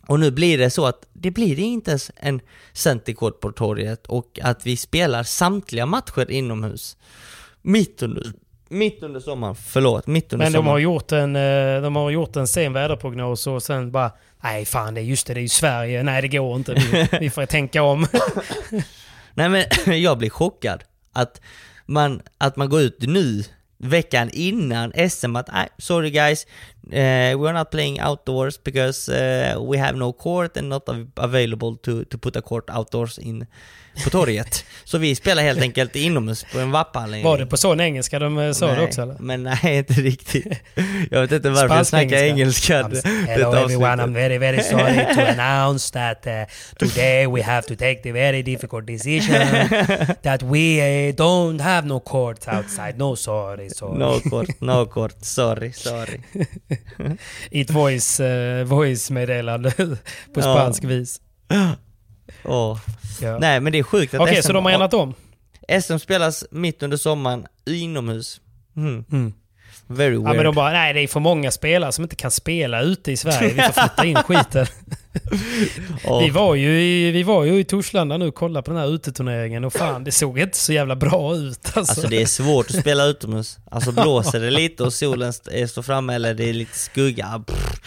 [0.07, 2.39] Och nu blir det så att det blir inte ens en
[2.73, 6.97] centerkort på torget och att vi spelar samtliga matcher inomhus.
[7.61, 8.23] Mitt under,
[8.69, 10.71] mitt under sommaren, förlåt, mitt under Men de sommaren.
[10.73, 14.11] har, gjort en, eh, de har gjort en sen väderprognos och sen bara
[14.43, 16.03] Nej fan, det är just det, det är ju Sverige.
[16.03, 16.73] Nej det går inte.
[16.73, 18.07] Vi, vi får tänka om.
[19.33, 19.63] Nej men
[20.01, 21.41] jag blir chockad att
[21.85, 23.43] man, att man går ut nu,
[23.77, 26.47] veckan innan SM att "Nej, sorry guys,
[26.91, 31.75] uh, we're not playing outdoors because uh, we have no court and not av- available
[31.77, 33.45] to, to put a court outdoors in
[34.03, 34.65] på torget.
[34.83, 37.23] Så vi spelar helt enkelt inomhus på en vapphall.
[37.23, 39.15] Var det på sån engelska de eh, sa det också eller?
[39.19, 40.47] Men nej, inte riktigt.
[41.11, 42.87] Jag vet inte varför jag snackar engelska.
[42.87, 44.03] Det- Hello everyone.
[44.03, 46.33] I'm very very sorry to announce that uh,
[46.87, 49.39] today we have to take the very difficult decision
[50.23, 50.79] that we
[51.09, 52.97] uh, don't have no courts outside.
[52.97, 53.97] No sorry, sorry.
[53.97, 56.21] No court, no court, sorry, sorry.
[57.51, 59.71] I ett voice, uh, voice-meddelande
[60.33, 60.41] på Ja.
[60.41, 61.21] spansk vis.
[62.43, 62.79] Åh.
[63.21, 63.37] Ja.
[63.39, 65.13] Nej men det är sjukt att Okej, SM så de har ändrat om?
[65.81, 68.41] SM spelas mitt under sommaren inomhus.
[68.77, 69.05] Mm.
[69.11, 69.33] Mm.
[69.87, 70.27] Very weird.
[70.27, 73.11] Ja men de bara, nej det är för många spelare som inte kan spela ute
[73.11, 73.53] i Sverige.
[73.53, 74.65] Vi får flytta in skiten.
[76.21, 78.87] Vi var ju i, vi var ju i Torslanda nu och kollade på den här
[78.95, 81.79] uteturneringen och fan det såg inte så jävla bra ut alltså.
[81.79, 83.57] Alltså det är svårt att spela utomhus.
[83.71, 87.43] Alltså blåser det lite och solen st- står framme eller det är lite skugga.
[87.47, 87.81] Pff,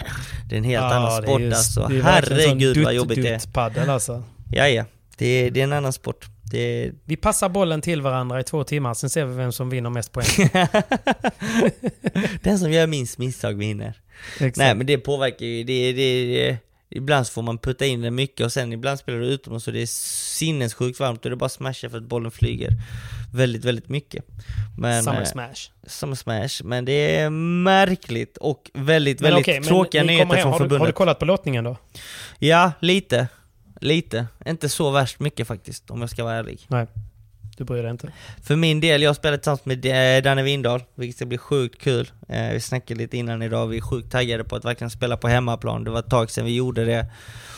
[0.48, 1.86] det är en helt annan det är sport ju- alltså.
[2.02, 3.38] Herregud vad dutt- jobbigt det är.
[3.38, 4.22] dutt-paddel, alltså.
[4.52, 4.84] Ja, ja.
[5.16, 6.26] Det är, det är en annan sport.
[6.50, 6.90] Det.
[7.04, 10.12] Vi passar bollen till varandra i två timmar, sen ser vi vem som vinner mest
[10.12, 10.26] poäng.
[12.42, 13.94] Den som gör minst misstag vinner.
[14.34, 14.56] Exakt.
[14.56, 16.56] Nej men det påverkar ju, det, det,
[16.90, 19.72] ibland så får man putta in det mycket och sen ibland spelar du utomhus och
[19.72, 19.86] det är
[20.38, 22.70] sinnessjukt varmt och det är bara smasha för att bollen flyger
[23.32, 24.24] väldigt, väldigt mycket.
[24.78, 25.70] Men, Summer eh, smash.
[25.86, 30.42] Summer smash, men det är märkligt och väldigt, Men väldigt men tråkiga nyheter från har
[30.42, 30.94] du, har du förbundet.
[30.94, 31.76] kollat på lottningen då?
[32.38, 33.28] Ja, lite.
[33.80, 34.26] Lite.
[34.46, 36.66] Inte så värst mycket faktiskt, om jag ska vara ärlig.
[36.68, 36.86] Nej,
[37.58, 38.12] du bryr dig inte.
[38.42, 42.10] För min del, jag spelar tillsammans med eh, Danne Windahl, vilket ska bli sjukt kul.
[42.28, 45.28] Eh, vi snackade lite innan idag, vi är sjukt taggade på att verkligen spela på
[45.28, 45.84] hemmaplan.
[45.84, 47.06] Det var ett tag sedan vi gjorde det.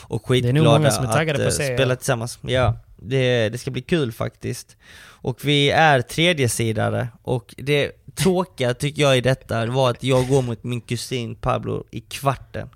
[0.03, 2.39] Och skitglada att på eh, att spela tillsammans.
[2.41, 4.77] Ja, det, det ska bli kul faktiskt.
[5.03, 10.41] Och vi är tredjesidare och det tråkiga tycker jag i detta var att jag går
[10.41, 12.69] mot min kusin Pablo i kvarten.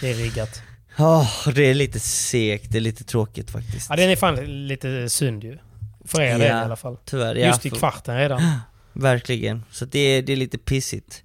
[0.00, 0.62] Det är riggat.
[0.98, 3.90] Ja, det är lite segt, det är lite tråkigt faktiskt.
[3.90, 5.58] Ja, den är fan lite synd ju.
[6.06, 6.96] För er Ja, del i alla fall.
[7.04, 7.46] tyvärr, ja.
[7.46, 8.42] Just i kvarten redan.
[8.92, 11.22] Verkligen, så det är, det är lite pissigt.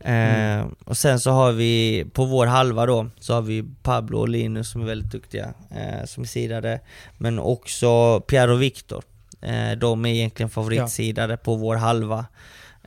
[0.00, 0.60] Mm.
[0.60, 4.28] Eh, och sen så har vi, på vår halva då, så har vi Pablo och
[4.28, 6.80] Linus som är väldigt duktiga, eh, som är sidade.
[7.18, 9.04] Men också Pierre och Viktor.
[9.40, 12.26] Eh, de är egentligen favoritsidade på vår halva.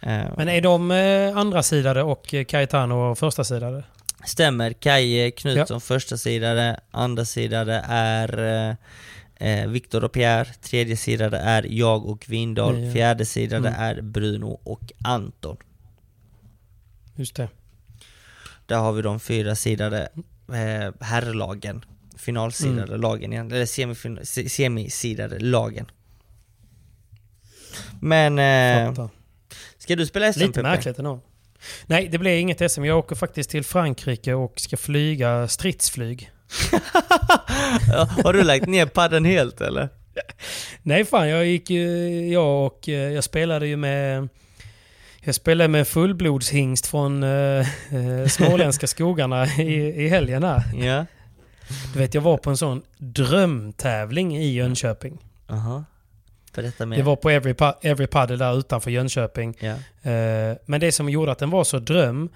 [0.02, 3.84] Eh, Men är de eh, andra sidade och eh, Caetano första sidade?
[4.26, 8.78] Stämmer, Kaje Knutsson första sidade, andra sidade är
[9.36, 12.94] eh, Viktor och Pierre, tredje sidade är jag och Vindal, Ja, ja.
[12.94, 13.82] fjärde sidade Mm.
[13.82, 15.58] är Bruno och Anton.
[17.16, 17.50] Just det.
[18.66, 20.10] Där har vi de fyra sidade
[20.50, 21.86] eh, herrlagen,
[22.18, 23.02] finalsidade Mm.
[23.02, 25.86] lagen igen, eller semifin- se- semisidade lagen.
[28.02, 29.10] Men, eh, Fattar.
[29.78, 31.20] ska du spela SM Lite märkligt ändå.
[31.86, 32.86] Nej, det blir inget SM.
[32.86, 36.32] Jag åker faktiskt till Frankrike och ska flyga stridsflyg.
[38.24, 39.90] Har du lagt ner padden helt eller?
[40.82, 41.88] Nej fan, jag gick ju...
[42.34, 42.90] Jag och...
[42.90, 44.30] eh, Jag spelade ju med...
[45.22, 47.60] Jag spelade med fullblodshingst från eh,
[47.96, 50.64] eh, småländska skogarna i, i helgen här.
[50.86, 51.06] Ja.
[51.94, 55.18] Du vet, jag var på en sån drömtävling i Jönköping.
[55.50, 55.84] Aha.
[56.56, 56.98] Berätta mer.
[56.98, 59.56] Det var på Every, Pa- Every Paddle där utanför Jönköping.
[59.60, 59.74] Ja.
[60.12, 62.30] Eh, Men det som gjorde att den var så dröm,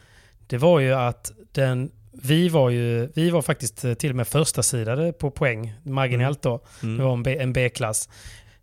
[0.47, 1.91] det var ju att den...
[2.21, 6.41] Vi var ju, vi var faktiskt eh, till och med första sidade på poäng, marginellt
[6.41, 6.61] då.
[6.83, 6.97] Mm.
[6.97, 8.09] Det var en B-klass.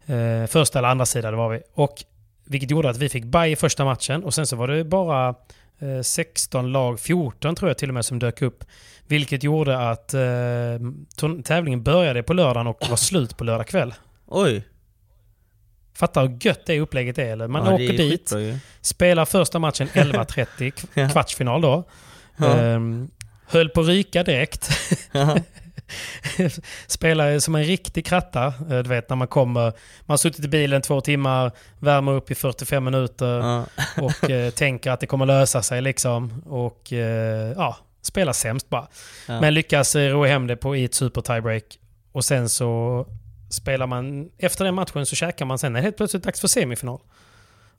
[0.06, 1.60] Eh, första eller andra sidade var vi.
[1.74, 1.94] Och
[2.44, 5.28] vilket gjorde att vi fick baj i första matchen och sen så var det bara
[5.78, 8.64] eh, 16 lag, 14 tror jag till och med som dök upp.
[9.06, 10.22] Vilket gjorde att eh,
[11.44, 13.94] tävlingen började på lördagen och var slut på lördag kväll.
[14.26, 14.64] Oj!
[15.94, 17.48] Fattar hur gött det upplägget är eller?
[17.48, 21.08] Man Ja, åker dit, skitbra spelar första matchen 11.30, kv- Ja.
[21.08, 21.84] kvartsfinal då.
[22.36, 22.56] Ja.
[22.58, 23.10] Ehm,
[23.48, 24.70] höll på att ryka direkt.
[26.86, 28.46] Spelar som en riktig kratta.
[28.46, 29.72] Eh, Du vet när man kommer, man
[30.06, 33.64] har suttit i bilen två timmar, värmer upp i 45 minuter Ja.
[34.02, 36.42] och eh, tänker att det kommer lösa sig liksom.
[36.46, 38.88] Och eh, ja, spelar sämst bara.
[39.28, 39.40] Ja.
[39.40, 41.64] Men lyckas eh, ro hem det på, i ett super tiebreak.
[42.12, 43.06] Och sen så
[43.50, 46.48] spelar man, efter den matchen så käkar man sen, är det helt plötsligt dags för
[46.48, 46.98] semifinal.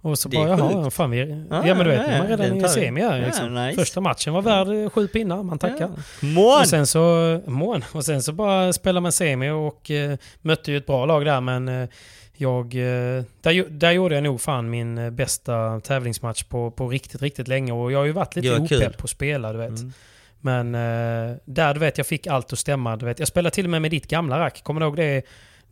[0.02, 1.45] Och så Det bara, jaha, fan vi...
[1.49, 3.56] Ja, Ja, men du vet, ja, man redan i semi här, Ja, liksom.
[3.56, 3.82] nice.
[3.82, 5.90] Första matchen var värd sju pinnar, man tackar.
[6.22, 6.60] Mån!
[6.60, 7.84] Och sen så, mån.
[7.94, 11.41] Och sen så bara spelar man semi och eh, mötte ju ett bra lag där
[11.41, 11.90] men eh,
[12.34, 17.22] jag, eh, där, där gjorde jag nog fan min eh, bästa tävlingsmatch på, på riktigt,
[17.22, 19.69] riktigt länge och jag har ju varit lite opepp på att spela du vet.
[19.80, 19.94] Mm.
[20.41, 22.95] Men eh, där du vet, jag fick allt att stämma.
[22.95, 23.19] Du vet.
[23.19, 24.64] Jag spelade till och med med ditt gamla rack.
[24.64, 25.22] Kommer du ihåg det?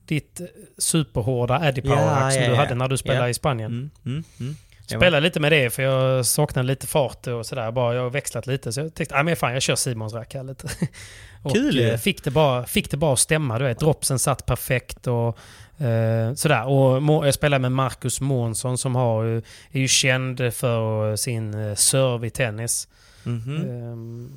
[0.05, 0.45] Ditt eh,
[0.77, 2.59] superhårda Addy Power Ja, som ja, du ja.
[2.59, 3.71] hade när du spelade i Spanien.
[3.71, 4.55] Mm, mm, mm.
[4.87, 7.71] Spelade lite med det för jag saknade lite fart och sådär.
[7.71, 10.33] Bara, jag har växlat lite så jag tänkte, ah, men fan jag kör Simons rack
[10.33, 10.67] här lite.
[11.43, 11.89] och Kul ju.
[11.89, 13.59] eh, fick det, bara, fick det bara att stämma.
[13.59, 15.37] Du vet, dropsen satt perfekt och
[15.85, 16.67] eh, sådär.
[16.67, 19.25] Och jag spelade med Marcus Månsson som har,
[19.71, 22.87] är ju känd för sin eh, serve i tennis.
[23.23, 23.55] Mhm.
[23.55, 24.29] Ehm,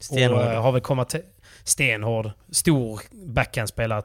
[0.00, 0.38] Stenhård.
[0.40, 1.22] Och eh, har väl kommit till,
[1.64, 2.30] stenhård.
[2.50, 4.02] Stor backhandspelare.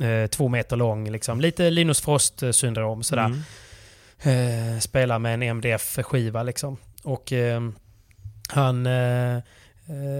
[0.00, 1.40] Eh, två meter lång liksom.
[1.40, 3.24] Lite Linus Frost-syndrom sådär.
[3.24, 3.42] Mm.
[4.74, 6.76] Eh, spelar med en MDF-skiva liksom.
[7.04, 7.60] Och eh,
[8.48, 9.38] han, eh,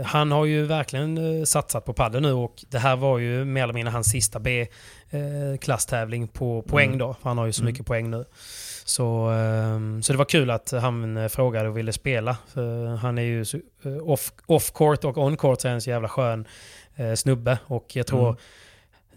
[0.05, 3.63] han har ju verkligen eh, satsat på padel nu och det här var ju mer
[3.63, 6.99] eller mindre hans sista B-klasstävling på poäng Mm.
[6.99, 7.17] då.
[7.23, 7.73] Han har ju så Mm.
[7.73, 8.25] mycket poäng nu.
[8.85, 12.37] Så, eh, så det var kul att han frågade och ville spela.
[12.55, 13.41] För han är ju
[13.85, 16.47] eh, off, off-court och on-court så är en så jävla skön
[17.17, 17.59] snubbe.
[17.67, 18.37] Och jag tror Mm.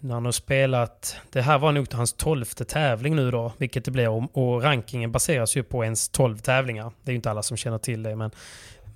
[0.00, 3.90] När han har spelat, det här var nog hans tolfte tävling nu då, vilket det
[3.90, 4.08] blir.
[4.38, 6.92] Och, rankingen baseras ju på ens tolv tävlingar.
[7.02, 8.16] Det är ju inte alla som känner till det.
[8.16, 8.30] Men,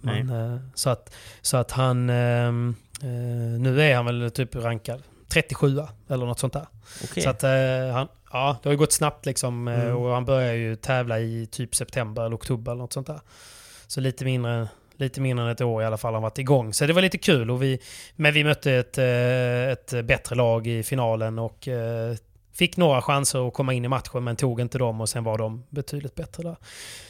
[0.01, 5.03] men, eh, så, att, så att han, ehm, eh, nu är han väl typ rankad
[5.29, 6.67] 37 eller något sånt där.
[7.05, 7.23] Okej.
[7.23, 7.51] Så att eh,
[7.93, 9.69] han, ja, det har ju gått snabbt liksom.
[9.69, 9.97] Mm.
[9.97, 13.21] Och han börjar ju tävla i typ september eller oktober eller något sånt där.
[13.87, 14.69] Så lite mindre,
[15.01, 16.75] lite mindre än ett år i alla fall har varit igång.
[16.75, 17.51] Så det var lite kul.
[17.51, 17.79] Och vi,
[18.17, 22.15] men vi mötte ett, eh, ett bättre lag i finalen och eh,
[22.55, 25.39] fick några chanser att komma in i matchen men tog inte dem och sen var
[25.39, 26.57] de betydligt bättre där.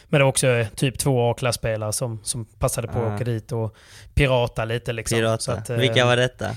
[0.05, 3.53] Men det var också eh, typ två A-klasspelare som, som passade på att åka dit
[3.53, 3.77] och
[4.15, 5.19] pirata lite liksom.
[5.19, 5.53] Pirata.
[5.53, 6.57] Att, Vilka var detta?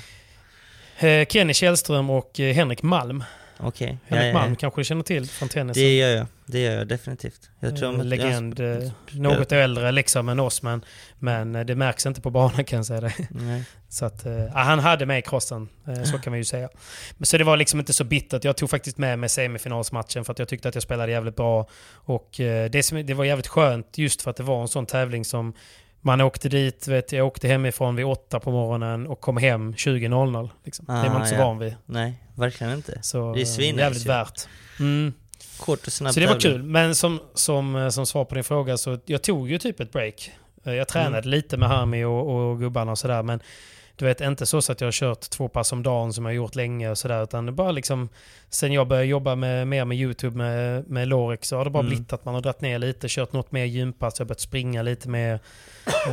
[1.30, 3.24] Kenny Källström och Henrik Malm.
[3.64, 3.98] Okej.
[4.08, 4.56] Henrik Ja, Malm ja.
[4.60, 5.84] kanske du känner till från tennisen?
[5.84, 6.26] Det gör jag.
[6.46, 7.50] Det gör jag definitivt.
[7.60, 8.60] Jag tror Eh, att Legend.
[8.60, 10.86] Jag, eh, något äldre liksom än oss men,
[11.20, 13.14] men eh, det märks inte på banan kan jag säga det.
[13.30, 13.64] Nej.
[13.90, 16.70] Så att, ja, han hade mig i krossen, eh, så kan vi ju säga.
[17.18, 18.44] Men Så det var liksom inte så bittert.
[18.44, 21.68] Jag tog faktiskt med mig semifinalsmatchen för att jag tyckte att jag spelade jävligt bra.
[21.92, 22.30] Och
[22.70, 25.54] det, som, det var jävligt skönt just för att det var en sån tävling som
[26.06, 30.50] Man åkte dit, vet jag åkte hemifrån vid åtta på morgonen och kom hem 20.00.
[30.66, 30.86] Liksom.
[30.86, 31.46] det är man inte så Ah, ja.
[31.46, 31.76] van vid.
[31.86, 33.00] Nej, verkligen inte.
[33.02, 34.08] Så det är svinnice jävligt ju.
[34.08, 34.48] värt.
[34.80, 35.14] Mm.
[35.60, 36.64] Kort och snabb Så det var kul.
[36.64, 39.92] Men som, som, eh, som svar på din fråga så jag tog ju typ ett
[39.92, 40.32] break.
[40.66, 41.30] Eh, Jag tränade Mm.
[41.30, 43.40] lite med Hami och, och gubbarna och sådär men
[43.96, 46.30] du vet inte så, så att jag har kört två pass om dagen som jag
[46.30, 48.10] har gjort länge och sådär utan det bara liksom
[48.50, 51.80] sen jag började jobba med, mer med YouTube med, med Lorik så har det bara
[51.80, 51.90] Mm.
[51.90, 54.82] blivit att man har dragit ner lite, kört något mer gympass, jag har börjat springa
[54.82, 55.40] lite mer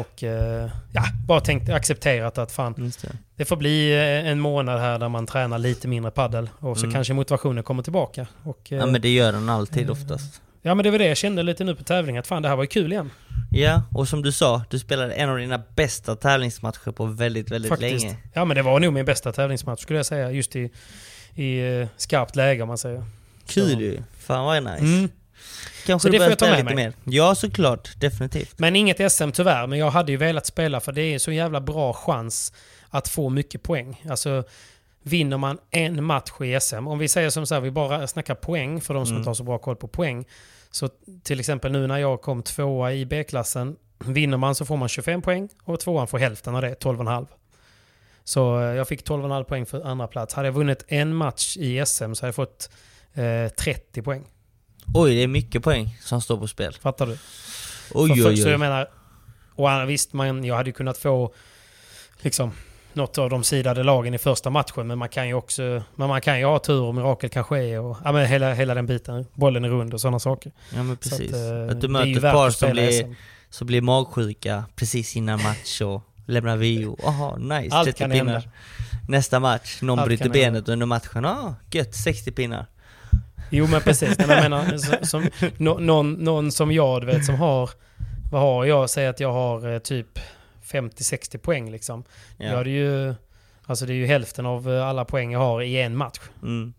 [0.01, 3.13] och eh, ja, bara tänkt, accepterat att fan det.
[3.37, 6.85] det får bli eh, en månad här där man tränar lite mindre paddel och så
[6.85, 6.95] Mm.
[6.95, 8.27] kanske motivationen kommer tillbaka.
[8.43, 10.43] Och, eh, Ja men det gör den alltid oftast.
[10.63, 12.57] Ja men det var det jag kände lite nu på tävlingen, att fan det här
[12.57, 13.11] var ju kul igen.
[13.53, 17.69] Ja, och som du sa, du spelade en av dina bästa tävlingsmatcher på väldigt, väldigt
[17.69, 18.05] Faktiskt.
[18.05, 18.17] länge.
[18.35, 20.71] Ja men det var nog min bästa tävlingsmatch skulle jag säga, just i,
[21.35, 23.05] i eh, skarpt läge om man säger.
[23.47, 24.03] Kul ju.
[24.19, 24.85] Fan vad nice.
[24.85, 25.09] Mm.
[25.87, 26.85] Kanske Så du det får börjar jag ta spela med lite mig.
[27.05, 27.17] mer.
[27.17, 28.59] Ja såklart, definitivt.
[28.59, 31.61] Men inget SM tyvärr, men jag hade ju velat spela för det är så jävla
[31.61, 32.53] bra chans
[32.91, 34.03] att få mycket poäng.
[34.11, 34.45] Alltså
[35.03, 38.35] vinner man en match i SM, om vi säger som så här, vi bara snackar
[38.35, 39.21] poäng för de som Mm.
[39.21, 40.25] inte har så bra koll på poäng.
[40.71, 40.89] Så
[41.23, 45.23] till exempel nu när jag kom tvåa i B-klassen, vinner man så får man 25
[45.23, 47.27] poäng och tvåan får hälften av det, 12,5.
[48.25, 50.35] Så eh, jag fick 12,5 poäng för andra plats.
[50.35, 52.71] Hade jag vunnit en match i SM så hade jag fått
[53.15, 54.25] eh, 30 poäng.
[54.95, 56.73] Oj, det är mycket poäng som står på spel.
[56.81, 57.13] Fattar du?
[57.13, 57.19] Oj
[58.09, 58.59] För- för- oj Så jag oj.
[58.59, 58.91] menar,
[59.55, 61.35] och visst, man, jag hade kunnat få
[62.21, 62.53] liksom
[62.93, 66.21] något av de sidade lagen i första matchen, men man kan ju också men man
[66.21, 69.27] kan ju ha tur och mirakel kan ske och ja, men hela, hela den biten.
[69.35, 70.53] Bollen är rund och sådana saker.
[70.75, 71.35] Ja men Så att, precis.
[71.35, 73.17] eh, att, du möter ett par som blir,
[73.51, 76.97] som blir magsjuka precis innan match och lämnar VO.
[77.03, 77.77] Jaha, nice.
[77.77, 78.33] Allt 30 kan pinnar.
[78.33, 78.49] hända.
[79.09, 81.25] Nästa match, någon Allt bryter benet under matchen.
[81.25, 82.67] Ah, gött, 60 pinnar.
[83.51, 87.25] Jo men precis, Nej, men jag menar, som, nå- någon, någon som jag, du vet,
[87.25, 87.71] som har,
[88.33, 88.91] vad har jag?
[88.91, 90.19] Säg att jag har eh, typ
[90.73, 92.05] 50-60 poäng liksom.
[92.37, 92.47] Ja.
[92.47, 93.15] Jag hade ju,
[93.67, 96.21] alltså det är ju hälften av eh, alla poäng jag har i en match.
[96.43, 96.75] Mm.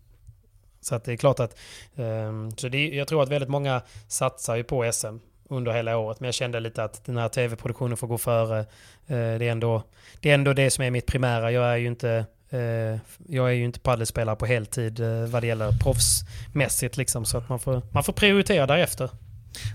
[0.80, 1.58] Så att det är klart att...
[1.96, 5.16] ehm, så det, jag tror att väldigt många satsar ju på SM
[5.48, 6.20] under hela året.
[6.20, 8.58] Men jag kände lite att den här tv-produktionen får gå före.
[8.58, 8.66] Eh,
[9.06, 9.82] det, är ändå,
[10.20, 11.52] det är ändå det som är mitt primära.
[11.52, 12.98] Jag är ju inte, eh,
[13.28, 16.96] jag är ju inte paddelspelare på heltid vad det gäller proffsmässigt.
[16.96, 19.10] Liksom, så att man får, man får prioritera därefter.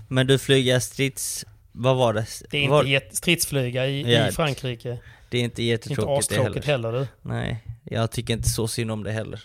[0.08, 1.44] Men du flyger strids...
[1.80, 2.26] Vad var det?
[2.50, 4.98] Det är var, inte jätte, stridsflyga i, Ja, i Frankrike.
[5.28, 7.06] det är inte Inte jättetråkigt det astråkigt heller du.
[7.22, 9.40] Nej, jag tycker inte så synd om det heller.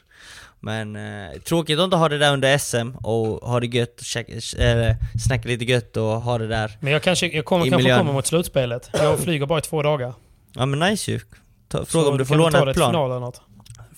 [0.60, 4.05] Men eh, tråkigt att inte ha det där under SM och ha det gött, och
[4.05, 4.34] käka,
[4.65, 4.95] äh,
[5.26, 6.77] snacka lite gött och ha det där.
[6.80, 7.99] Men jag, kanske, jag kommer kanske miljön.
[7.99, 8.89] komma mot slutspelet.
[8.93, 10.14] Jag flyger bara i två dagar.
[10.53, 11.19] Ja men nice ju.
[11.68, 12.91] Ta, Så fråga om du får låna det ett plan.
[12.91, 13.41] final eller något.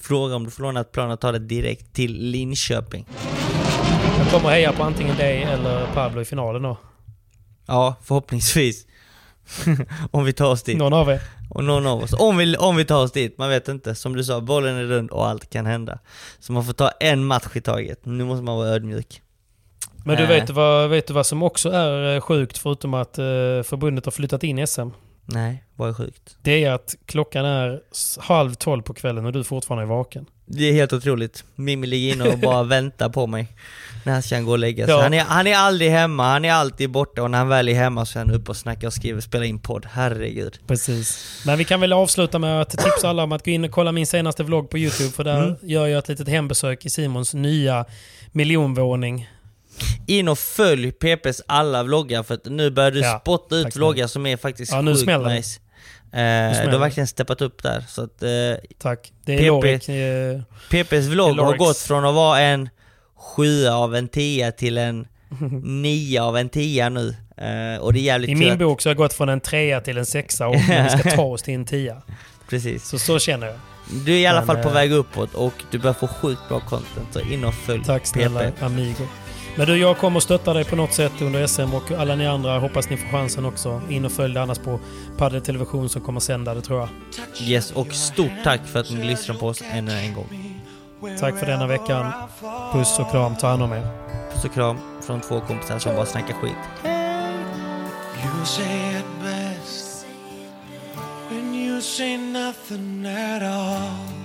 [0.02, 3.06] Fråga om du får låna ett plan och ta det direkt till Linköping.
[4.18, 6.78] Jag kommer heja på antingen dig eller Pablo i finalen då.
[7.66, 8.88] Ja, förhoppningsvis.
[10.12, 10.78] om vi tar oss dit.
[10.78, 11.22] Någon av er.
[11.50, 12.14] Och någon av oss.
[12.14, 13.96] Om vi, om vi tar oss dit, man vet inte.
[13.96, 16.00] Som du sa, bollen är rund och allt kan hända.
[16.40, 18.06] Så man får ta en match i taget.
[18.06, 19.22] Nu måste man vara ödmjuk.
[20.06, 20.30] Men du Eh.
[20.30, 23.24] vet vad, vet du vad som också är eh, sjukt förutom att eh,
[23.64, 24.88] förbundet har flyttat in SM?
[25.26, 26.38] Nej, vad är sjukt?
[26.42, 27.82] Det är att klockan är
[28.20, 30.26] halv tolv på kvällen och du fortfarande är vaken.
[30.46, 31.44] Det är helt otroligt.
[31.56, 33.48] Mimmi ligger inne och bara väntar på mig.
[34.06, 34.96] När han ska gå och lägga sig.
[34.96, 35.02] Ja.
[35.02, 37.74] Han, är, han är aldrig hemma, han är alltid borta och när han väl är
[37.74, 39.86] hemma så är han uppe och snackar och skriver spelar in podd.
[39.92, 40.60] Herregud.
[40.68, 41.42] Precis.
[41.46, 43.92] Men vi kan väl avsluta med att tipsa alla om att gå in och kolla
[43.92, 45.56] min senaste vlogg på YouTube för där Mm.
[45.62, 47.86] gör jag ett litet hembesök i Simons nya
[48.32, 49.30] miljonvåning.
[50.08, 54.08] In och följ PPs alla vloggar för att nu börjar du Ja, spotta ut vloggar
[54.08, 55.60] som är faktiskt Ja, nu sjukt nice.
[56.12, 57.84] Eh, du har verkligen steppat upp där.
[57.90, 58.30] Så att eh,
[58.80, 59.12] Tack.
[59.26, 59.48] Det är PP.
[59.48, 59.90] Lorik.
[59.90, 62.70] Eh, PPs vlogg har gått från att vara en
[63.36, 65.08] sjua av en tia till en
[65.82, 67.16] nia av en tia nu.
[67.38, 69.40] Eh, och det är jävligt I min att- bok så har jag gått från en
[69.42, 72.02] trea till en sexa och vi ska ta oss till en tia.
[72.50, 72.88] Precis.
[72.88, 73.56] Så så känner jag.
[74.06, 76.42] Du är i alla Men, fall på eh, väg uppåt och du börjar få sjukt
[76.50, 78.64] bra content, så in och följ Tack snälla PP.
[78.64, 79.08] Amigo.
[79.58, 82.60] Men du, jag kommer stötta dig på något sätt under SM och alla ni andra
[82.60, 83.82] hoppas ni får chansen också.
[83.90, 84.80] In och följ det annars på
[85.18, 86.90] Padel Television som kommer sända det tror jag.
[87.50, 90.55] Yes, och stort tack för att ni lyssnar på oss ännu en gång.
[91.20, 92.12] Tack för denna veckan.
[92.74, 93.88] Puss och kram, ta hand om er.
[94.34, 96.56] Puss och kram från två kompisar som bara snackar skit.
[98.24, 100.06] You say it best
[101.30, 104.25] when you say nothing at all.